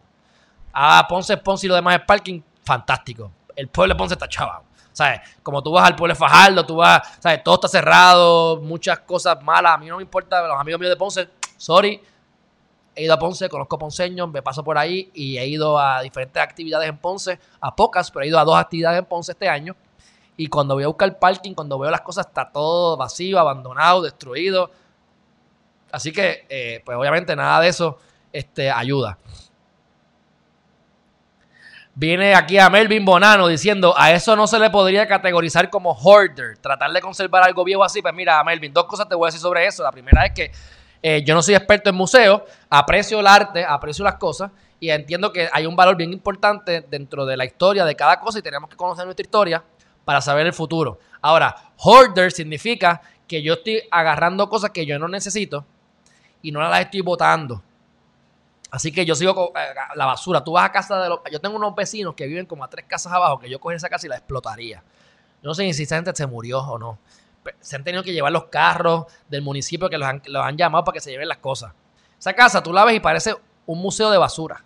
Ah, 0.72 1.04
Ponce 1.06 1.36
Ponce 1.36 1.66
y 1.66 1.68
lo 1.68 1.74
demás 1.74 1.96
es 1.96 2.06
parking, 2.06 2.40
fantástico. 2.64 3.30
El 3.54 3.68
pueblo 3.68 3.92
de 3.92 3.98
Ponce 3.98 4.14
está 4.14 4.26
chavado. 4.26 4.67
¿Sabes? 4.98 5.20
Como 5.44 5.62
tú 5.62 5.70
vas 5.70 5.86
al 5.86 5.94
pueblo 5.94 6.12
de 6.12 6.18
Fajardo, 6.18 6.66
tú 6.66 6.74
vas, 6.74 7.00
¿sabes? 7.20 7.44
Todo 7.44 7.54
está 7.54 7.68
cerrado, 7.68 8.60
muchas 8.60 8.98
cosas 8.98 9.40
malas. 9.44 9.74
A 9.74 9.78
mí 9.78 9.86
no 9.86 9.98
me 9.98 10.02
importa, 10.02 10.44
los 10.44 10.60
amigos 10.60 10.80
míos 10.80 10.90
de 10.90 10.96
Ponce, 10.96 11.28
sorry. 11.56 12.02
He 12.96 13.04
ido 13.04 13.14
a 13.14 13.16
Ponce, 13.16 13.48
conozco 13.48 13.78
ponceños, 13.78 14.28
me 14.28 14.42
paso 14.42 14.64
por 14.64 14.76
ahí 14.76 15.08
y 15.14 15.38
he 15.38 15.46
ido 15.46 15.78
a 15.78 16.02
diferentes 16.02 16.42
actividades 16.42 16.88
en 16.88 16.98
Ponce, 16.98 17.38
a 17.60 17.76
pocas, 17.76 18.10
pero 18.10 18.24
he 18.24 18.26
ido 18.26 18.40
a 18.40 18.44
dos 18.44 18.56
actividades 18.56 18.98
en 18.98 19.04
Ponce 19.04 19.30
este 19.30 19.48
año. 19.48 19.76
Y 20.36 20.48
cuando 20.48 20.74
voy 20.74 20.82
a 20.82 20.88
buscar 20.88 21.16
parking, 21.16 21.54
cuando 21.54 21.78
veo 21.78 21.92
las 21.92 22.00
cosas, 22.00 22.26
está 22.26 22.50
todo 22.50 22.96
vacío, 22.96 23.38
abandonado, 23.38 24.02
destruido. 24.02 24.72
Así 25.92 26.10
que, 26.10 26.44
eh, 26.48 26.82
pues 26.84 26.98
obviamente 26.98 27.36
nada 27.36 27.60
de 27.60 27.68
eso 27.68 27.98
este, 28.32 28.68
ayuda. 28.68 29.16
Viene 32.00 32.32
aquí 32.36 32.58
a 32.58 32.70
Melvin 32.70 33.04
Bonano 33.04 33.48
diciendo, 33.48 33.92
a 33.96 34.12
eso 34.12 34.36
no 34.36 34.46
se 34.46 34.60
le 34.60 34.70
podría 34.70 35.08
categorizar 35.08 35.68
como 35.68 35.90
hoarder, 35.90 36.56
tratar 36.58 36.92
de 36.92 37.00
conservar 37.00 37.42
algo 37.42 37.64
viejo 37.64 37.82
así. 37.82 38.00
Pues 38.00 38.14
mira, 38.14 38.44
Melvin, 38.44 38.72
dos 38.72 38.84
cosas 38.84 39.08
te 39.08 39.16
voy 39.16 39.26
a 39.26 39.28
decir 39.30 39.40
sobre 39.40 39.66
eso. 39.66 39.82
La 39.82 39.90
primera 39.90 40.24
es 40.24 40.32
que 40.32 40.52
eh, 41.02 41.24
yo 41.26 41.34
no 41.34 41.42
soy 41.42 41.56
experto 41.56 41.90
en 41.90 41.96
museos, 41.96 42.42
aprecio 42.70 43.18
el 43.18 43.26
arte, 43.26 43.64
aprecio 43.64 44.04
las 44.04 44.14
cosas 44.14 44.52
y 44.78 44.90
entiendo 44.90 45.32
que 45.32 45.48
hay 45.52 45.66
un 45.66 45.74
valor 45.74 45.96
bien 45.96 46.12
importante 46.12 46.86
dentro 46.88 47.26
de 47.26 47.36
la 47.36 47.44
historia 47.44 47.84
de 47.84 47.96
cada 47.96 48.20
cosa 48.20 48.38
y 48.38 48.42
tenemos 48.42 48.70
que 48.70 48.76
conocer 48.76 49.04
nuestra 49.04 49.24
historia 49.24 49.64
para 50.04 50.20
saber 50.20 50.46
el 50.46 50.52
futuro. 50.52 51.00
Ahora, 51.20 51.52
hoarder 51.78 52.30
significa 52.30 53.02
que 53.26 53.42
yo 53.42 53.54
estoy 53.54 53.82
agarrando 53.90 54.48
cosas 54.48 54.70
que 54.70 54.86
yo 54.86 55.00
no 55.00 55.08
necesito 55.08 55.66
y 56.42 56.52
no 56.52 56.60
las 56.60 56.80
estoy 56.80 57.00
botando. 57.00 57.60
Así 58.70 58.92
que 58.92 59.06
yo 59.06 59.14
sigo 59.14 59.34
con 59.34 59.46
eh, 59.60 59.74
la 59.94 60.06
basura. 60.06 60.44
Tú 60.44 60.52
vas 60.52 60.66
a 60.66 60.72
casa 60.72 61.00
de 61.00 61.08
los. 61.08 61.20
Yo 61.30 61.40
tengo 61.40 61.56
unos 61.56 61.74
vecinos 61.74 62.14
que 62.14 62.26
viven 62.26 62.46
como 62.46 62.64
a 62.64 62.68
tres 62.68 62.84
casas 62.86 63.12
abajo 63.12 63.38
que 63.38 63.48
yo 63.48 63.58
cogería 63.60 63.78
esa 63.78 63.88
casa 63.88 64.06
y 64.06 64.10
la 64.10 64.16
explotaría. 64.16 64.82
Yo 65.42 65.48
no 65.48 65.54
sé 65.54 65.72
si 65.72 65.84
esa 65.84 65.96
gente 65.96 66.12
se 66.14 66.26
murió 66.26 66.60
o 66.60 66.78
no. 66.78 66.98
Se 67.60 67.76
han 67.76 67.84
tenido 67.84 68.02
que 68.02 68.12
llevar 68.12 68.32
los 68.32 68.44
carros 68.46 69.06
del 69.28 69.40
municipio 69.40 69.88
que 69.88 69.96
los 69.96 70.06
han, 70.06 70.56
llamado 70.56 70.84
para 70.84 70.94
que 70.94 71.00
se 71.00 71.10
lleven 71.10 71.28
las 71.28 71.38
cosas. 71.38 71.72
Esa 72.18 72.34
casa 72.34 72.62
tú 72.62 72.72
la 72.72 72.84
ves 72.84 72.96
y 72.96 73.00
parece 73.00 73.34
un 73.64 73.80
museo 73.80 74.10
de 74.10 74.18
basura. 74.18 74.62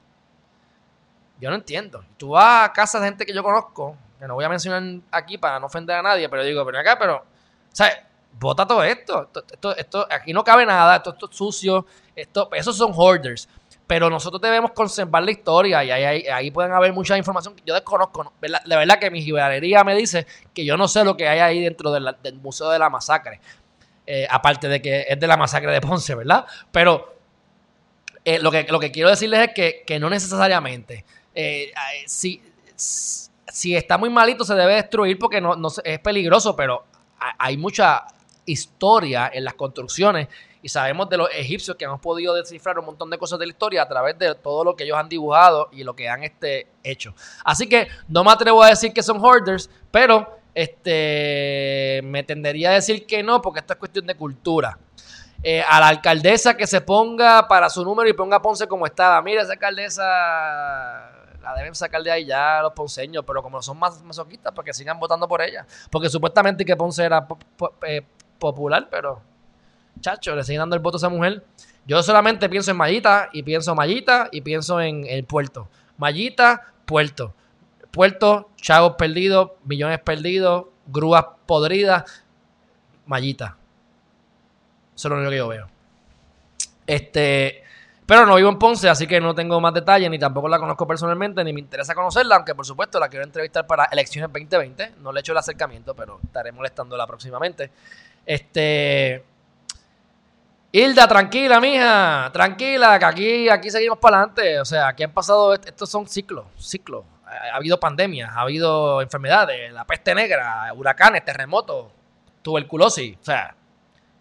Yo 1.39 1.51
no 1.51 1.57
entiendo. 1.57 2.05
Tú 2.17 2.31
vas 2.31 2.69
a 2.69 2.73
casas 2.73 3.03
de 3.03 3.09
gente 3.09 3.27
que 3.27 3.35
yo 3.35 3.43
conozco, 3.43 3.97
que 4.19 4.27
no 4.27 4.35
voy 4.35 4.45
a 4.45 4.49
mencionar 4.49 4.83
aquí 5.13 5.39
para 5.39 5.61
no 5.61 5.67
ofender 5.67 5.97
a 5.97 6.03
nadie, 6.03 6.29
pero 6.29 6.43
digo, 6.43 6.65
pero 6.65 6.79
acá, 6.79 6.99
pero. 6.99 7.25
¿Sabes? 7.71 7.99
Bota 8.33 8.67
todo 8.67 8.83
esto. 8.83 9.31
Esto, 9.53 9.77
esto, 9.77 10.07
Aquí 10.11 10.33
no 10.33 10.43
cabe 10.43 10.67
nada. 10.67 10.97
Esto, 10.97 11.11
esto 11.11 11.29
es 11.31 11.37
sucio. 11.37 11.87
Esto, 12.17 12.49
esos 12.53 12.77
son 12.77 12.93
hoarders 12.95 13.49
pero 13.93 14.09
nosotros 14.09 14.41
debemos 14.41 14.71
conservar 14.71 15.23
la 15.23 15.33
historia 15.33 15.85
y 15.85 15.91
ahí, 15.91 16.51
pueden 16.51 16.73
haber 16.73 16.95
mucha 16.95 17.19
información 17.19 17.55
que 17.55 17.63
yo 17.67 17.75
desconozco. 17.75 18.33
De 18.41 18.75
verdad 18.75 18.99
que 18.99 19.11
mi 19.11 19.21
gibalería 19.21 19.85
me 19.85 19.95
dice 19.95 20.27
que 20.55 20.65
yo 20.65 20.79
no 20.79 20.89
sé 20.89 21.05
lo 21.05 21.15
que 21.15 21.29
hay 21.29 21.41
ahí 21.41 21.61
dentro 21.61 21.93
del 21.93 22.35
Museo 22.37 22.71
de 22.71 22.79
la 22.79 22.89
Masacre. 22.89 23.39
Eh, 24.07 24.27
aparte 24.31 24.67
de 24.69 24.81
que 24.81 25.05
es 25.07 25.21
de 25.21 25.27
la 25.27 25.37
masacre 25.37 25.71
de 25.73 25.83
Ponce, 25.83 26.15
¿verdad? 26.15 26.47
Pero 26.71 27.17
eh, 28.25 28.39
lo, 28.39 28.51
que, 28.51 28.65
lo 28.71 28.81
que 28.81 28.91
quiero 28.91 29.11
decirles 29.11 29.51
es 29.55 29.85
que, 29.85 30.01
no 30.01 30.09
necesariamente. 30.09 31.05
Eh, 31.35 31.71
si, 32.07 32.41
si 32.75 33.77
está 33.77 33.99
muy 33.99 34.09
malito 34.09 34.43
se 34.43 34.55
debe 34.55 34.77
destruir 34.77 35.19
porque 35.19 35.39
no, 35.43 35.55
no 35.55 35.69
es 35.85 35.99
peligroso, 35.99 36.57
pero 36.57 36.87
hay 37.19 37.59
mucha 37.59 38.07
historia 38.47 39.31
en 39.35 39.45
las 39.45 39.53
construcciones 39.53 40.29
y 40.63 40.69
sabemos 40.69 41.09
de 41.09 41.17
los 41.17 41.29
egipcios 41.33 41.77
que 41.77 41.85
hemos 41.85 42.01
podido 42.01 42.35
descifrar 42.35 42.79
un 42.79 42.87
montón 42.87 43.11
de 43.11 43.19
cosas 43.19 43.39
de 43.39 43.47
la 43.47 43.51
historia 43.51 43.83
a 43.83 43.89
través 43.89 44.19
de 44.19 44.35
todo 44.37 44.65
lo 44.65 44.77
que 44.77 44.85
ellos 44.85 44.97
han 44.97 45.09
dibujado 45.09 45.69
y 45.73 45.83
lo 45.83 45.95
que 45.95 46.09
han 46.09 46.23
este, 46.23 46.69
hecho. 46.85 47.15
Así 47.45 47.69
que 47.69 47.89
no 48.09 48.23
me 48.23 48.31
atrevo 48.31 48.63
a 48.63 48.69
decir 48.69 48.93
que 48.93 49.03
son 49.03 49.19
hoarders, 49.21 49.69
pero 49.91 50.39
este, 50.55 52.01
me 52.05 52.23
tendería 52.23 52.71
a 52.71 52.75
decir 52.75 53.07
que 53.07 53.23
no, 53.23 53.43
porque 53.43 53.61
esto 53.61 53.73
es 53.73 53.79
cuestión 53.79 54.07
de 54.07 54.15
cultura. 54.15 54.79
Eh, 55.45 55.61
a 55.69 55.81
la 55.81 55.89
alcaldesa 55.89 56.57
que 56.57 56.69
se 56.69 56.81
ponga 56.81 57.49
para 57.49 57.69
su 57.69 57.85
número 57.85 58.09
y 58.09 58.13
ponga 58.13 58.41
Ponce 58.41 58.69
como 58.69 58.87
estaba. 58.87 59.21
Mira, 59.23 59.43
esa 59.43 59.55
alcaldesa 59.55 60.05
la 61.43 61.55
deben 61.57 61.75
sacar 61.75 62.01
de 62.05 62.13
ahí 62.13 62.27
ya 62.27 62.63
los 62.63 62.73
ponceños, 62.73 63.25
pero 63.27 63.43
como 63.43 63.61
son 63.61 63.77
más 63.77 64.01
masoquistas, 64.03 64.53
para 64.53 64.65
que 64.65 64.73
sigan 64.73 65.01
votando 65.01 65.27
por 65.27 65.43
ella. 65.43 65.67
Porque 65.91 66.09
supuestamente 66.09 66.65
que 66.65 66.77
Ponce 66.77 67.05
era 67.05 67.27
eh, 67.89 68.07
popular, 68.39 68.87
pero 68.89 69.21
chacho, 70.01 70.35
le 70.35 70.45
siguen 70.45 70.61
dando 70.61 70.77
el 70.77 70.83
voto 70.83 70.97
a 70.97 70.99
esa 70.99 71.09
mujer. 71.09 71.45
Yo 71.87 72.03
solamente 72.03 72.49
pienso 72.49 72.71
en 72.71 72.77
Mayita 72.77 73.31
y 73.33 73.43
pienso 73.43 73.73
en 73.73 73.77
Mayita 73.77 74.29
y 74.31 74.41
pienso 74.41 74.81
en 74.81 75.07
el 75.07 75.25
puerto. 75.25 75.69
Mayita, 75.99 76.73
puerto. 76.85 77.35
Puerto, 77.91 78.51
chavos 78.57 78.95
perdidos, 78.97 79.53
millones 79.65 79.99
perdidos, 80.01 80.67
grúas 80.87 81.25
podridas. 81.47 82.25
Mayita. 83.07 83.57
Eso 84.95 85.09
es 85.09 85.11
lo 85.11 85.17
único 85.17 85.31
que 85.31 85.37
yo 85.37 85.49
veo. 85.49 85.67
Este, 86.87 87.63
pero 88.07 88.27
no 88.27 88.37
vivo 88.37 88.49
en 88.49 88.59
Ponce, 88.59 88.89
así 88.89 89.07
que 89.07 89.21
no 89.21 89.35
tengo 89.35 89.61
más 89.61 89.73
detalles, 89.73 90.11
ni 90.11 90.19
tampoco 90.19 90.49
la 90.49 90.59
conozco 90.59 90.87
personalmente, 90.87 91.43
ni 91.45 91.53
me 91.53 91.61
interesa 91.61 91.95
conocerla, 91.95 92.37
aunque 92.37 92.55
por 92.55 92.67
supuesto 92.67 93.01
la 93.01 93.09
quiero 93.09 93.25
entrevistar 93.25 93.67
para 93.67 93.85
elecciones 93.87 94.31
2020. 94.33 94.97
No 95.01 95.13
le 95.13 95.19
he 95.19 95.21
hecho 95.21 95.33
el 95.33 95.39
acercamiento, 95.39 95.95
pero 95.95 96.21
estaré 96.23 96.53
molestándola 96.53 97.07
próximamente. 97.07 97.71
Este, 98.27 99.25
Hilda, 100.75 101.07
tranquila, 101.07 101.61
mija, 101.61 102.31
tranquila, 102.33 102.99
que 102.99 103.05
aquí, 103.05 103.49
aquí 103.51 103.71
seguimos 103.71 103.99
para 103.99 104.17
adelante. 104.17 104.59
O 104.59 104.65
sea, 104.65 104.89
aquí 104.89 105.03
han 105.03 105.13
pasado, 105.13 105.53
estos 105.53 105.91
son 105.91 106.09
ciclos, 106.09 106.47
ciclos. 106.57 107.05
Ha, 107.27 107.57
habido 107.57 107.79
pandemias, 107.79 108.31
ha 108.35 108.41
habido 108.41 109.03
enfermedades, 109.03 109.71
la 109.71 109.85
peste 109.87 110.15
negra, 110.15 110.73
huracanes, 110.75 111.27
terremotos, 111.27 111.93
tuberculosis. 112.41 113.19
O 113.21 113.25
sea, 113.25 113.55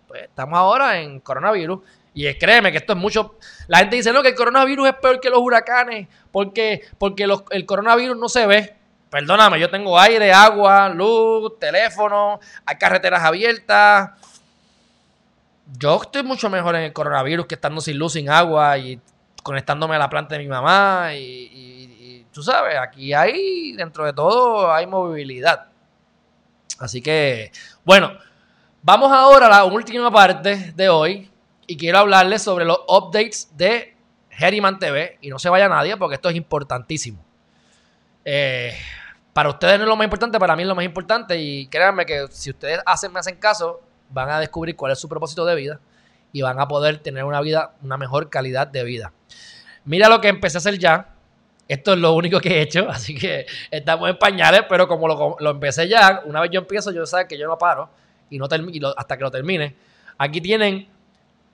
pues 0.09 0.23
estamos 0.23 0.59
ahora 0.59 0.99
en 0.99 1.21
coronavirus. 1.21 1.79
Y 2.13 2.33
créeme 2.33 2.69
que 2.73 2.79
esto 2.79 2.91
es 2.91 2.99
mucho. 2.99 3.37
La 3.67 3.77
gente 3.77 3.95
dice, 3.95 4.11
no, 4.11 4.21
que 4.21 4.29
el 4.29 4.35
coronavirus 4.35 4.89
es 4.89 4.95
peor 4.95 5.21
que 5.21 5.29
los 5.29 5.39
huracanes, 5.39 6.09
porque, 6.33 6.81
porque 6.97 7.29
el 7.51 7.65
coronavirus 7.65 8.17
no 8.17 8.27
se 8.27 8.45
ve. 8.45 8.75
Perdóname, 9.09 9.57
yo 9.57 9.69
tengo 9.69 9.97
aire, 9.97 10.33
agua, 10.33 10.89
luz, 10.89 11.57
teléfono, 11.59 12.41
hay 12.65 12.75
carreteras 12.75 13.23
abiertas 13.23 14.11
yo 15.77 16.01
estoy 16.01 16.23
mucho 16.23 16.49
mejor 16.49 16.75
en 16.75 16.83
el 16.83 16.93
coronavirus 16.93 17.45
que 17.45 17.55
estando 17.55 17.81
sin 17.81 17.97
luz, 17.97 18.13
sin 18.13 18.29
agua 18.29 18.77
y 18.77 18.99
conectándome 19.43 19.95
a 19.95 19.99
la 19.99 20.09
planta 20.09 20.35
de 20.35 20.43
mi 20.43 20.47
mamá. 20.47 21.13
Y, 21.15 22.25
tú 22.31 22.43
sabes, 22.43 22.77
aquí 22.77 23.13
hay, 23.13 23.73
dentro 23.73 24.05
de 24.05 24.13
todo, 24.13 24.71
hay 24.71 24.87
movilidad. 24.87 25.67
Así 26.79 27.01
que, 27.01 27.51
bueno, 27.83 28.11
vamos 28.81 29.11
ahora 29.11 29.47
a 29.47 29.49
la 29.49 29.65
última 29.65 30.11
parte 30.11 30.73
de 30.75 30.89
hoy 30.89 31.29
y 31.67 31.77
quiero 31.77 31.99
hablarles 31.99 32.41
sobre 32.41 32.65
los 32.65 32.79
updates 32.87 33.49
de 33.55 33.95
Herriman 34.29 34.79
TV. 34.79 35.17
Y 35.21 35.29
no 35.29 35.39
se 35.39 35.49
vaya 35.49 35.69
nadie 35.69 35.97
porque 35.97 36.15
esto 36.15 36.29
es 36.29 36.35
importantísimo. 36.35 37.23
Eh, 38.23 38.75
para 39.33 39.49
ustedes 39.49 39.77
no 39.77 39.83
es 39.85 39.89
lo 39.89 39.95
más 39.95 40.05
importante, 40.05 40.39
para 40.39 40.55
mí 40.55 40.63
es 40.63 40.67
lo 40.67 40.75
más 40.75 40.85
importante. 40.85 41.37
Y 41.39 41.67
créanme 41.67 42.05
que 42.05 42.27
si 42.31 42.49
ustedes 42.49 42.79
hacen, 42.85 43.11
me 43.13 43.19
hacen 43.19 43.35
caso, 43.35 43.81
van 44.11 44.29
a 44.29 44.39
descubrir 44.39 44.75
cuál 44.75 44.91
es 44.91 44.99
su 44.99 45.09
propósito 45.09 45.45
de 45.45 45.55
vida 45.55 45.79
y 46.33 46.41
van 46.41 46.59
a 46.59 46.67
poder 46.67 46.99
tener 46.99 47.23
una 47.23 47.41
vida, 47.41 47.75
una 47.81 47.97
mejor 47.97 48.29
calidad 48.29 48.67
de 48.67 48.83
vida. 48.83 49.13
Mira 49.85 50.09
lo 50.09 50.21
que 50.21 50.27
empecé 50.27 50.57
a 50.57 50.59
hacer 50.59 50.77
ya. 50.77 51.15
Esto 51.67 51.93
es 51.93 51.99
lo 51.99 52.13
único 52.13 52.39
que 52.39 52.57
he 52.57 52.61
hecho, 52.61 52.87
así 52.89 53.15
que 53.15 53.45
estamos 53.69 54.09
en 54.09 54.17
pañales, 54.17 54.63
pero 54.67 54.87
como 54.87 55.37
lo, 55.39 55.51
empecé 55.51 55.87
ya, 55.87 56.21
una 56.25 56.41
vez 56.41 56.51
yo 56.51 56.59
empiezo, 56.59 56.91
yo 56.91 57.05
sé 57.05 57.27
que 57.27 57.37
yo 57.37 57.47
no 57.47 57.57
paro 57.57 57.89
y 58.29 58.37
no 58.37 58.47
termino 58.47 58.93
hasta 58.95 59.17
que 59.17 59.23
lo 59.23 59.31
termine. 59.31 59.75
Aquí 60.17 60.41
tienen 60.41 60.87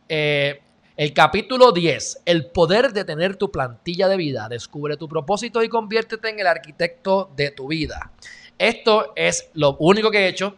eh, 0.09 0.61
el 0.95 1.13
capítulo 1.13 1.71
10, 1.71 2.23
el 2.25 2.47
poder 2.47 2.91
de 2.93 3.05
tener 3.05 3.35
tu 3.35 3.51
plantilla 3.51 4.07
de 4.07 4.17
vida. 4.17 4.49
Descubre 4.49 4.97
tu 4.97 5.07
propósito 5.07 5.61
y 5.61 5.69
conviértete 5.69 6.29
en 6.29 6.39
el 6.39 6.47
arquitecto 6.47 7.29
de 7.35 7.51
tu 7.51 7.67
vida. 7.67 8.11
Esto 8.57 9.13
es 9.15 9.49
lo 9.53 9.77
único 9.77 10.09
que 10.09 10.25
he 10.25 10.27
hecho 10.27 10.55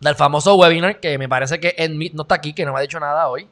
del 0.00 0.14
famoso 0.14 0.54
webinar, 0.56 1.00
que 1.00 1.18
me 1.18 1.28
parece 1.28 1.58
que 1.58 1.74
Ed 1.76 1.90
no 2.12 2.22
está 2.22 2.34
aquí, 2.34 2.52
que 2.52 2.64
no 2.64 2.72
me 2.72 2.78
ha 2.78 2.82
dicho 2.82 3.00
nada 3.00 3.28
hoy. 3.28 3.48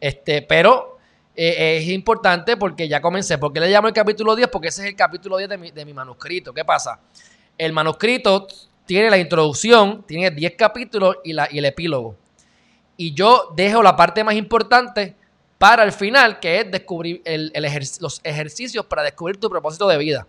Este, 0.00 0.42
pero 0.42 0.98
eh, 1.34 1.78
es 1.78 1.88
importante 1.88 2.56
porque 2.56 2.88
ya 2.88 3.00
comencé. 3.00 3.38
¿Por 3.38 3.52
qué 3.52 3.60
le 3.60 3.68
llamo 3.68 3.88
el 3.88 3.94
capítulo 3.94 4.34
10? 4.36 4.48
Porque 4.48 4.68
ese 4.68 4.82
es 4.82 4.88
el 4.88 4.96
capítulo 4.96 5.36
10 5.36 5.50
de 5.50 5.58
mi, 5.58 5.70
de 5.70 5.84
mi 5.84 5.92
manuscrito. 5.92 6.52
¿Qué 6.52 6.64
pasa? 6.64 7.00
El 7.56 7.72
manuscrito 7.72 8.46
tiene 8.86 9.10
la 9.10 9.18
introducción, 9.18 10.04
tiene 10.06 10.30
10 10.30 10.54
capítulos 10.56 11.16
y, 11.24 11.32
la, 11.32 11.48
y 11.50 11.58
el 11.58 11.64
epílogo. 11.64 12.16
Y 12.96 13.14
yo 13.14 13.52
dejo 13.54 13.82
la 13.82 13.94
parte 13.94 14.24
más 14.24 14.34
importante 14.34 15.14
para 15.58 15.82
el 15.82 15.92
final, 15.92 16.40
que 16.40 16.60
es 16.60 16.70
descubrir 16.70 17.20
el, 17.24 17.52
los 18.00 18.20
ejercicios 18.24 18.86
para 18.86 19.02
descubrir 19.02 19.38
tu 19.38 19.50
propósito 19.50 19.86
de 19.88 19.98
vida. 19.98 20.26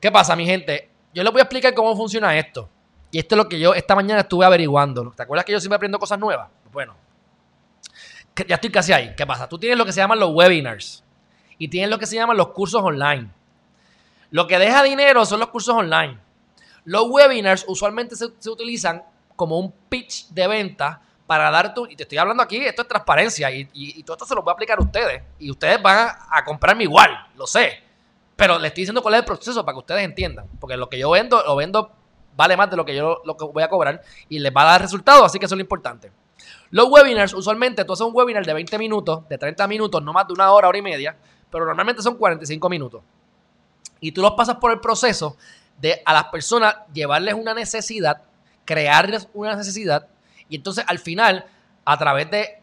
¿Qué 0.00 0.12
pasa, 0.12 0.36
mi 0.36 0.44
gente? 0.44 0.90
Yo 1.14 1.22
les 1.22 1.32
voy 1.32 1.40
a 1.40 1.44
explicar 1.44 1.72
cómo 1.72 1.96
funciona 1.96 2.36
esto. 2.36 2.68
Y 3.16 3.20
esto 3.20 3.34
es 3.34 3.38
lo 3.38 3.48
que 3.48 3.58
yo 3.58 3.72
esta 3.72 3.94
mañana 3.94 4.20
estuve 4.20 4.44
averiguando. 4.44 5.10
¿Te 5.16 5.22
acuerdas 5.22 5.46
que 5.46 5.52
yo 5.52 5.58
siempre 5.58 5.76
aprendo 5.76 5.98
cosas 5.98 6.18
nuevas? 6.18 6.50
Bueno, 6.70 6.94
ya 8.46 8.56
estoy 8.56 8.70
casi 8.70 8.92
ahí. 8.92 9.14
¿Qué 9.16 9.26
pasa? 9.26 9.48
Tú 9.48 9.58
tienes 9.58 9.78
lo 9.78 9.86
que 9.86 9.92
se 9.92 10.00
llaman 10.02 10.20
los 10.20 10.34
webinars 10.34 11.02
y 11.56 11.68
tienes 11.68 11.88
lo 11.88 11.98
que 11.98 12.04
se 12.04 12.16
llaman 12.16 12.36
los 12.36 12.48
cursos 12.48 12.82
online. 12.82 13.30
Lo 14.28 14.46
que 14.46 14.58
deja 14.58 14.82
dinero 14.82 15.24
son 15.24 15.40
los 15.40 15.48
cursos 15.48 15.74
online. 15.74 16.18
Los 16.84 17.08
webinars 17.08 17.64
usualmente 17.66 18.16
se, 18.16 18.26
utilizan 18.50 19.02
como 19.34 19.60
un 19.60 19.72
pitch 19.88 20.28
de 20.28 20.46
venta 20.46 21.00
para 21.26 21.50
dar 21.50 21.72
tu. 21.72 21.86
Y 21.86 21.96
te 21.96 22.02
estoy 22.02 22.18
hablando 22.18 22.42
aquí, 22.42 22.58
esto 22.58 22.82
es 22.82 22.88
transparencia 22.88 23.50
y, 23.50 24.02
todo 24.02 24.16
esto 24.16 24.26
se 24.26 24.34
lo 24.34 24.42
voy 24.42 24.50
a 24.50 24.52
aplicar 24.52 24.78
a 24.78 24.82
ustedes. 24.82 25.22
Y 25.38 25.50
ustedes 25.50 25.80
van 25.80 26.14
a, 26.30 26.44
comprarme 26.44 26.82
igual, 26.82 27.28
lo 27.34 27.46
sé. 27.46 27.82
Pero 28.36 28.58
les 28.58 28.72
estoy 28.72 28.82
diciendo 28.82 29.00
cuál 29.00 29.14
es 29.14 29.20
el 29.20 29.24
proceso 29.24 29.64
para 29.64 29.74
que 29.74 29.78
ustedes 29.78 30.04
entiendan. 30.04 30.46
Porque 30.60 30.76
lo 30.76 30.90
que 30.90 30.98
yo 30.98 31.08
vendo, 31.08 31.42
lo 31.42 31.56
vendo 31.56 31.96
vale 32.36 32.56
más 32.56 32.70
de 32.70 32.76
lo 32.76 32.84
que 32.84 32.94
yo 32.94 33.22
lo 33.24 33.36
que 33.36 33.44
voy 33.44 33.62
a 33.62 33.68
cobrar 33.68 34.02
y 34.28 34.38
les 34.38 34.54
va 34.54 34.62
a 34.62 34.72
dar 34.72 34.82
resultados, 34.82 35.24
así 35.24 35.38
que 35.38 35.46
eso 35.46 35.54
es 35.54 35.58
lo 35.58 35.62
importante. 35.62 36.12
Los 36.70 36.88
webinars, 36.88 37.32
usualmente 37.32 37.84
tú 37.84 37.92
haces 37.92 38.06
un 38.06 38.14
webinar 38.14 38.44
de 38.44 38.52
20 38.52 38.78
minutos, 38.78 39.28
de 39.28 39.38
30 39.38 39.66
minutos, 39.66 40.02
no 40.02 40.12
más 40.12 40.26
de 40.26 40.34
una 40.34 40.50
hora, 40.50 40.68
hora 40.68 40.78
y 40.78 40.82
media, 40.82 41.16
pero 41.50 41.64
normalmente 41.64 42.02
son 42.02 42.16
45 42.16 42.68
minutos. 42.68 43.02
Y 44.00 44.12
tú 44.12 44.20
los 44.20 44.32
pasas 44.32 44.56
por 44.56 44.72
el 44.72 44.80
proceso 44.80 45.36
de 45.80 46.02
a 46.04 46.12
las 46.12 46.24
personas 46.24 46.76
llevarles 46.92 47.34
una 47.34 47.54
necesidad, 47.54 48.22
crearles 48.64 49.28
una 49.32 49.54
necesidad, 49.54 50.08
y 50.48 50.56
entonces 50.56 50.84
al 50.86 50.98
final, 50.98 51.46
a 51.84 51.96
través 51.98 52.30
de, 52.30 52.62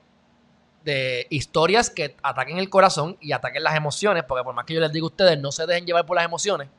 de 0.83 1.27
historias 1.29 1.89
que 1.89 2.17
ataquen 2.21 2.57
el 2.57 2.69
corazón 2.69 3.17
y 3.21 3.31
ataquen 3.31 3.63
las 3.63 3.75
emociones, 3.75 4.23
porque 4.25 4.43
por 4.43 4.53
más 4.53 4.65
que 4.65 4.73
yo 4.73 4.81
les 4.81 4.91
diga 4.91 5.05
a 5.05 5.07
ustedes, 5.07 5.39
no 5.39 5.51
se 5.51 5.65
dejen 5.65 5.85
llevar 5.85 6.05
por 6.05 6.15
las 6.15 6.25
emociones, 6.25 6.69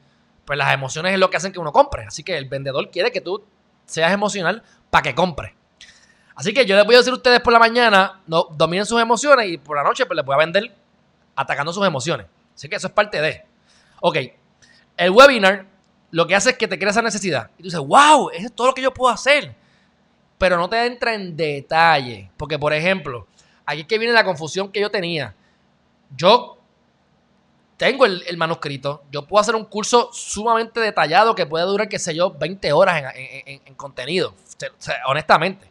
pues 0.44 0.58
las 0.58 0.72
emociones 0.72 1.12
es 1.12 1.18
lo 1.18 1.30
que 1.30 1.36
hacen 1.36 1.52
que 1.52 1.58
uno 1.58 1.72
compre. 1.72 2.04
Así 2.04 2.22
que 2.22 2.36
el 2.36 2.46
vendedor 2.46 2.90
quiere 2.90 3.10
que 3.10 3.20
tú 3.20 3.44
seas 3.86 4.12
emocional 4.12 4.62
para 4.90 5.02
que 5.02 5.14
compre. 5.14 5.54
Así 6.34 6.52
que 6.52 6.66
yo 6.66 6.76
les 6.76 6.84
voy 6.84 6.96
a 6.96 6.98
decir 6.98 7.12
a 7.12 7.16
ustedes 7.16 7.40
por 7.40 7.52
la 7.52 7.58
mañana, 7.58 8.20
no 8.26 8.48
dominen 8.50 8.86
sus 8.86 9.00
emociones 9.00 9.48
y 9.48 9.58
por 9.58 9.76
la 9.76 9.84
noche 9.84 10.04
pues 10.06 10.16
les 10.16 10.24
voy 10.24 10.34
a 10.34 10.38
vender 10.38 10.74
atacando 11.36 11.72
sus 11.72 11.86
emociones. 11.86 12.26
Así 12.54 12.68
que 12.68 12.76
eso 12.76 12.88
es 12.88 12.92
parte 12.92 13.20
de. 13.20 13.44
Ok, 14.00 14.18
el 14.96 15.10
webinar 15.10 15.66
lo 16.10 16.26
que 16.26 16.36
hace 16.36 16.50
es 16.50 16.56
que 16.56 16.68
te 16.68 16.78
crea 16.78 16.90
esa 16.90 17.02
necesidad. 17.02 17.50
Y 17.58 17.62
tú 17.62 17.64
dices, 17.64 17.80
wow, 17.80 18.30
eso 18.30 18.46
es 18.46 18.52
todo 18.52 18.68
lo 18.68 18.74
que 18.74 18.82
yo 18.82 18.94
puedo 18.94 19.12
hacer. 19.12 19.54
Pero 20.38 20.56
no 20.56 20.68
te 20.68 20.86
entra 20.86 21.14
en 21.14 21.36
detalle. 21.36 22.30
Porque, 22.36 22.56
por 22.56 22.72
ejemplo, 22.72 23.26
aquí 23.66 23.80
es 23.80 23.86
que 23.88 23.98
viene 23.98 24.14
la 24.14 24.24
confusión 24.24 24.70
que 24.70 24.80
yo 24.80 24.90
tenía. 24.90 25.34
Yo 26.16 26.53
tengo 27.84 28.06
el, 28.06 28.36
manuscrito. 28.38 29.02
Yo 29.10 29.26
puedo 29.26 29.42
hacer 29.42 29.54
un 29.54 29.66
curso 29.66 30.08
sumamente 30.10 30.80
detallado 30.80 31.34
que 31.34 31.44
puede 31.44 31.66
durar, 31.66 31.86
qué 31.86 31.98
sé 31.98 32.14
yo, 32.14 32.30
20 32.30 32.72
horas 32.72 33.12
en, 33.14 33.74
contenido. 33.74 34.34
honestamente. 35.06 35.70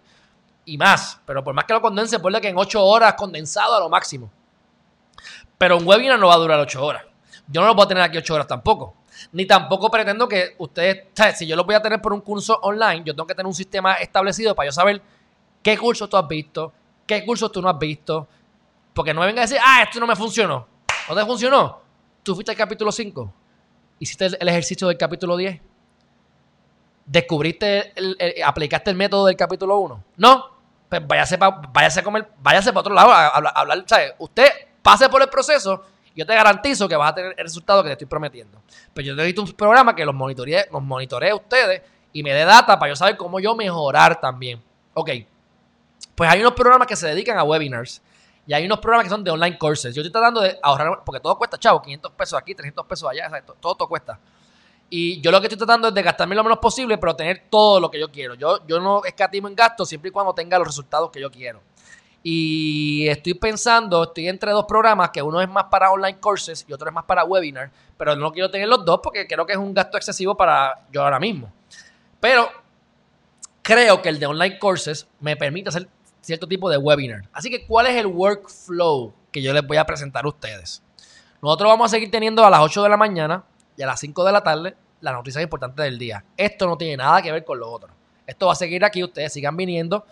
Y 0.64 0.78
más. 0.78 1.20
Pero 1.26 1.44
por 1.44 1.56
más 1.56 1.66
que 1.66 1.74
lo 1.74 1.82
condense, 1.82 2.20
ponle 2.20 2.40
que 2.40 2.50
en 2.50 2.58
8 2.58 2.86
horas 2.86 3.16
condensado 3.16 3.74
a 3.74 3.80
lo 3.80 3.90
máximo. 3.90 4.30
Pero 5.58 5.78
un 5.78 5.88
webinar 5.88 6.20
no 6.20 6.28
va 6.28 6.36
a 6.36 6.38
durar 6.38 6.60
8 6.60 6.86
horas. 6.86 7.04
Yo 7.48 7.62
no 7.62 7.68
lo 7.68 7.76
puedo 7.76 7.88
tener 7.88 8.04
aquí 8.04 8.20
8 8.20 8.32
horas 8.36 8.46
tampoco. 8.46 8.94
Ni 9.32 9.48
tampoco 9.48 9.90
pretendo 9.90 10.28
que 10.28 10.54
ustedes, 10.60 11.08
si 11.36 11.48
yo 11.48 11.56
lo 11.56 11.64
voy 11.64 11.74
a 11.74 11.82
tener 11.82 12.00
por 12.00 12.14
un 12.14 12.22
curso 12.22 12.60
online, 12.62 13.02
yo 13.04 13.16
tengo 13.16 13.26
que 13.26 13.34
tener 13.34 13.48
un 13.48 13.56
sistema 13.56 13.96
establecido 13.96 14.54
para 14.54 14.68
yo 14.68 14.72
saber 14.72 15.02
qué 15.64 15.80
curso 15.80 16.08
tú 16.08 16.16
has 16.16 16.28
visto, 16.28 16.72
qué 17.08 17.26
cursos 17.26 17.52
tú 17.52 17.60
no 17.60 17.70
has 17.70 17.80
visto. 17.80 18.28
Porque 18.94 19.16
no 19.16 19.22
me 19.22 19.26
venga 19.26 19.42
a 19.42 19.46
decir, 19.46 19.58
ah, 19.60 19.82
esto 19.82 20.00
no 20.00 20.06
me 20.06 20.16
funcionó. 20.16 20.68
¿No 21.10 21.16
te 21.16 21.26
funcionó? 21.26 21.83
Tú 22.24 22.36
fuiste 22.36 22.52
al 22.52 22.58
capítulo 22.58 22.92
5, 22.92 23.34
hiciste 24.00 24.26
el, 24.26 24.48
ejercicio 24.48 24.88
del 24.88 24.98
capítulo 24.98 25.36
10, 25.36 25.60
descubriste, 27.06 27.94
aplicaste 28.46 28.90
el 28.90 28.96
método 28.96 29.26
del 29.26 29.36
capítulo 29.36 29.78
1. 29.80 30.04
No, 30.18 30.46
pues 30.88 31.06
váyase 31.06 31.38
para 31.38 31.62
váyase 31.74 32.00
a 32.00 32.04
váyase 32.40 32.72
para 32.72 32.80
otro 32.80 32.94
lado 32.94 33.12
a, 33.12 33.28
hablar, 33.28 33.84
¿sabes? 33.88 34.14
Usted 34.20 34.48
pase 34.82 35.10
por 35.10 35.22
el 35.22 35.28
proceso, 35.28 35.84
yo 36.16 36.26
te 36.26 36.34
garantizo 36.34 36.88
que 36.88 36.96
vas 36.96 37.12
a 37.12 37.16
tener 37.16 37.36
el 37.38 37.44
resultado 37.44 37.84
que 37.84 37.90
te 37.90 37.94
estoy 37.94 38.08
prometiendo. 38.08 38.62
Pero 38.94 39.08
yo 39.08 39.16
necesito 39.16 39.42
un 39.42 39.52
programa 39.52 39.94
que 39.94 40.06
los 40.06 40.16
monitoree, 40.16 40.68
los 40.72 40.82
monitoree 40.82 41.32
a 41.32 41.36
ustedes 41.36 41.82
y 42.14 42.24
me 42.24 42.32
dé 42.34 42.46
data 42.46 42.80
para 42.80 42.92
yo 42.92 42.96
saber 42.96 43.18
cómo 43.18 43.40
yo 43.42 43.54
mejorar 43.54 44.22
también. 44.22 44.62
Ok, 44.94 45.10
pues 46.16 46.30
hay 46.30 46.40
unos 46.40 46.54
programas 46.54 46.88
que 46.88 46.96
se 46.96 47.08
dedican 47.08 47.38
a 47.38 47.44
webinars 47.44 48.02
y 48.46 48.54
hay 48.54 48.66
unos 48.66 48.80
programas 48.80 49.06
que 49.06 49.10
son 49.10 49.24
de 49.24 49.32
online 49.32 49.58
courses. 49.58 49.96
Yo 49.96 50.02
estoy 50.02 50.12
tratando 50.12 50.42
de 50.42 50.60
ahorrar, 50.62 51.04
porque 51.06 51.20
todo 51.22 51.38
cuesta, 51.38 51.58
chavo, 51.58 51.82
500 51.82 52.12
pesos 52.12 52.40
aquí, 52.40 52.54
300 52.54 52.86
pesos 52.86 53.10
allá, 53.10 53.30
todo, 53.60 53.76
todo 53.76 53.88
cuesta. 53.88 54.20
Y 54.90 55.22
yo 55.22 55.32
lo 55.32 55.40
que 55.40 55.48
estoy 55.48 55.58
tratando 55.58 55.88
es 55.88 55.94
de 55.94 56.04
gastarme 56.04 56.36
lo 56.36 56.44
menos 56.44 56.60
posible, 56.60 56.98
pero 56.98 57.16
tener 57.16 57.46
todo 57.50 57.80
lo 57.80 57.90
que 57.90 58.00
yo 58.00 58.12
quiero. 58.12 58.36
Yo, 58.36 58.66
yo 58.68 58.80
no 58.80 59.04
escatimo 59.06 59.48
en 59.48 59.56
gasto 59.56 59.86
siempre 59.86 60.10
y 60.10 60.12
cuando 60.12 60.34
tenga 60.34 60.58
los 60.60 60.68
resultados 60.68 61.10
que 61.10 61.20
yo 61.20 61.32
quiero. 61.32 61.62
Y 62.22 63.08
estoy 63.08 63.34
pensando, 63.34 64.04
estoy 64.04 64.28
entre 64.28 64.52
dos 64.52 64.66
programas, 64.66 65.10
que 65.10 65.22
uno 65.22 65.42
es 65.42 65.50
más 65.50 65.66
para 65.66 65.92
online 65.92 66.20
courses 66.20 66.66
y 66.68 66.74
otro 66.74 66.88
es 66.88 66.94
más 66.94 67.06
para 67.06 67.26
webinar, 67.26 67.72
pero 67.98 68.16
no 68.16 68.32
quiero 68.32 68.50
tener 68.50 68.68
los 68.68 68.86
dos 68.86 69.00
porque 69.04 69.28
creo 69.28 69.46
que 69.46 69.54
es 69.54 69.60
un 69.60 69.74
gasto 69.74 69.98
excesivo 69.98 70.36
para 70.36 70.86
yo 70.92 71.04
ahora 71.04 71.20
mismo. 71.20 71.52
Pero 72.20 72.50
creo 73.62 74.02
que 74.02 74.10
el 74.10 74.20
de 74.20 74.28
online 74.28 74.60
courses 74.60 75.08
me 75.20 75.36
permite 75.36 75.70
hacer 75.70 75.88
cierto 76.24 76.48
tipo 76.48 76.70
de 76.70 76.78
webinar. 76.78 77.24
Así 77.32 77.50
que, 77.50 77.66
¿cuál 77.66 77.88
es 77.88 77.96
el 77.96 78.08
workflow 78.08 79.14
que 79.32 79.42
yo 79.42 79.54
les 79.54 79.66
voy 79.66 79.78
a 79.78 79.86
presentar 79.86 80.26
a 80.26 80.30
ustedes? 80.30 80.82
Nosotros 81.42 81.70
vamos 81.70 81.92
a 81.92 81.96
seguir 81.96 82.10
teniendo 82.10 82.44
a 82.46 82.50
las 82.50 82.62
8 82.62 82.84
de 82.84 82.90
la 82.90 82.98
mañana 82.98 83.44
y 83.78 83.84
a 83.84 83.88
las 83.88 84.00
5 84.00 84.24
de 84.24 84.32
la 84.32 84.42
tarde 84.42 84.76
las 85.02 85.14
noticias 85.14 85.44
importantes 85.44 85.84
del 85.84 86.00
día. 86.00 86.24
Esto 86.38 86.66
no 86.66 86.78
tiene 86.78 86.98
nada 86.98 87.22
que 87.22 87.32
ver 87.32 87.44
con 87.44 87.60
lo 87.60 87.70
otro. 87.70 87.90
Esto 88.26 88.48
va 88.48 88.54
a 88.54 88.56
seguir 88.56 88.86
aquí, 88.86 89.04
ustedes 89.04 89.34
sigan 89.34 89.58
viniendo 89.58 90.06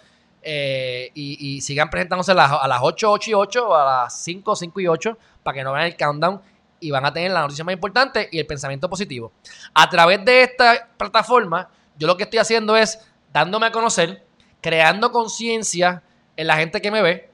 eh, 0.44 1.12
y, 1.14 1.62
sigan 1.62 1.90
presentándose 1.90 2.32
a 2.32 2.36
las, 2.36 2.52
a 2.52 2.68
las 2.68 2.80
8, 2.82 3.10
8 3.10 3.30
y 3.30 3.34
8 3.34 3.68
o 3.70 3.74
a 3.74 4.04
las 4.04 4.22
5, 4.22 4.56
5 4.56 4.80
y 4.82 4.88
8 4.88 5.18
para 5.44 5.56
que 5.56 5.64
no 5.64 5.72
vean 5.72 5.86
el 5.86 5.96
countdown 5.96 6.42
y 6.82 6.92
van 6.92 7.06
a 7.06 7.14
tener 7.14 7.32
la 7.32 7.42
noticia 7.42 7.64
más 7.64 7.74
importante 7.74 8.28
y 8.32 8.40
el 8.40 8.46
pensamiento 8.46 8.90
positivo. 8.90 9.32
A 9.74 9.90
través 9.90 10.26
de 10.26 10.44
esta 10.44 10.90
plataforma, 10.98 11.70
yo 11.98 12.08
lo 12.08 12.18
que 12.18 12.24
estoy 12.24 12.40
haciendo 12.40 12.76
es 12.76 13.00
dándome 13.32 13.68
a 13.68 13.72
conocer, 13.72 14.26
creando 14.62 15.12
conciencia 15.12 16.04
en 16.38 16.48
la 16.48 16.56
gente 16.56 16.82
que 16.82 16.92
me 16.92 17.02
ve 17.02 17.30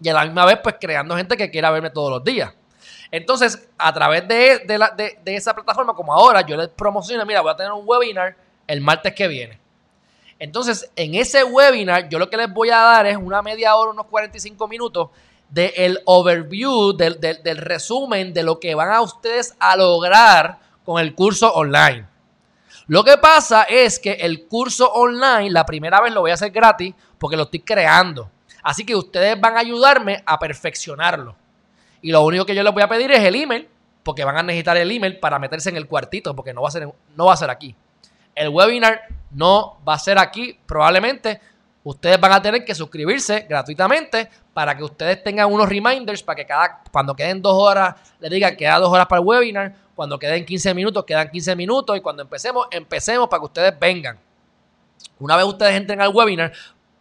y 0.00 0.08
a 0.08 0.14
la 0.14 0.24
misma 0.24 0.44
vez 0.44 0.58
pues 0.62 0.76
creando 0.80 1.16
gente 1.16 1.36
que 1.36 1.50
quiera 1.50 1.70
verme 1.70 1.90
todos 1.90 2.10
los 2.10 2.24
días. 2.24 2.52
Entonces, 3.10 3.68
a 3.76 3.92
través 3.92 4.26
de, 4.26 4.60
de, 4.66 5.18
de 5.22 5.36
esa 5.36 5.54
plataforma, 5.54 5.94
como 5.94 6.14
ahora, 6.14 6.40
yo 6.40 6.56
les 6.56 6.68
promociono, 6.68 7.26
mira, 7.26 7.42
voy 7.42 7.52
a 7.52 7.56
tener 7.56 7.70
un 7.70 7.82
webinar 7.84 8.34
el 8.66 8.80
martes 8.80 9.14
que 9.14 9.28
viene. 9.28 9.60
Entonces, 10.38 10.90
en 10.96 11.14
ese 11.14 11.44
webinar, 11.44 12.08
yo 12.08 12.18
lo 12.18 12.28
que 12.28 12.36
les 12.36 12.52
voy 12.52 12.70
a 12.70 12.78
dar 12.78 13.06
es 13.06 13.16
una 13.16 13.42
media 13.42 13.76
hora, 13.76 13.92
unos 13.92 14.06
45 14.06 14.66
minutos 14.66 15.10
del 15.48 16.00
overview, 16.06 16.94
del, 16.94 17.58
resumen 17.58 18.32
de 18.32 18.42
lo 18.42 18.58
que 18.58 18.74
van 18.74 18.90
a 18.90 19.02
ustedes 19.02 19.54
a 19.60 19.76
lograr 19.76 20.58
con 20.84 21.00
el 21.00 21.14
curso 21.14 21.52
online. 21.52 22.06
Lo 22.92 23.04
que 23.04 23.16
pasa 23.16 23.62
es 23.62 23.98
que 23.98 24.12
el 24.12 24.46
curso 24.46 24.92
online, 24.92 25.50
la 25.50 25.64
primera 25.64 25.98
vez 26.02 26.12
lo 26.12 26.20
voy 26.20 26.30
a 26.30 26.34
hacer 26.34 26.50
gratis 26.50 26.94
porque 27.16 27.38
lo 27.38 27.44
estoy 27.44 27.60
creando. 27.60 28.30
Así 28.62 28.84
que 28.84 28.94
ustedes 28.94 29.40
van 29.40 29.56
a 29.56 29.60
ayudarme 29.60 30.22
a 30.26 30.38
perfeccionarlo. 30.38 31.34
Y 32.02 32.12
lo 32.12 32.22
único 32.22 32.44
que 32.44 32.54
yo 32.54 32.62
les 32.62 32.70
voy 32.70 32.82
a 32.82 32.88
pedir 32.88 33.10
es 33.12 33.20
el 33.20 33.34
email, 33.34 33.66
porque 34.02 34.24
van 34.24 34.36
a 34.36 34.42
necesitar 34.42 34.76
el 34.76 34.90
email 34.90 35.18
para 35.18 35.38
meterse 35.38 35.70
en 35.70 35.78
el 35.78 35.86
cuartito, 35.86 36.36
porque 36.36 36.52
no 36.52 36.60
va 36.60 36.68
a 36.68 36.70
ser, 36.70 36.86
no 37.16 37.24
va 37.24 37.32
a 37.32 37.36
ser 37.38 37.48
aquí. 37.48 37.74
El 38.34 38.50
webinar 38.50 39.00
no 39.30 39.78
va 39.88 39.94
a 39.94 39.98
ser 39.98 40.18
aquí, 40.18 40.58
probablemente. 40.66 41.40
Ustedes 41.84 42.20
van 42.20 42.32
a 42.32 42.40
tener 42.40 42.64
que 42.64 42.74
suscribirse 42.74 43.46
gratuitamente 43.48 44.28
para 44.54 44.76
que 44.76 44.84
ustedes 44.84 45.22
tengan 45.22 45.52
unos 45.52 45.68
reminders 45.68 46.22
para 46.22 46.36
que 46.36 46.46
cada, 46.46 46.82
cuando 46.92 47.14
queden 47.14 47.42
dos 47.42 47.54
horas, 47.54 47.96
les 48.20 48.30
diga 48.30 48.56
queda 48.56 48.78
dos 48.78 48.90
horas 48.90 49.06
para 49.06 49.20
el 49.20 49.26
webinar. 49.26 49.74
Cuando 49.94 50.18
queden 50.18 50.44
15 50.44 50.74
minutos, 50.74 51.04
quedan 51.04 51.28
15 51.30 51.56
minutos. 51.56 51.96
Y 51.96 52.00
cuando 52.00 52.22
empecemos, 52.22 52.66
empecemos 52.70 53.28
para 53.28 53.40
que 53.40 53.46
ustedes 53.46 53.78
vengan. 53.78 54.18
Una 55.18 55.36
vez 55.36 55.44
ustedes 55.44 55.74
entren 55.76 56.00
al 56.00 56.14
webinar, 56.14 56.52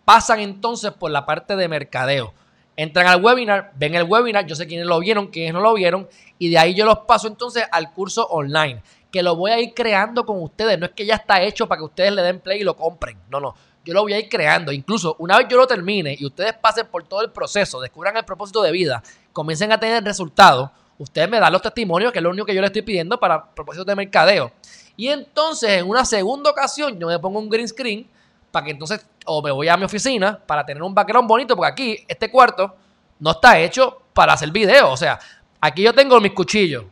pasan 0.04 0.40
entonces 0.40 0.92
por 0.92 1.12
la 1.12 1.26
parte 1.26 1.56
de 1.56 1.68
mercadeo. 1.68 2.34
Entran 2.76 3.08
al 3.08 3.24
webinar, 3.24 3.72
ven 3.76 3.96
el 3.96 4.04
webinar, 4.04 4.46
yo 4.48 4.56
sé 4.56 4.66
quiénes 4.66 4.88
lo 4.88 5.00
vieron, 5.00 5.28
quiénes 5.28 5.54
no 5.54 5.60
lo 5.60 5.74
vieron, 5.74 6.08
y 6.40 6.50
de 6.50 6.58
ahí 6.58 6.74
yo 6.74 6.86
los 6.86 7.00
paso 7.00 7.28
entonces 7.28 7.64
al 7.72 7.92
curso 7.92 8.26
online 8.28 8.82
que 9.12 9.22
lo 9.22 9.36
voy 9.36 9.52
a 9.52 9.60
ir 9.60 9.74
creando 9.74 10.26
con 10.26 10.42
ustedes. 10.42 10.80
No 10.80 10.86
es 10.86 10.94
que 10.94 11.06
ya 11.06 11.16
está 11.16 11.42
hecho 11.42 11.68
para 11.68 11.80
que 11.80 11.86
ustedes 11.86 12.14
le 12.14 12.22
den 12.22 12.40
play 12.40 12.62
y 12.62 12.64
lo 12.64 12.76
compren. 12.76 13.18
No, 13.30 13.40
no. 13.40 13.54
Yo 13.84 13.94
lo 13.94 14.02
voy 14.02 14.14
a 14.14 14.20
ir 14.20 14.30
creando. 14.30 14.72
Incluso 14.72 15.16
una 15.20 15.38
vez 15.38 15.48
yo 15.50 15.58
lo 15.58 15.68
termine 15.68 16.16
y 16.20 16.26
ustedes 16.26 16.54
pasen 16.54 16.88
por 16.88 17.04
todo 17.04 17.22
el 17.22 17.32
proceso, 17.32 17.82
descubran 17.82 18.16
el 18.18 18.26
propósito 18.26 18.62
de 18.62 18.72
vida, 18.72 19.02
comiencen 19.34 19.72
a 19.72 19.80
tener 19.80 20.04
resultados, 20.04 20.70
ustedes 20.98 21.30
me 21.30 21.40
dan 21.40 21.52
los 21.52 21.62
testimonios, 21.62 22.12
que 22.12 22.20
es 22.20 22.24
lo 22.24 22.30
único 22.30 22.46
que 22.46 22.54
yo 22.54 22.62
les 22.62 22.70
estoy 22.70 22.84
pidiendo 22.84 23.20
para 23.20 23.44
propósitos 23.44 23.86
de 23.86 23.96
mercadeo. 23.96 24.52
Y 24.96 25.08
entonces, 25.08 25.70
en 25.72 25.90
una 25.90 26.06
segunda 26.06 26.52
ocasión, 26.52 27.00
yo 27.00 27.08
me 27.08 27.18
pongo 27.18 27.40
un 27.40 27.50
green 27.50 27.68
screen 27.68 28.08
para 28.52 28.66
que 28.66 28.72
entonces, 28.72 29.06
o 29.26 29.42
me 29.42 29.52
voy 29.52 29.68
a 29.68 29.78
mi 29.78 29.86
oficina 29.86 30.38
para 30.38 30.66
tener 30.66 30.84
un 30.84 30.94
background 30.94 31.28
bonito, 31.28 31.56
porque 31.56 31.72
aquí, 31.72 32.06
este 32.08 32.30
cuarto, 32.30 32.76
no 33.20 33.32
está 33.32 33.58
hecho 33.60 34.02
para 34.14 34.34
hacer 34.34 34.52
video. 34.52 34.92
O 34.92 34.98
sea, 34.98 35.20
aquí 35.60 35.84
yo 35.84 35.94
tengo 35.94 36.20
mis 36.20 36.34
cuchillos, 36.34 36.86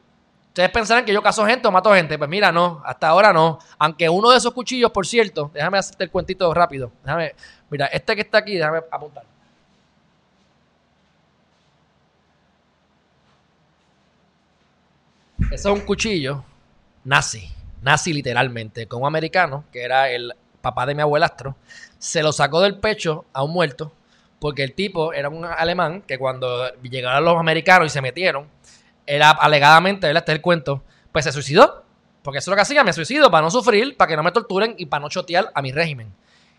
Ustedes 0.50 0.70
pensarán 0.72 1.06
que 1.06 1.14
yo 1.14 1.22
caso 1.22 1.46
gente 1.46 1.68
o 1.68 1.72
mato 1.72 1.94
gente. 1.94 2.18
Pues 2.18 2.30
mira, 2.30 2.52
no, 2.52 2.82
hasta 2.86 3.08
ahora 3.08 3.32
no. 3.32 3.60
Aunque 3.78 4.10
uno 4.10 4.30
de 4.32 4.38
esos 4.38 4.54
cuchillos, 4.54 4.92
por 4.92 5.08
cierto, 5.08 5.52
déjame 5.54 5.78
hacerte 5.78 6.04
el 6.04 6.12
cuentito 6.12 6.54
rápido. 6.54 6.92
Déjame, 7.04 7.36
mira, 7.70 7.86
este 7.88 8.16
que 8.16 8.22
está 8.22 8.40
aquí, 8.40 8.56
déjame 8.56 8.82
apuntar. 8.92 9.24
Ese 15.52 15.56
es 15.56 15.66
un 15.66 15.82
cuchillo 15.82 16.44
nazi, 17.04 17.50
nazi 17.82 18.14
literalmente, 18.14 18.88
con 18.88 19.02
un 19.02 19.08
americano, 19.08 19.64
que 19.72 19.82
era 19.82 20.10
el 20.10 20.34
papá 20.62 20.86
de 20.86 20.94
mi 20.94 21.02
abuelastro, 21.02 21.56
se 21.98 22.22
lo 22.22 22.32
sacó 22.32 22.62
del 22.62 22.78
pecho 22.78 23.26
a 23.34 23.44
un 23.44 23.52
muerto, 23.52 23.92
porque 24.40 24.64
el 24.64 24.74
tipo 24.74 25.14
era 25.14 25.30
un 25.30 25.46
alemán 25.46 26.04
que 26.04 26.20
cuando 26.20 26.72
llegaron 26.82 27.26
los 27.26 27.38
americanos 27.38 27.88
y 27.88 27.90
se 27.90 28.02
metieron, 28.02 28.48
era 29.10 29.32
alegadamente, 29.32 30.06
¿verdad? 30.06 30.22
Este 30.22 30.32
es 30.34 30.36
el 30.36 30.42
cuento, 30.42 30.84
pues 31.12 31.26
se 31.26 31.32
suicidó. 31.32 31.84
Porque 32.22 32.40
eso 32.40 32.52
es 32.52 32.52
lo 32.52 32.56
que 32.56 32.62
hacía, 32.62 32.84
me 32.84 32.94
suicido 32.94 33.32
para 33.32 33.42
no 33.42 33.50
sufrir, 33.50 33.98
para 33.98 34.10
que 34.10 34.16
no 34.16 34.24
me 34.24 34.32
torturen 34.32 34.76
y 34.78 34.86
para 34.86 35.02
no 35.02 35.10
chotear 35.10 35.52
a 35.56 35.62
mi 35.62 35.72
régimen. 35.72 36.14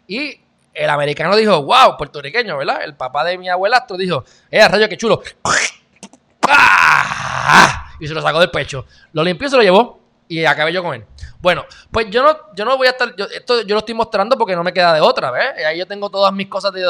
Y 0.08 0.40
el 0.74 0.90
americano 0.90 1.36
dijo, 1.36 1.62
wow, 1.62 1.96
puertorriqueño, 1.96 2.56
¿verdad? 2.56 2.82
El 2.82 2.96
papá 2.96 3.22
de 3.24 3.38
mi 3.38 3.48
abuelastro 3.48 3.96
dijo, 3.96 4.24
eh, 4.50 4.66
rayo, 4.66 4.88
qué 4.88 4.96
chulo. 4.96 5.22
¡Ah! 6.48 7.92
Y 8.00 8.08
se 8.08 8.14
lo 8.14 8.22
sacó 8.22 8.40
del 8.40 8.50
pecho. 8.50 8.86
Lo 9.12 9.22
limpió 9.22 9.46
y 9.46 9.50
se 9.50 9.56
lo 9.56 9.62
llevó 9.62 9.99
y 10.30 10.44
acabé 10.46 10.72
yo 10.72 10.80
con 10.84 10.94
él. 10.94 11.04
Bueno, 11.40 11.66
pues 11.90 12.08
yo 12.08 12.22
no, 12.22 12.54
yo 12.54 12.64
no 12.64 12.76
voy 12.76 12.86
a 12.86 12.90
estar, 12.90 13.16
yo, 13.16 13.24
esto 13.24 13.62
yo 13.62 13.74
lo 13.74 13.80
estoy 13.80 13.94
mostrando 13.94 14.38
porque 14.38 14.54
no 14.54 14.62
me 14.62 14.72
queda 14.72 14.94
de 14.94 15.00
otra, 15.00 15.32
¿ves? 15.32 15.66
Ahí 15.66 15.76
yo 15.76 15.88
tengo 15.88 16.08
todas 16.08 16.32
mis 16.32 16.46
cosas 16.46 16.72
de, 16.72 16.84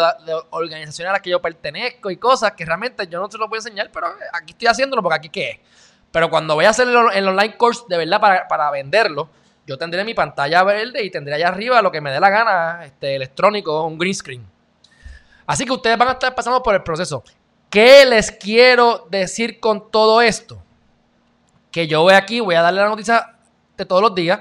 organizaciones 0.50 1.08
a 1.08 1.12
las 1.14 1.22
que 1.22 1.30
yo 1.30 1.40
pertenezco 1.40 2.10
y 2.10 2.18
cosas 2.18 2.52
que 2.52 2.66
realmente 2.66 3.06
yo 3.08 3.18
no 3.18 3.30
se 3.30 3.38
los 3.38 3.48
voy 3.48 3.56
a 3.56 3.60
enseñar, 3.60 3.90
pero 3.90 4.08
aquí 4.34 4.52
estoy 4.52 4.68
haciéndolo 4.68 5.02
porque 5.02 5.16
aquí 5.16 5.28
qué 5.30 5.50
es. 5.52 5.58
Pero 6.12 6.28
cuando 6.28 6.54
voy 6.54 6.66
a 6.66 6.68
hacer 6.68 6.86
el, 6.86 7.28
online 7.28 7.56
course 7.56 7.84
de 7.88 7.96
verdad 7.96 8.20
para, 8.20 8.46
para, 8.46 8.70
venderlo, 8.70 9.30
yo 9.66 9.78
tendré 9.78 10.04
mi 10.04 10.12
pantalla 10.12 10.62
verde 10.62 11.02
y 11.02 11.10
tendré 11.10 11.36
allá 11.36 11.48
arriba 11.48 11.80
lo 11.80 11.90
que 11.90 12.02
me 12.02 12.12
dé 12.12 12.20
la 12.20 12.28
gana, 12.28 12.84
este, 12.84 13.14
electrónico, 13.14 13.86
un 13.86 13.96
green 13.96 14.14
screen. 14.14 14.46
Así 15.46 15.64
que 15.64 15.72
ustedes 15.72 15.96
van 15.96 16.08
a 16.08 16.12
estar 16.12 16.34
pasando 16.34 16.62
por 16.62 16.74
el 16.74 16.82
proceso. 16.82 17.24
¿Qué 17.70 18.04
les 18.04 18.32
quiero 18.32 19.06
decir 19.10 19.60
con 19.60 19.90
todo 19.90 20.20
esto? 20.20 20.62
Que 21.70 21.86
yo 21.86 22.02
voy 22.02 22.14
aquí, 22.14 22.40
voy 22.40 22.54
a 22.54 22.62
darle 22.62 22.80
la 22.80 22.88
noticia 22.88 23.34
de 23.76 23.84
todos 23.84 24.02
los 24.02 24.14
días, 24.14 24.40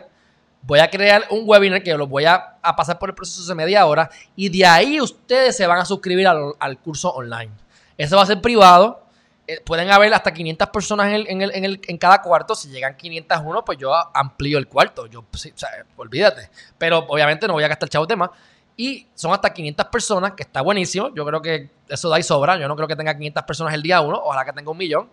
voy 0.62 0.80
a 0.80 0.90
crear 0.90 1.26
un 1.30 1.44
webinar 1.46 1.82
que 1.84 1.96
los 1.96 2.10
voy 2.10 2.26
a, 2.26 2.58
pasar 2.76 3.00
por 3.00 3.10
el 3.10 3.16
proceso 3.16 3.48
de 3.48 3.56
media 3.56 3.86
hora 3.86 4.10
y 4.36 4.50
de 4.50 4.66
ahí 4.66 5.02
ustedes 5.02 5.56
se 5.56 5.66
van 5.66 5.80
a 5.80 5.86
suscribir 5.86 6.28
al, 6.28 6.78
curso 6.80 7.10
online. 7.12 7.52
Eso 7.98 8.16
va 8.16 8.24
a 8.24 8.26
ser 8.26 8.42
privado. 8.42 9.06
Eh, 9.48 9.62
pueden 9.66 9.90
haber 9.90 10.14
hasta 10.14 10.32
500 10.32 10.70
personas 10.70 11.12
en, 11.12 11.42
en, 11.42 11.98
cada 11.98 12.22
cuarto. 12.22 12.54
Si 12.54 12.70
llegan 12.70 12.96
501, 12.96 13.66
pues 13.66 13.78
yo 13.78 13.94
amplío 14.14 14.58
el 14.58 14.68
cuarto. 14.68 15.08
Yo, 15.08 15.24
pues, 15.24 15.52
olvídate. 15.98 16.50
Pero 16.78 17.00
obviamente 17.00 17.48
no 17.48 17.54
voy 17.54 17.64
a 17.64 17.68
gastar 17.68 17.90
chavo 17.90 18.08
tema. 18.08 18.32
Y 18.78 19.08
son 19.16 19.34
hasta 19.34 19.52
500 19.52 19.88
personas, 19.88 20.34
que 20.34 20.44
está 20.44 20.62
buenísimo. 20.62 21.14
Yo 21.14 21.26
creo 21.26 21.42
que 21.42 21.70
eso 21.90 22.08
da 22.08 22.20
y 22.20 22.24
sobra. 22.24 22.58
Yo 22.58 22.68
no 22.68 22.76
creo 22.76 22.88
que 22.88 22.96
tenga 22.96 23.14
500 23.14 23.44
personas 23.44 23.74
el 23.74 23.82
día 23.82 24.00
uno. 24.00 24.22
Ojalá 24.24 24.46
que 24.46 24.54
tenga 24.54 24.72
un 24.72 24.78
millón. 24.78 25.10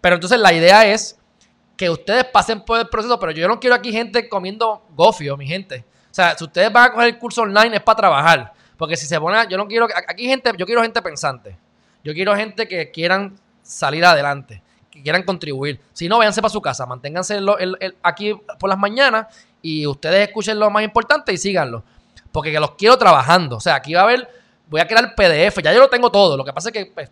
Pero 0.00 0.16
entonces 0.16 0.40
la 0.40 0.52
idea 0.52 0.86
es 0.86 1.18
que 1.76 1.90
ustedes 1.90 2.24
pasen 2.24 2.60
por 2.60 2.78
el 2.78 2.88
proceso, 2.88 3.18
pero 3.18 3.32
yo 3.32 3.48
no 3.48 3.58
quiero 3.58 3.74
aquí 3.74 3.92
gente 3.92 4.28
comiendo 4.28 4.82
gofio, 4.90 5.36
mi 5.36 5.46
gente. 5.46 5.84
O 6.10 6.14
sea, 6.14 6.36
si 6.36 6.44
ustedes 6.44 6.72
van 6.72 6.90
a 6.90 6.92
coger 6.92 7.08
el 7.08 7.18
curso 7.18 7.42
online 7.42 7.76
es 7.76 7.82
para 7.82 7.96
trabajar. 7.96 8.52
Porque 8.76 8.96
si 8.96 9.06
se 9.06 9.18
pone, 9.20 9.38
yo 9.48 9.56
no 9.56 9.66
quiero, 9.66 9.88
aquí 10.08 10.26
gente, 10.26 10.50
yo 10.56 10.66
quiero 10.66 10.82
gente 10.82 11.00
pensante. 11.02 11.56
Yo 12.02 12.12
quiero 12.12 12.36
gente 12.36 12.68
que 12.68 12.90
quieran 12.90 13.38
salir 13.62 14.04
adelante, 14.04 14.62
que 14.90 15.02
quieran 15.02 15.22
contribuir. 15.22 15.80
Si 15.92 16.08
no, 16.08 16.18
váyanse 16.18 16.42
para 16.42 16.52
su 16.52 16.60
casa, 16.60 16.86
manténganse 16.86 17.40
aquí 18.02 18.34
por 18.58 18.68
las 18.68 18.78
mañanas 18.78 19.26
y 19.62 19.86
ustedes 19.86 20.28
escuchen 20.28 20.58
lo 20.58 20.70
más 20.70 20.84
importante 20.84 21.32
y 21.32 21.38
síganlo. 21.38 21.82
Porque 22.30 22.52
los 22.60 22.72
quiero 22.72 22.98
trabajando. 22.98 23.56
O 23.56 23.60
sea, 23.60 23.76
aquí 23.76 23.94
va 23.94 24.02
a 24.02 24.04
haber, 24.04 24.28
voy 24.68 24.80
a 24.80 24.86
crear 24.86 25.14
PDF, 25.14 25.62
ya 25.62 25.72
yo 25.72 25.80
lo 25.80 25.88
tengo 25.88 26.10
todo. 26.10 26.36
Lo 26.36 26.44
que 26.44 26.52
pasa 26.52 26.68
es 26.68 26.72
que 26.72 26.86
pues, 26.86 27.10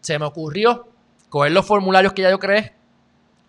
se 0.00 0.18
me 0.18 0.26
ocurrió 0.26 0.86
coger 1.28 1.52
los 1.52 1.66
formularios 1.66 2.12
que 2.12 2.22
ya 2.22 2.30
yo 2.30 2.38
creé 2.38 2.79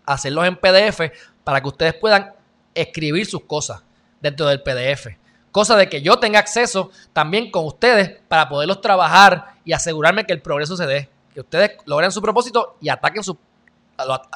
hacerlos 0.05 0.45
en 0.45 0.55
PDF 0.55 1.01
para 1.43 1.61
que 1.61 1.67
ustedes 1.67 1.93
puedan 1.93 2.33
escribir 2.73 3.25
sus 3.25 3.43
cosas 3.45 3.83
dentro 4.21 4.47
del 4.47 4.61
PDF. 4.61 5.07
Cosa 5.51 5.75
de 5.75 5.89
que 5.89 6.01
yo 6.01 6.17
tenga 6.17 6.39
acceso 6.39 6.91
también 7.11 7.51
con 7.51 7.65
ustedes 7.65 8.19
para 8.27 8.47
poderlos 8.47 8.79
trabajar 8.79 9.55
y 9.65 9.73
asegurarme 9.73 10.25
que 10.25 10.33
el 10.33 10.41
progreso 10.41 10.77
se 10.77 10.85
dé. 10.85 11.09
Que 11.33 11.41
ustedes 11.41 11.71
logren 11.85 12.11
su 12.11 12.21
propósito 12.21 12.77
y 12.79 12.89
ataquen 12.89 13.23
su, 13.23 13.37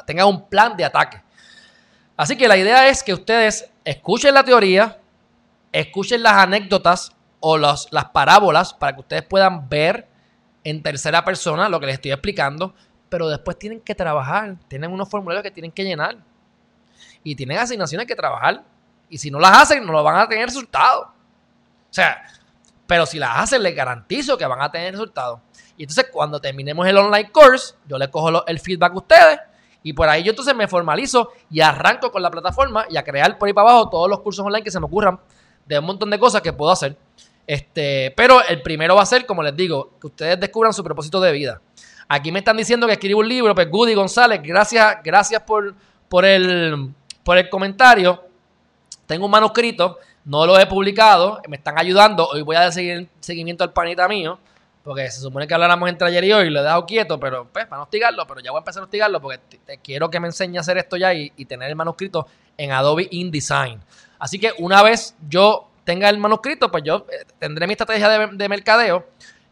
tengan 0.05 0.27
un 0.27 0.47
plan 0.49 0.75
de 0.75 0.85
ataque. 0.85 1.21
Así 2.17 2.37
que 2.37 2.47
la 2.47 2.57
idea 2.57 2.87
es 2.89 3.03
que 3.03 3.13
ustedes 3.13 3.69
escuchen 3.83 4.33
la 4.33 4.43
teoría, 4.43 4.99
escuchen 5.71 6.23
las 6.23 6.33
anécdotas 6.33 7.11
o 7.39 7.57
las 7.57 7.87
parábolas 8.13 8.73
para 8.73 8.93
que 8.93 9.01
ustedes 9.01 9.23
puedan 9.23 9.69
ver 9.69 10.07
en 10.63 10.81
tercera 10.81 11.23
persona 11.23 11.69
lo 11.69 11.79
que 11.79 11.85
les 11.85 11.95
estoy 11.95 12.11
explicando 12.11 12.73
pero 13.09 13.29
después 13.29 13.57
tienen 13.57 13.81
que 13.81 13.95
trabajar, 13.95 14.57
tienen 14.67 14.91
unos 14.91 15.09
formularios 15.09 15.43
que 15.43 15.51
tienen 15.51 15.71
que 15.71 15.83
llenar 15.83 16.17
y 17.23 17.35
tienen 17.35 17.57
asignaciones 17.57 18.07
que 18.07 18.15
trabajar. 18.15 18.63
Y 19.09 19.17
si 19.17 19.29
no 19.31 19.39
las 19.39 19.51
hacen, 19.51 19.85
no 19.85 19.91
lo 19.91 20.03
van 20.03 20.17
a 20.17 20.27
tener 20.27 20.45
resultados. 20.45 21.05
O 21.05 21.93
sea, 21.93 22.23
pero 22.87 23.05
si 23.05 23.19
las 23.19 23.37
hacen, 23.37 23.63
les 23.63 23.75
garantizo 23.75 24.37
que 24.37 24.45
van 24.45 24.61
a 24.61 24.71
tener 24.71 24.91
resultados. 24.91 25.39
Y 25.77 25.83
entonces, 25.83 26.07
cuando 26.11 26.39
terminemos 26.39 26.87
el 26.87 26.97
online 26.97 27.31
course, 27.31 27.75
yo 27.87 27.97
les 27.97 28.09
cojo 28.09 28.45
el 28.45 28.59
feedback 28.59 28.93
a 28.93 28.97
ustedes 28.97 29.39
y 29.83 29.93
por 29.93 30.09
ahí 30.09 30.23
yo 30.23 30.31
entonces 30.31 30.55
me 30.55 30.67
formalizo 30.67 31.31
y 31.49 31.61
arranco 31.61 32.11
con 32.11 32.21
la 32.21 32.31
plataforma 32.31 32.85
y 32.89 32.97
a 32.97 33.03
crear 33.03 33.37
por 33.37 33.47
ahí 33.47 33.53
para 33.53 33.69
abajo 33.69 33.89
todos 33.89 34.09
los 34.09 34.19
cursos 34.21 34.45
online 34.45 34.63
que 34.63 34.71
se 34.71 34.79
me 34.79 34.87
ocurran 34.87 35.19
de 35.65 35.77
un 35.77 35.85
montón 35.85 36.09
de 36.09 36.17
cosas 36.17 36.41
que 36.41 36.53
puedo 36.53 36.71
hacer. 36.71 36.97
Este, 37.45 38.11
pero 38.17 38.43
el 38.47 38.61
primero 38.61 38.95
va 38.95 39.03
a 39.03 39.05
ser, 39.05 39.25
como 39.25 39.43
les 39.43 39.55
digo, 39.55 39.91
que 39.99 40.07
ustedes 40.07 40.39
descubran 40.39 40.73
su 40.73 40.83
propósito 40.83 41.21
de 41.21 41.31
vida. 41.31 41.61
Aquí 42.07 42.31
me 42.31 42.39
están 42.39 42.57
diciendo 42.57 42.85
que 42.85 42.93
escribo 42.93 43.19
un 43.19 43.27
libro, 43.27 43.55
pues 43.55 43.69
Goody 43.69 43.95
González, 43.95 44.39
gracias, 44.43 44.97
gracias 45.03 45.41
por, 45.41 45.73
por, 46.07 46.23
el, 46.23 46.91
por 47.23 47.37
el 47.37 47.49
comentario. 47.49 48.23
Tengo 49.07 49.25
un 49.25 49.31
manuscrito, 49.31 49.97
no 50.25 50.45
lo 50.45 50.59
he 50.59 50.67
publicado, 50.67 51.41
me 51.47 51.57
están 51.57 51.79
ayudando. 51.79 52.27
Hoy 52.27 52.43
voy 52.43 52.55
a 52.55 52.69
dar 52.69 52.73
seguimiento 52.73 53.63
al 53.63 53.73
panita 53.73 54.07
mío, 54.07 54.37
porque 54.83 55.09
se 55.09 55.19
supone 55.19 55.47
que 55.47 55.53
habláramos 55.55 55.89
entre 55.89 56.07
ayer 56.07 56.23
y 56.25 56.33
hoy, 56.33 56.49
lo 56.51 56.59
he 56.59 56.63
dejado 56.63 56.85
quieto, 56.85 57.19
pero 57.19 57.47
pues, 57.51 57.65
para 57.65 57.77
no 57.77 57.83
hostigarlo, 57.83 58.27
pero 58.27 58.39
ya 58.39 58.51
voy 58.51 58.59
a 58.59 58.61
empezar 58.61 58.81
a 58.81 58.83
hostigarlo 58.83 59.19
porque 59.19 59.39
te, 59.65 59.79
quiero 59.79 60.11
que 60.11 60.19
me 60.19 60.27
enseñe 60.27 60.57
a 60.57 60.61
hacer 60.61 60.77
esto 60.77 60.97
ya 60.97 61.11
y, 61.11 61.29
tener 61.45 61.69
el 61.69 61.75
manuscrito 61.75 62.27
en 62.55 62.71
Adobe 62.71 63.07
InDesign. 63.09 63.81
Así 64.19 64.39
que 64.39 64.51
una 64.59 64.83
vez 64.83 65.15
yo 65.27 65.69
tenga 65.83 66.07
el 66.09 66.19
manuscrito, 66.19 66.69
pues 66.69 66.83
yo 66.83 67.07
eh, 67.11 67.25
tendré 67.39 67.65
mi 67.65 67.73
estrategia 67.73 68.09
de, 68.09 68.27
de 68.27 68.49
mercadeo 68.49 69.07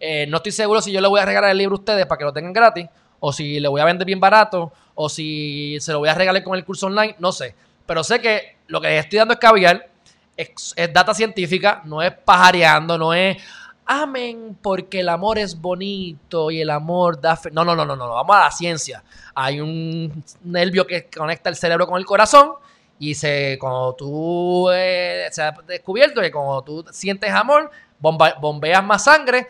eh, 0.05 0.27
no 0.27 0.35
estoy 0.35 0.51
seguro 0.51 0.81
si 0.81 0.91
yo 0.91 0.99
le 0.99 1.07
voy 1.07 1.21
a 1.21 1.25
regalar 1.25 1.51
el 1.51 1.57
libro 1.57 1.77
a 1.77 1.79
ustedes 1.79 2.05
para 2.05 2.19
que 2.19 2.25
lo 2.25 2.33
tengan 2.33 2.51
gratis, 2.51 2.89
o 3.21 3.31
si 3.31 3.57
le 3.61 3.69
voy 3.69 3.79
a 3.79 3.85
vender 3.85 4.05
bien 4.05 4.19
barato, 4.19 4.73
o 4.95 5.07
si 5.07 5.77
se 5.79 5.93
lo 5.93 5.99
voy 5.99 6.09
a 6.09 6.13
regalar 6.13 6.43
con 6.43 6.57
el 6.57 6.65
curso 6.65 6.87
online, 6.87 7.15
no 7.19 7.31
sé. 7.31 7.55
Pero 7.85 8.03
sé 8.03 8.19
que 8.19 8.57
lo 8.67 8.81
que 8.81 8.89
les 8.89 9.05
estoy 9.05 9.19
dando 9.19 9.33
es 9.33 9.39
caviar, 9.39 9.89
es, 10.35 10.75
data 10.91 11.13
científica, 11.13 11.81
no 11.85 12.01
es 12.01 12.11
pajareando, 12.11 12.97
no 12.97 13.13
es 13.13 13.37
amén, 13.85 14.57
porque 14.61 14.99
el 14.99 15.07
amor 15.07 15.37
es 15.37 15.61
bonito 15.61 16.51
y 16.51 16.59
el 16.59 16.69
amor 16.69 17.21
da 17.21 17.37
fe. 17.37 17.49
No, 17.49 17.63
no, 17.63 17.73
no, 17.73 17.85
no, 17.85 17.95
no, 17.95 18.09
vamos 18.09 18.35
a 18.35 18.39
la 18.39 18.51
ciencia. 18.51 19.05
Hay 19.33 19.61
un 19.61 20.21
nervio 20.43 20.85
que 20.85 21.05
conecta 21.05 21.49
el 21.49 21.55
cerebro 21.55 21.87
con 21.87 21.97
el 21.97 22.05
corazón 22.05 22.55
y 22.99 23.15
se, 23.15 23.57
cuando 23.57 23.95
tú 23.95 24.69
eh, 24.69 25.29
se 25.31 25.43
ha 25.43 25.55
descubierto 25.65 26.19
que 26.19 26.29
cuando 26.29 26.61
tú 26.61 26.85
sientes 26.91 27.31
amor, 27.31 27.71
bombeas 28.03 28.83
más 28.83 29.05
sangre, 29.05 29.47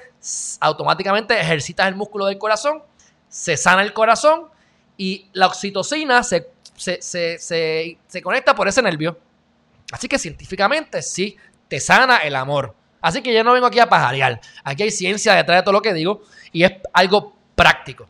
automáticamente 0.60 1.40
ejercitas 1.40 1.88
el 1.88 1.96
músculo 1.96 2.28
del 2.28 2.38
corazón, 2.38 2.84
se 3.28 3.58
sana 3.58 3.82
el 3.82 3.94
corazón 3.94 4.48
y 4.96 5.28
la 5.34 5.48
oxitocina 5.48 6.22
se, 6.22 6.52
se, 6.76 7.98
conecta 8.22 8.54
por 8.54 8.68
ese 8.68 8.82
nervio. 8.82 9.18
Así 9.92 10.08
que 10.08 10.20
científicamente 10.20 11.02
sí, 11.02 11.36
te 11.68 11.80
sana 11.80 12.18
el 12.18 12.36
amor. 12.36 12.76
Así 13.02 13.22
que 13.22 13.34
yo 13.34 13.44
no 13.44 13.54
vengo 13.54 13.66
aquí 13.66 13.80
a 13.80 13.90
pajarear. 13.90 14.40
Aquí 14.64 14.84
hay 14.84 14.92
ciencia 14.92 15.34
detrás 15.34 15.60
de 15.60 15.64
todo 15.64 15.74
lo 15.74 15.82
que 15.82 15.94
digo 15.94 16.22
y 16.52 16.64
es 16.64 16.74
algo 16.94 17.36
práctico. 17.56 18.08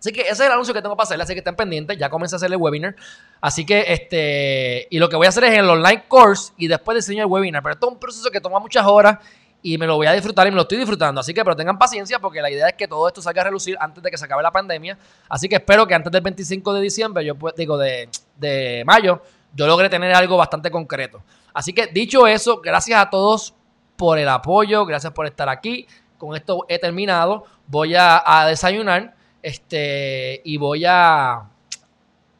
Así 0.00 0.12
que 0.12 0.22
ese 0.22 0.32
es 0.32 0.40
el 0.40 0.52
anuncio 0.52 0.72
que 0.72 0.80
tengo 0.80 0.96
para 0.96 1.04
hacerle, 1.04 1.24
así 1.24 1.34
que 1.34 1.40
estén 1.40 1.54
pendientes, 1.54 1.98
ya 1.98 2.08
comencé 2.08 2.34
a 2.34 2.38
hacer 2.38 2.50
el 2.50 2.56
webinar. 2.56 2.96
Así 3.38 3.66
que, 3.66 3.84
este, 3.86 4.88
y 4.90 4.98
lo 4.98 5.10
que 5.10 5.16
voy 5.16 5.26
a 5.26 5.28
hacer 5.28 5.44
es 5.44 5.58
el 5.58 5.68
online 5.68 6.04
course 6.08 6.54
y 6.56 6.68
después 6.68 6.96
diseño 6.96 7.22
el 7.22 7.30
webinar. 7.30 7.62
Pero 7.62 7.74
esto 7.74 7.86
es 7.86 7.92
un 7.92 8.00
proceso 8.00 8.30
que 8.30 8.40
toma 8.40 8.58
muchas 8.58 8.86
horas 8.86 9.18
y 9.62 9.78
me 9.78 9.86
lo 9.86 9.96
voy 9.96 10.06
a 10.06 10.12
disfrutar 10.12 10.46
y 10.46 10.50
me 10.50 10.56
lo 10.56 10.62
estoy 10.62 10.78
disfrutando. 10.78 11.20
Así 11.20 11.34
que, 11.34 11.44
pero 11.44 11.56
tengan 11.56 11.78
paciencia 11.78 12.18
porque 12.18 12.40
la 12.40 12.50
idea 12.50 12.68
es 12.68 12.74
que 12.74 12.88
todo 12.88 13.06
esto 13.08 13.20
salga 13.20 13.42
a 13.42 13.44
relucir 13.44 13.76
antes 13.80 14.02
de 14.02 14.10
que 14.10 14.16
se 14.16 14.24
acabe 14.24 14.42
la 14.42 14.50
pandemia. 14.50 14.98
Así 15.28 15.48
que 15.48 15.56
espero 15.56 15.86
que 15.86 15.94
antes 15.94 16.10
del 16.10 16.22
25 16.22 16.74
de 16.74 16.80
diciembre, 16.80 17.24
yo 17.24 17.34
digo 17.56 17.76
de, 17.76 18.08
de 18.36 18.82
mayo, 18.86 19.22
yo 19.54 19.66
logre 19.66 19.88
tener 19.88 20.12
algo 20.14 20.36
bastante 20.36 20.70
concreto. 20.70 21.22
Así 21.52 21.72
que 21.72 21.88
dicho 21.88 22.26
eso, 22.26 22.60
gracias 22.60 23.00
a 23.00 23.10
todos 23.10 23.54
por 23.96 24.18
el 24.18 24.28
apoyo, 24.28 24.86
gracias 24.86 25.12
por 25.12 25.26
estar 25.26 25.48
aquí. 25.48 25.86
Con 26.16 26.36
esto 26.36 26.64
he 26.68 26.78
terminado. 26.78 27.44
Voy 27.66 27.94
a, 27.94 28.22
a 28.24 28.46
desayunar 28.46 29.14
este, 29.42 30.40
y 30.44 30.56
voy 30.56 30.84
a 30.86 31.48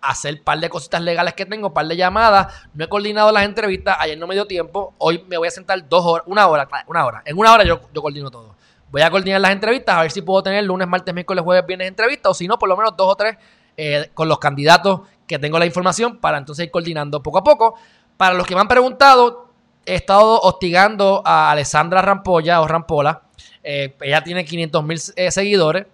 hacer 0.01 0.35
un 0.35 0.45
par 0.45 0.59
de 0.61 0.69
cositas 0.69 1.01
legales 1.01 1.35
que 1.35 1.47
tengo, 1.47 1.69
un 1.69 1.75
par 1.75 1.87
de 1.87 1.97
llamadas. 1.97 2.53
No 2.75 2.85
he 2.85 2.89
coordinado 2.89 3.33
las 3.33 3.45
entrevistas, 3.45 3.97
ayer 4.01 4.19
no 4.19 4.27
me 4.27 4.35
dio 4.35 4.47
tiempo. 4.47 4.95
Hoy 4.99 5.25
me 5.29 5.37
voy 5.37 5.49
a 5.49 5.51
sentar 5.51 5.89
dos 5.89 6.05
horas, 6.05 6.25
una 6.27 6.47
hora, 6.47 6.69
una 6.87 7.07
hora. 7.07 7.23
En 7.25 7.39
una 7.39 7.53
hora 7.53 7.65
yo, 7.65 7.81
yo 7.93 8.03
coordino 8.03 8.31
todo. 8.31 8.55
Voy 8.91 9.03
a 9.03 9.11
coordinar 9.11 9.41
las 9.41 9.53
entrevistas, 9.53 9.97
a 9.97 10.03
ver 10.03 10.11
si 10.11 10.23
puedo 10.23 10.43
tener 10.43 10.65
lunes, 10.65 10.89
martes, 10.89 11.15
miércoles, 11.15 11.45
jueves, 11.45 11.65
viernes 11.65 11.89
entrevistas, 11.89 12.31
o 12.31 12.35
si 12.35 12.49
no, 12.49 12.59
por 12.59 12.69
lo 12.69 12.77
menos 12.77 12.97
dos 12.97 13.13
o 13.13 13.15
tres 13.15 13.37
eh, 13.77 14.11
con 14.15 14.29
los 14.29 14.39
candidatos 14.39 15.03
que 15.27 15.39
tengo 15.39 15.59
la 15.59 15.67
información 15.67 16.19
para 16.19 16.39
entonces 16.39 16.67
ir 16.67 16.71
coordinando 16.71 17.23
poco 17.23 17.39
a 17.39 17.45
poco. 17.45 17.77
Para 18.17 18.35
los 18.35 18.47
que 18.47 18.55
me 18.55 18.61
han 18.61 18.69
preguntado, 18.69 19.49
he 19.87 19.95
estado 19.95 20.41
hostigando 20.41 21.23
a 21.25 21.53
Alessandra 21.53 22.03
Rampolla 22.03 22.61
o 22.61 22.67
Rampola. 22.67 23.23
Eh, 23.63 23.97
ella 24.01 24.23
tiene 24.23 24.45
500 24.45 24.85
mil 24.85 25.01
eh, 25.17 25.31
seguidores 25.31 25.87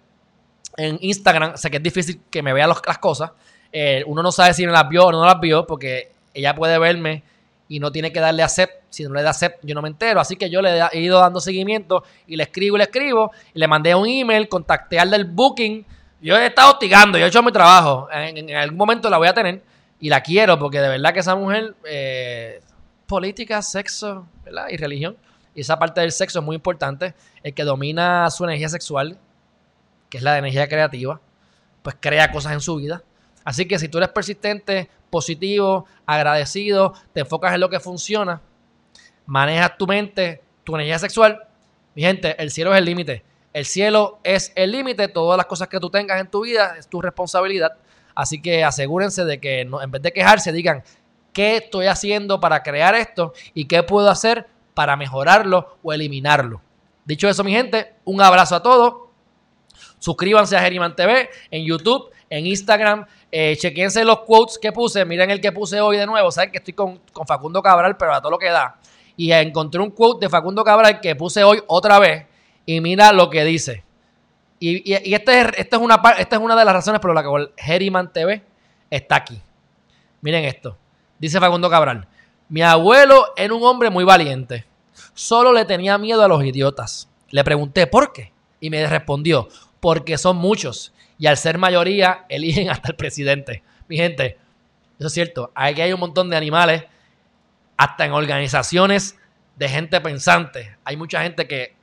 en 0.75 0.97
Instagram. 1.01 1.55
Sé 1.55 1.69
que 1.69 1.77
es 1.77 1.83
difícil 1.83 2.21
que 2.29 2.41
me 2.41 2.51
vea 2.53 2.67
las 2.67 2.97
cosas. 2.97 3.31
Eh, 3.79 4.03
uno 4.07 4.23
no 4.23 4.31
sabe 4.31 4.55
si 4.55 4.65
me 4.65 4.71
las 4.71 4.89
vio 4.89 5.05
o 5.05 5.11
no 5.11 5.23
las 5.23 5.39
vio 5.39 5.67
porque 5.67 6.09
ella 6.33 6.55
puede 6.55 6.79
verme 6.79 7.21
y 7.69 7.79
no 7.79 7.91
tiene 7.91 8.11
que 8.11 8.19
darle 8.19 8.41
accept. 8.41 8.73
Si 8.89 9.03
no 9.03 9.13
le 9.13 9.21
da 9.21 9.29
accept, 9.29 9.63
yo 9.63 9.75
no 9.75 9.83
me 9.83 9.89
entero. 9.89 10.19
Así 10.19 10.35
que 10.35 10.49
yo 10.49 10.63
le 10.63 10.81
he 10.91 10.99
ido 10.99 11.19
dando 11.19 11.39
seguimiento 11.39 12.03
y 12.25 12.37
le 12.37 12.43
escribo 12.43 12.75
y 12.75 12.79
le 12.79 12.85
escribo. 12.85 13.31
Y 13.53 13.59
le 13.59 13.67
mandé 13.67 13.93
un 13.93 14.07
email, 14.07 14.49
contacté 14.49 14.99
al 14.99 15.11
del 15.11 15.25
booking. 15.25 15.85
Yo 16.21 16.35
he 16.35 16.47
estado 16.47 16.71
hostigando, 16.71 17.19
yo 17.19 17.25
he 17.25 17.27
hecho 17.27 17.43
mi 17.43 17.51
trabajo. 17.51 18.07
En, 18.11 18.49
algún 18.55 18.79
momento 18.79 19.11
la 19.11 19.19
voy 19.19 19.27
a 19.27 19.33
tener 19.35 19.61
y 19.99 20.09
la 20.09 20.21
quiero 20.21 20.57
porque 20.57 20.81
de 20.81 20.89
verdad 20.89 21.13
que 21.13 21.19
esa 21.19 21.35
mujer, 21.35 21.75
eh, 21.85 22.61
política, 23.05 23.61
sexo 23.61 24.27
¿verdad? 24.43 24.69
y 24.71 24.77
religión. 24.77 25.17
Y 25.53 25.61
esa 25.61 25.77
parte 25.77 26.01
del 26.01 26.11
sexo 26.11 26.39
es 26.39 26.45
muy 26.45 26.55
importante. 26.55 27.13
El 27.43 27.53
que 27.53 27.63
domina 27.63 28.27
su 28.31 28.43
energía 28.43 28.69
sexual, 28.69 29.19
que 30.09 30.17
es 30.17 30.23
la 30.23 30.35
energía 30.39 30.67
creativa, 30.67 31.21
pues 31.83 31.95
crea 31.99 32.31
cosas 32.31 32.53
en 32.53 32.61
su 32.61 32.75
vida. 32.77 33.03
Así 33.47 33.65
que 33.65 33.79
si 33.79 33.87
tú 33.87 33.97
eres 33.97 34.09
persistente, 34.09 34.89
positivo, 35.09 35.85
agradecido, 36.05 36.93
te 37.13 37.21
enfocas 37.21 37.53
en 37.53 37.61
lo 37.61 37.69
que 37.69 37.79
funciona, 37.79 38.41
manejas 39.25 39.77
tu 39.77 39.87
mente, 39.87 40.41
tu 40.65 40.75
energía 40.75 40.99
sexual, 40.99 41.47
mi 41.95 42.01
gente, 42.01 42.35
el 42.43 42.51
cielo 42.51 42.73
es 42.73 42.79
el 42.79 42.83
límite. 42.83 43.23
El 43.53 43.65
cielo 43.65 44.19
es 44.25 44.51
el 44.53 44.73
límite, 44.73 45.07
todas 45.07 45.37
las 45.37 45.45
cosas 45.45 45.69
que 45.69 45.79
tú 45.79 45.89
tengas 45.89 46.19
en 46.19 46.27
tu 46.27 46.41
vida 46.41 46.75
es 46.77 46.89
tu 46.89 47.01
responsabilidad. 47.01 47.71
Así 48.13 48.41
que 48.41 48.65
asegúrense 48.65 49.23
de 49.23 49.39
que 49.39 49.61
en 49.61 49.91
vez 49.91 50.01
de 50.01 50.11
quejarse, 50.11 50.51
digan, 50.51 50.83
¿qué 51.31 51.55
estoy 51.55 51.85
haciendo 51.85 52.41
para 52.41 52.63
crear 52.63 52.95
esto 52.95 53.31
y 53.53 53.63
qué 53.63 53.81
puedo 53.81 54.09
hacer 54.09 54.45
para 54.73 54.97
mejorarlo 54.97 55.77
o 55.83 55.93
eliminarlo? 55.93 56.61
Dicho 57.05 57.29
eso, 57.29 57.45
mi 57.45 57.53
gente, 57.53 57.93
un 58.03 58.21
abrazo 58.21 58.57
a 58.57 58.61
todos. 58.61 59.07
Suscríbanse 59.99 60.57
a 60.57 60.59
Geriman 60.59 60.97
TV 60.97 61.29
en 61.49 61.65
YouTube, 61.65 62.11
en 62.29 62.45
Instagram, 62.45 63.05
eh, 63.31 63.55
chequense 63.57 64.03
los 64.05 64.19
quotes 64.19 64.57
que 64.57 64.71
puse. 64.71 65.03
Miren 65.05 65.29
el 65.29 65.41
que 65.41 65.51
puse 65.51 65.81
hoy 65.81 65.97
de 65.97 66.05
nuevo. 66.05 66.31
Saben 66.31 66.51
que 66.51 66.59
estoy 66.59 66.73
con, 66.73 66.99
Facundo 67.27 67.61
Cabral, 67.61 67.97
pero 67.97 68.13
a 68.13 68.21
todo 68.21 68.31
lo 68.31 68.37
que 68.37 68.49
da. 68.49 68.79
Y 69.15 69.31
encontré 69.31 69.81
un 69.81 69.91
quote 69.91 70.25
de 70.25 70.29
Facundo 70.29 70.63
Cabral 70.63 71.01
que 71.01 71.15
puse 71.15 71.43
hoy 71.43 71.61
otra 71.67 71.99
vez. 71.99 72.25
Y 72.65 72.81
mira 72.81 73.11
lo 73.11 73.29
que 73.29 73.43
dice. 73.43 73.83
Y, 74.59 74.93
este 74.93 75.41
es, 75.41 75.47
esta, 75.57 75.75
es 75.75 75.81
una, 75.81 76.01
esta 76.17 76.35
es 76.35 76.41
una 76.41 76.55
de 76.55 76.65
las 76.65 76.73
razones 76.73 76.99
por 76.99 77.13
las 77.13 77.23
que 77.23 77.51
Herriman 77.57 78.11
TV 78.11 78.41
está 78.89 79.17
aquí. 79.17 79.39
Miren 80.21 80.45
esto. 80.45 80.77
Dice 81.19 81.39
Facundo 81.39 81.69
Cabral. 81.69 82.07
Mi 82.49 82.61
abuelo 82.61 83.33
era 83.35 83.53
un 83.53 83.63
hombre 83.63 83.89
muy 83.89 84.03
valiente. 84.03 84.65
Solo 85.13 85.51
le 85.51 85.65
tenía 85.65 85.97
miedo 85.97 86.23
a 86.23 86.27
los 86.27 86.43
idiotas. 86.43 87.09
Le 87.29 87.43
pregunté 87.43 87.87
por 87.87 88.13
qué. 88.13 88.31
Y 88.59 88.69
me 88.69 88.87
respondió, 88.87 89.49
porque 89.79 90.17
son 90.17 90.37
muchos 90.37 90.93
y 91.17 91.27
al 91.27 91.37
ser 91.37 91.57
mayoría 91.57 92.25
eligen 92.29 92.69
hasta 92.69 92.89
el 92.89 92.95
presidente. 92.95 93.63
Mi 93.87 93.97
gente, 93.97 94.37
eso 94.97 95.07
es 95.07 95.13
cierto. 95.13 95.51
Aquí 95.55 95.81
hay 95.81 95.93
un 95.93 95.99
montón 95.99 96.29
de 96.29 96.37
animales, 96.37 96.83
hasta 97.77 98.05
en 98.05 98.11
organizaciones 98.11 99.17
de 99.55 99.69
gente 99.69 100.01
pensante. 100.01 100.77
Hay 100.83 100.97
mucha 100.97 101.21
gente 101.21 101.47
que, 101.47 101.75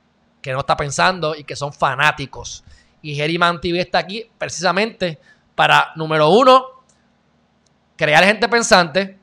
no 0.45 0.59
está 0.59 0.77
pensando 0.77 1.35
y 1.35 1.43
que 1.43 1.55
son 1.55 1.73
fanáticos. 1.73 2.63
Y 3.01 3.15
Geriman 3.15 3.59
TV 3.59 3.79
está 3.79 3.97
aquí 3.99 4.29
precisamente 4.37 5.17
para, 5.55 5.91
número 5.95 6.29
uno, 6.29 6.65
crear 7.95 8.23
gente 8.23 8.47
pensante 8.47 9.17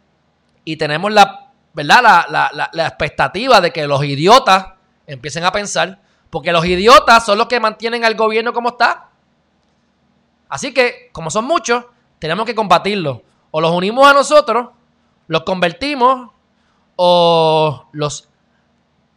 y 0.64 0.76
tenemos 0.76 1.12
la, 1.12 1.52
¿verdad? 1.74 2.26
La, 2.28 2.70
la, 2.72 2.86
expectativa 2.88 3.60
de 3.60 3.70
que 3.70 3.86
los 3.86 4.02
idiotas 4.04 4.66
empiecen 5.06 5.44
a 5.44 5.52
pensar, 5.52 6.00
porque 6.28 6.50
los 6.50 6.64
idiotas 6.64 7.24
son 7.24 7.38
los 7.38 7.46
que 7.46 7.60
mantienen 7.60 8.04
al 8.04 8.14
gobierno 8.14 8.52
como 8.52 8.70
está. 8.70 9.10
Así 10.52 10.74
que, 10.74 11.08
como 11.12 11.30
son 11.30 11.46
muchos, 11.46 11.86
tenemos 12.18 12.44
que 12.44 12.54
combatirlos. 12.54 13.20
O 13.52 13.62
los 13.62 13.70
unimos 13.70 14.06
a 14.06 14.12
nosotros, 14.12 14.68
los 15.26 15.44
convertimos 15.44 16.30
o 16.94 17.86
los 17.92 18.28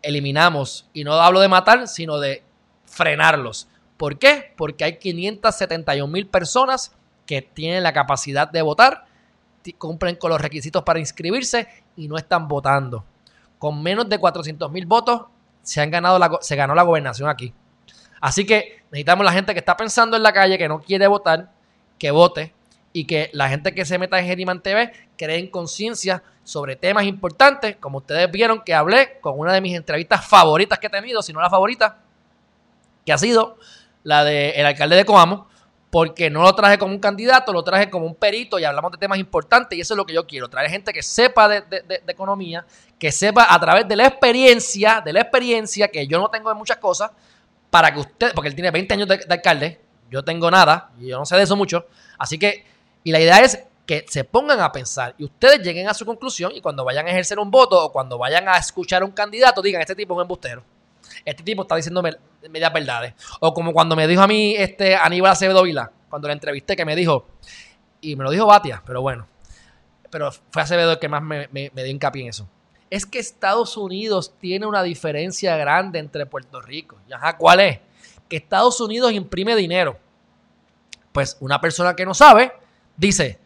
eliminamos. 0.01 0.87
Y 0.93 1.03
no 1.03 1.11
hablo 1.11 1.41
de 1.41 1.49
matar, 1.49 1.89
sino 1.89 2.19
de 2.19 2.41
frenarlos. 2.85 3.67
¿Por 3.97 4.17
qué? 4.17 4.53
Porque 4.55 4.85
hay 4.85 4.97
571 4.97 6.09
mil 6.09 6.25
personas 6.25 6.95
que 7.25 7.41
tienen 7.41 7.83
la 7.83 7.91
capacidad 7.91 8.49
de 8.49 8.61
votar, 8.61 9.03
cumplen 9.77 10.15
con 10.15 10.29
los 10.29 10.39
requisitos 10.39 10.83
para 10.83 10.99
inscribirse 10.99 11.67
y 11.97 12.07
no 12.07 12.15
están 12.15 12.47
votando. 12.47 13.03
Con 13.59 13.83
menos 13.83 14.07
de 14.07 14.19
400 14.19 14.71
mil 14.71 14.85
votos 14.85 15.23
se, 15.63 15.81
han 15.81 15.91
ganado 15.91 16.17
la, 16.17 16.37
se 16.39 16.55
ganó 16.55 16.73
la 16.75 16.83
gobernación 16.83 17.27
aquí. 17.27 17.53
Así 18.25 18.43
que 18.43 18.81
necesitamos 18.89 19.23
la 19.23 19.31
gente 19.31 19.53
que 19.53 19.59
está 19.59 19.77
pensando 19.77 20.17
en 20.17 20.23
la 20.23 20.33
calle, 20.33 20.57
que 20.57 20.67
no 20.67 20.81
quiere 20.81 21.05
votar, 21.05 21.51
que 21.99 22.09
vote 22.09 22.55
y 22.91 23.05
que 23.05 23.29
la 23.33 23.49
gente 23.49 23.71
que 23.75 23.85
se 23.85 23.99
meta 23.99 24.17
en 24.17 24.25
Geriman 24.25 24.63
TV 24.63 24.91
creen 25.15 25.45
conciencia 25.45 26.23
sobre 26.43 26.75
temas 26.75 27.03
importantes, 27.03 27.75
como 27.75 27.99
ustedes 27.99 28.31
vieron 28.31 28.63
que 28.63 28.73
hablé 28.73 29.19
con 29.21 29.37
una 29.37 29.53
de 29.53 29.61
mis 29.61 29.75
entrevistas 29.75 30.25
favoritas 30.25 30.79
que 30.79 30.87
he 30.87 30.89
tenido, 30.89 31.21
si 31.21 31.33
no 31.33 31.39
la 31.39 31.51
favorita, 31.51 31.99
que 33.05 33.13
ha 33.13 33.17
sido 33.19 33.59
la 34.01 34.23
del 34.23 34.65
alcalde 34.65 34.95
de 34.95 35.05
Coamo, 35.05 35.47
porque 35.91 36.31
no 36.31 36.41
lo 36.41 36.55
traje 36.55 36.79
como 36.79 36.93
un 36.93 36.99
candidato, 36.99 37.53
lo 37.53 37.63
traje 37.63 37.91
como 37.91 38.07
un 38.07 38.15
perito 38.15 38.57
y 38.57 38.63
hablamos 38.63 38.91
de 38.91 38.97
temas 38.97 39.19
importantes 39.19 39.77
y 39.77 39.81
eso 39.81 39.93
es 39.93 39.97
lo 39.99 40.05
que 40.07 40.15
yo 40.15 40.25
quiero, 40.25 40.49
traer 40.49 40.71
gente 40.71 40.91
que 40.91 41.03
sepa 41.03 41.47
de, 41.47 41.61
de 41.61 42.01
economía, 42.07 42.65
que 42.97 43.11
sepa 43.11 43.53
a 43.53 43.59
través 43.59 43.87
de 43.87 43.95
la 43.95 44.07
experiencia, 44.07 44.99
de 45.05 45.13
la 45.13 45.21
experiencia 45.21 45.89
que 45.89 46.07
yo 46.07 46.17
no 46.17 46.29
tengo 46.29 46.49
de 46.49 46.55
muchas 46.55 46.77
cosas, 46.77 47.11
para 47.75 47.93
que 47.93 47.99
usted, 47.99 48.31
porque 48.33 48.47
él 48.47 48.55
tiene 48.55 48.71
20 48.71 48.93
años 48.93 49.05
de, 49.05 49.25
alcalde, 49.29 49.81
yo 50.09 50.23
tengo 50.23 50.49
nada, 50.49 50.91
y 50.97 51.07
yo 51.07 51.17
no 51.17 51.25
sé 51.25 51.35
de 51.35 51.43
eso 51.43 51.57
mucho, 51.57 51.87
así 52.17 52.39
que, 52.39 52.63
y 53.03 53.11
la 53.11 53.19
idea 53.19 53.41
es 53.41 53.65
que 53.85 54.05
se 54.07 54.23
pongan 54.23 54.61
a 54.61 54.71
pensar 54.71 55.13
y 55.17 55.25
ustedes 55.25 55.59
lleguen 55.59 55.89
a 55.89 55.93
su 55.93 56.05
conclusión 56.05 56.53
y 56.55 56.61
cuando 56.61 56.85
vayan 56.85 57.05
a 57.05 57.09
ejercer 57.09 57.37
un 57.37 57.51
voto 57.51 57.83
o 57.83 57.91
cuando 57.91 58.17
vayan 58.17 58.47
a 58.47 58.55
escuchar 58.55 59.01
a 59.01 59.05
un 59.05 59.11
candidato 59.11 59.61
digan, 59.61 59.81
este 59.81 59.93
tipo 59.93 60.13
es 60.13 60.15
un 60.15 60.21
embustero. 60.21 60.63
Este 61.25 61.43
tipo 61.43 61.63
está 61.63 61.75
diciendo 61.75 62.01
medias 62.49 62.71
verdades. 62.71 63.13
O 63.41 63.53
como 63.53 63.73
cuando 63.73 63.97
me 63.97 64.07
dijo 64.07 64.21
a 64.21 64.27
mí 64.27 64.55
este 64.57 64.95
Aníbal 64.95 65.33
Acevedo 65.33 65.61
Vila, 65.61 65.91
cuando 66.09 66.29
le 66.29 66.33
entrevisté, 66.33 66.77
que 66.77 66.85
me 66.85 66.95
dijo, 66.95 67.27
y 67.99 68.15
me 68.15 68.23
lo 68.23 68.31
dijo 68.31 68.45
Batia, 68.45 68.81
pero 68.85 69.01
bueno, 69.01 69.27
pero 70.09 70.31
fue 70.31 70.61
Acevedo 70.61 70.93
el 70.93 70.99
que 70.99 71.09
más 71.09 71.21
me, 71.21 71.49
me 71.51 71.69
dio 71.73 71.87
hincapié 71.87 72.21
en 72.21 72.29
eso 72.29 72.47
es 72.89 73.05
que 73.05 73.19
Estados 73.19 73.77
Unidos 73.77 74.33
tiene 74.39 74.65
una 74.65 74.83
diferencia 74.83 75.55
grande 75.57 75.99
entre 75.99 76.25
Puerto 76.25 76.61
Rico. 76.61 76.97
¿cuál 77.37 77.59
es? 77.59 77.79
Que 78.29 78.37
Estados 78.37 78.79
Unidos 78.79 79.11
imprime 79.11 79.55
dinero. 79.55 79.97
Pues 81.11 81.37
una 81.39 81.59
persona 81.59 81.95
que 81.95 82.05
no 82.05 82.13
sabe 82.13 82.51
dice, 82.95 83.39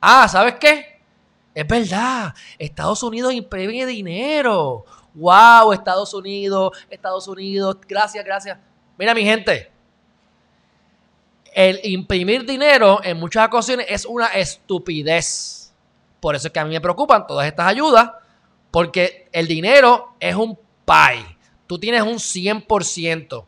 ah, 0.00 0.26
¿sabes 0.28 0.54
qué? 0.54 1.00
Es 1.54 1.66
verdad, 1.66 2.34
Estados 2.58 3.02
Unidos 3.02 3.34
imprime 3.34 3.84
dinero. 3.86 4.84
Wow, 5.14 5.72
Estados 5.72 6.14
Unidos, 6.14 6.86
Estados 6.88 7.28
Unidos, 7.28 7.76
gracias, 7.86 8.24
gracias. 8.24 8.58
Mira 8.96 9.14
mi 9.14 9.22
gente, 9.22 9.70
el 11.54 11.80
imprimir 11.84 12.46
dinero 12.46 13.00
en 13.04 13.18
muchas 13.18 13.46
ocasiones 13.46 13.86
es 13.88 14.06
una 14.06 14.28
estupidez. 14.28 15.74
Por 16.20 16.34
eso 16.34 16.46
es 16.46 16.52
que 16.52 16.60
a 16.60 16.64
mí 16.64 16.70
me 16.70 16.80
preocupan 16.80 17.26
todas 17.26 17.46
estas 17.46 17.66
ayudas 17.66 18.10
porque 18.72 19.28
el 19.30 19.46
dinero 19.46 20.14
es 20.18 20.34
un 20.34 20.58
pay. 20.84 21.24
Tú 21.68 21.78
tienes 21.78 22.02
un 22.02 22.14
100%. 22.14 23.44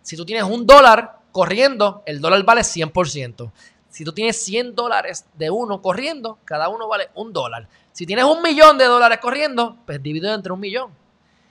Si 0.00 0.16
tú 0.16 0.24
tienes 0.24 0.44
un 0.44 0.66
dólar 0.66 1.18
corriendo, 1.32 2.02
el 2.06 2.20
dólar 2.20 2.42
vale 2.44 2.62
100%. 2.62 3.52
Si 3.90 4.04
tú 4.04 4.12
tienes 4.12 4.42
100 4.42 4.74
dólares 4.76 5.26
de 5.34 5.50
uno 5.50 5.82
corriendo, 5.82 6.38
cada 6.44 6.68
uno 6.68 6.88
vale 6.88 7.10
un 7.14 7.32
dólar. 7.32 7.68
Si 7.92 8.06
tienes 8.06 8.24
un 8.24 8.40
millón 8.40 8.78
de 8.78 8.84
dólares 8.84 9.18
corriendo, 9.20 9.76
pues 9.84 10.00
dividido 10.02 10.32
entre 10.32 10.52
un 10.52 10.60
millón. 10.60 10.92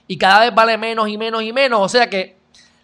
Y 0.07 0.17
cada 0.17 0.39
vez 0.39 0.55
vale 0.55 0.77
menos 0.77 1.09
y 1.09 1.17
menos 1.17 1.43
y 1.43 1.51
menos. 1.51 1.81
O 1.81 1.89
sea 1.89 2.09
que 2.09 2.37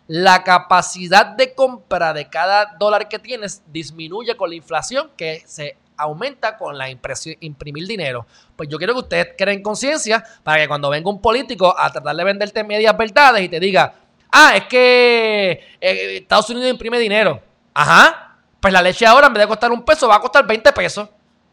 la 0.07 0.43
capacidad 0.43 1.25
de 1.25 1.55
compra 1.55 2.13
de 2.13 2.29
cada 2.29 2.75
dólar 2.77 3.07
que 3.07 3.19
tienes 3.19 3.63
disminuye 3.71 4.35
con 4.35 4.49
la 4.49 4.55
inflación 4.55 5.09
que 5.15 5.43
se 5.47 5.77
aumenta 5.97 6.57
con 6.57 6.77
la 6.77 6.89
impresión, 6.89 7.35
imprimir 7.39 7.87
dinero. 7.87 8.25
Pues 8.55 8.69
yo 8.69 8.77
quiero 8.77 8.93
que 8.93 8.99
ustedes 8.99 9.27
creen 9.37 9.61
conciencia 9.61 10.23
para 10.43 10.61
que 10.61 10.67
cuando 10.67 10.89
venga 10.89 11.09
un 11.09 11.21
político 11.21 11.77
a 11.77 11.91
tratar 11.91 12.15
de 12.15 12.23
venderte 12.23 12.63
medias 12.63 12.95
verdades 12.97 13.43
y 13.43 13.49
te 13.49 13.59
diga, 13.59 13.93
ah, 14.31 14.55
es 14.55 14.65
que 14.65 15.51
eh, 15.79 16.17
Estados 16.17 16.49
Unidos 16.49 16.69
imprime 16.69 16.99
dinero. 16.99 17.41
Ajá, 17.73 18.37
pues 18.59 18.73
la 18.73 18.81
leche 18.81 19.05
ahora 19.05 19.27
en 19.27 19.33
vez 19.33 19.43
de 19.43 19.47
costar 19.47 19.71
un 19.71 19.83
peso 19.83 20.07
va 20.07 20.15
a 20.15 20.19
costar 20.19 20.45
20 20.45 20.71
pesos. 20.73 21.09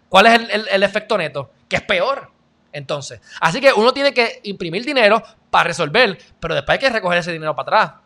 ¿Cuál 0.09 0.27
es 0.27 0.41
el, 0.71 0.83
efecto 0.83 1.17
neto? 1.17 1.51
Que 1.69 1.77
es 1.77 1.83
peor. 1.83 2.31
Entonces, 2.73 3.21
así 3.41 3.61
que 3.61 3.73
uno 3.73 3.93
tiene 3.93 4.15
que 4.15 4.41
imprimir 4.45 4.85
dinero 4.85 5.23
para 5.51 5.65
resolver, 5.65 6.19
pero 6.41 6.55
después 6.55 6.79
hay 6.79 6.79
que 6.79 6.91
recoger 6.91 7.19
ese 7.19 7.33
dinero 7.33 7.55
para 7.55 7.79
atrás 7.83 8.01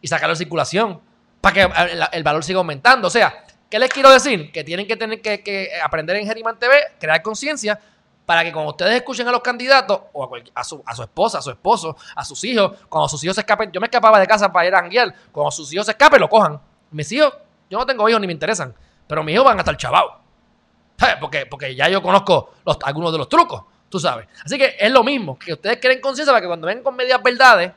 y 0.00 0.08
sacarlo 0.08 0.34
de 0.34 0.38
circulación 0.38 1.00
para 1.40 1.54
que 1.54 1.70
el 2.12 2.22
valor 2.22 2.44
siga 2.44 2.58
aumentando. 2.58 3.08
O 3.08 3.10
sea, 3.10 3.41
¿Qué 3.72 3.78
les 3.78 3.88
quiero 3.88 4.12
decir? 4.12 4.52
Que 4.52 4.62
tienen 4.64 4.86
que 4.86 4.98
tener 4.98 5.22
que, 5.22 5.70
aprender 5.82 6.16
en 6.16 6.26
Geriman 6.26 6.58
TV, 6.58 6.74
crear 7.00 7.22
conciencia, 7.22 7.80
para 8.26 8.44
que 8.44 8.52
cuando 8.52 8.72
ustedes 8.72 8.96
escuchen 8.96 9.26
a 9.26 9.32
los 9.32 9.40
candidatos, 9.40 9.98
o 10.12 10.30
a, 10.54 10.62
su, 10.62 10.82
esposa, 11.02 11.38
a 11.38 11.40
su 11.40 11.50
esposo, 11.52 11.96
a 12.14 12.22
sus 12.22 12.44
hijos, 12.44 12.72
cuando 12.90 13.08
sus 13.08 13.24
hijos 13.24 13.34
se 13.34 13.40
escapen, 13.40 13.72
yo 13.72 13.80
me 13.80 13.86
escapaba 13.86 14.20
de 14.20 14.26
casa 14.26 14.52
para 14.52 14.68
ir 14.68 14.74
a 14.74 14.80
Anguiel, 14.80 15.14
cuando 15.32 15.50
sus 15.50 15.72
hijos 15.72 15.86
se 15.86 15.92
escapen, 15.92 16.20
lo 16.20 16.28
cojan. 16.28 16.60
Mis 16.90 17.10
hijos, 17.12 17.32
yo 17.70 17.78
no 17.78 17.86
tengo 17.86 18.06
hijos 18.10 18.20
ni 18.20 18.26
me 18.26 18.34
interesan, 18.34 18.74
pero 19.06 19.24
mis 19.24 19.36
hijos 19.36 19.46
van 19.46 19.56
a 19.56 19.60
estar 19.60 19.74
chavados. 19.78 20.16
Porque, 21.18 21.46
porque 21.46 21.74
ya 21.74 21.88
yo 21.88 22.02
conozco 22.02 22.52
algunos 22.84 23.10
de 23.10 23.16
los 23.16 23.28
trucos, 23.30 23.62
tú 23.88 23.98
sabes. 23.98 24.28
Así 24.44 24.58
que 24.58 24.76
es 24.78 24.92
lo 24.92 25.02
mismo, 25.02 25.38
que 25.38 25.54
ustedes 25.54 25.78
creen 25.80 26.02
conciencia 26.02 26.30
para 26.30 26.42
que 26.42 26.46
cuando 26.46 26.66
vengan 26.66 26.84
con 26.84 26.94
medias 26.94 27.22
verdades, 27.22 27.72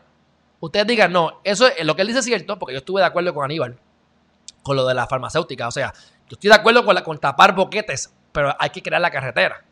ustedes 0.60 0.88
digan, 0.88 1.14
no, 1.14 1.39
eso 1.46 1.68
es 1.68 1.86
lo 1.86 1.96
que 1.96 2.02
él 2.02 2.10
dice 2.10 2.20
es 2.20 2.26
cierto, 2.26 2.60
porque 2.60 2.74
yo 2.74 2.80
estuve 2.80 3.00
de 3.00 3.08
acuerdo 3.08 3.34
con 3.34 3.46
Aníbal, 3.46 3.78
con 4.66 4.76
lo 4.76 4.86
de 4.88 4.95
la 4.95 5.05
farmacéutica. 5.05 5.68
O 5.68 5.72
sea, 5.72 5.93
yo 6.28 6.34
estoy 6.34 6.49
de 6.49 6.55
acuerdo 6.55 6.84
con, 6.84 6.95
la, 6.95 7.03
con 7.03 7.20
tapar 7.20 7.53
boquetes, 7.53 8.11
pero 8.32 8.53
hay 8.57 8.72
que 8.72 8.82
crear 8.82 8.99
la 8.99 9.11
carretera. 9.11 9.63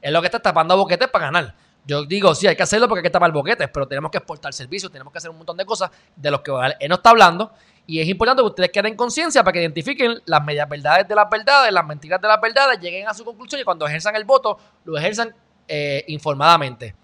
Es 0.00 0.10
lo 0.10 0.22
que 0.22 0.28
está 0.28 0.40
tapando 0.40 0.78
boquetes 0.78 1.08
para 1.08 1.26
ganar. 1.26 1.54
Yo 1.84 2.06
digo, 2.06 2.34
sí, 2.34 2.46
hay 2.46 2.56
que 2.56 2.62
hacerlo 2.62 2.88
porque 2.88 3.00
hay 3.00 3.02
que 3.02 3.10
tapar 3.10 3.30
boquetes, 3.32 3.68
pero 3.70 3.86
tenemos 3.86 4.10
que 4.10 4.16
exportar 4.16 4.54
servicios, 4.54 4.90
tenemos 4.90 5.12
que 5.12 5.18
hacer 5.18 5.30
un 5.30 5.36
montón 5.36 5.58
de 5.58 5.66
cosas 5.66 5.90
de 6.16 6.30
los 6.30 6.40
que 6.40 6.52
él 6.80 6.88
no 6.88 6.94
está 6.94 7.10
hablando. 7.10 7.52
Y 7.86 8.00
es 8.00 8.08
importante 8.08 8.40
que 8.40 8.46
ustedes 8.46 8.70
queden 8.70 8.96
conciencia 8.96 9.44
para 9.44 9.52
que 9.52 9.60
identifiquen 9.60 10.22
las 10.24 10.42
medias 10.42 10.66
verdades 10.66 11.06
de 11.06 11.14
las 11.14 11.28
verdades, 11.28 11.70
las 11.70 11.86
mentiras 11.86 12.18
de 12.18 12.28
las 12.28 12.40
verdades, 12.40 12.80
lleguen 12.80 13.08
a 13.08 13.12
su 13.12 13.26
conclusión 13.26 13.60
y 13.60 13.64
cuando 13.64 13.86
ejerzan 13.86 14.16
el 14.16 14.24
voto, 14.24 14.58
lo 14.84 14.96
ejerzan 14.96 15.34
eh, 15.68 16.02
informadamente. 16.08 16.94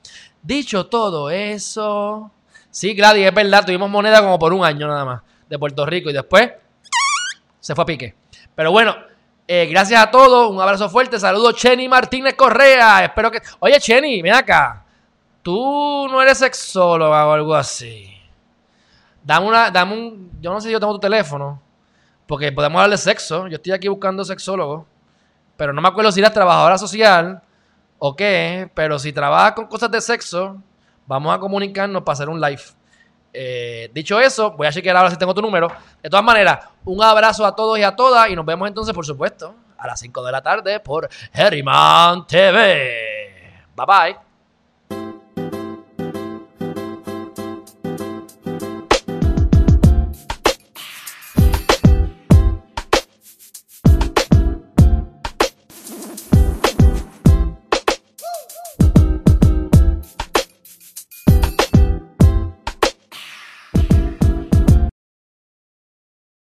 Dicho 0.43 0.87
todo 0.87 1.29
eso, 1.29 2.31
sí, 2.71 2.95
Gladys, 2.95 3.27
es 3.27 3.35
verdad, 3.35 3.67
tuvimos 3.67 3.91
moneda 3.91 4.23
como 4.23 4.39
por 4.39 4.55
un 4.55 4.65
año 4.65 4.89
nada 4.89 5.05
más 5.05 5.23
de 5.51 5.59
Puerto 5.59 5.85
Rico 5.85 6.09
y 6.09 6.15
después 6.15 6.51
se 7.61 7.75
fue 7.75 7.83
a 7.83 7.87
pique. 7.87 8.15
Pero 8.55 8.73
bueno, 8.73 8.95
eh, 9.49 9.67
gracias 9.67 10.03
a 10.03 10.11
todos, 10.11 10.51
un 10.51 10.61
abrazo 10.61 10.89
fuerte, 10.89 11.21
saludos 11.21 11.55
Chenny 11.55 11.89
Martínez 11.89 12.35
Correa, 12.35 13.05
espero 13.05 13.31
que... 13.31 13.41
Oye 13.61 13.79
Chenny, 13.79 14.21
ven 14.21 14.35
acá, 14.35 14.85
tú 15.43 16.09
no 16.11 16.21
eres 16.21 16.39
sexóloga 16.39 17.27
o 17.27 17.33
algo 17.33 17.55
así. 17.55 18.13
Dame 19.23 19.47
una, 19.47 19.71
dame 19.71 19.95
un, 19.95 20.31
yo 20.41 20.53
no 20.53 20.61
sé 20.61 20.69
si 20.69 20.73
yo 20.73 20.81
tengo 20.81 20.95
tu 20.95 20.99
teléfono, 20.99 21.63
porque 22.27 22.51
podemos 22.51 22.81
hablar 22.81 22.91
de 22.91 22.99
sexo, 22.99 23.47
yo 23.47 23.57
estoy 23.57 23.73
aquí 23.73 23.87
buscando 23.87 24.25
sexólogo, 24.25 24.87
pero 25.57 25.73
no 25.73 25.81
me 25.81 25.89
acuerdo 25.89 26.11
si 26.11 26.21
eres 26.21 26.33
trabajadora 26.33 26.77
social 26.79 27.43
o 27.99 28.17
qué, 28.17 28.71
pero 28.75 28.99
si 28.99 29.13
trabajas 29.13 29.53
con 29.53 29.67
cosas 29.67 29.91
de 29.91 30.01
sexo, 30.01 30.61
vamos 31.07 31.35
a 31.35 31.39
comunicarnos 31.39 32.03
para 32.03 32.15
hacer 32.15 32.29
un 32.29 32.41
live. 32.41 32.63
Eh, 33.39 33.91
dicho 33.93 34.19
eso, 34.19 34.53
voy 34.53 34.67
a 34.67 34.73
chequear 34.73 34.97
ahora 34.97 35.11
si 35.11 35.19
tengo 35.19 35.35
tu 35.35 35.43
número. 35.43 35.71
De 36.03 36.09
todas 36.09 36.25
maneras, 36.25 36.59
un 36.87 37.03
abrazo 37.03 37.45
a 37.45 37.55
todos 37.55 37.79
y 37.79 37.83
a 37.83 37.95
todas 37.95 38.31
y 38.31 38.35
nos 38.35 38.47
vemos 38.47 38.67
entonces, 38.67 38.95
por 38.95 39.05
supuesto, 39.05 39.55
a 39.77 39.87
las 39.87 40.01
5 40.01 40.25
de 40.25 40.33
la 40.33 40.43
tarde 40.43 40.81
por 40.81 41.07
Herriman 41.35 42.27
TV. 42.27 43.67
Bye 43.77 43.87
bye. 43.87 44.26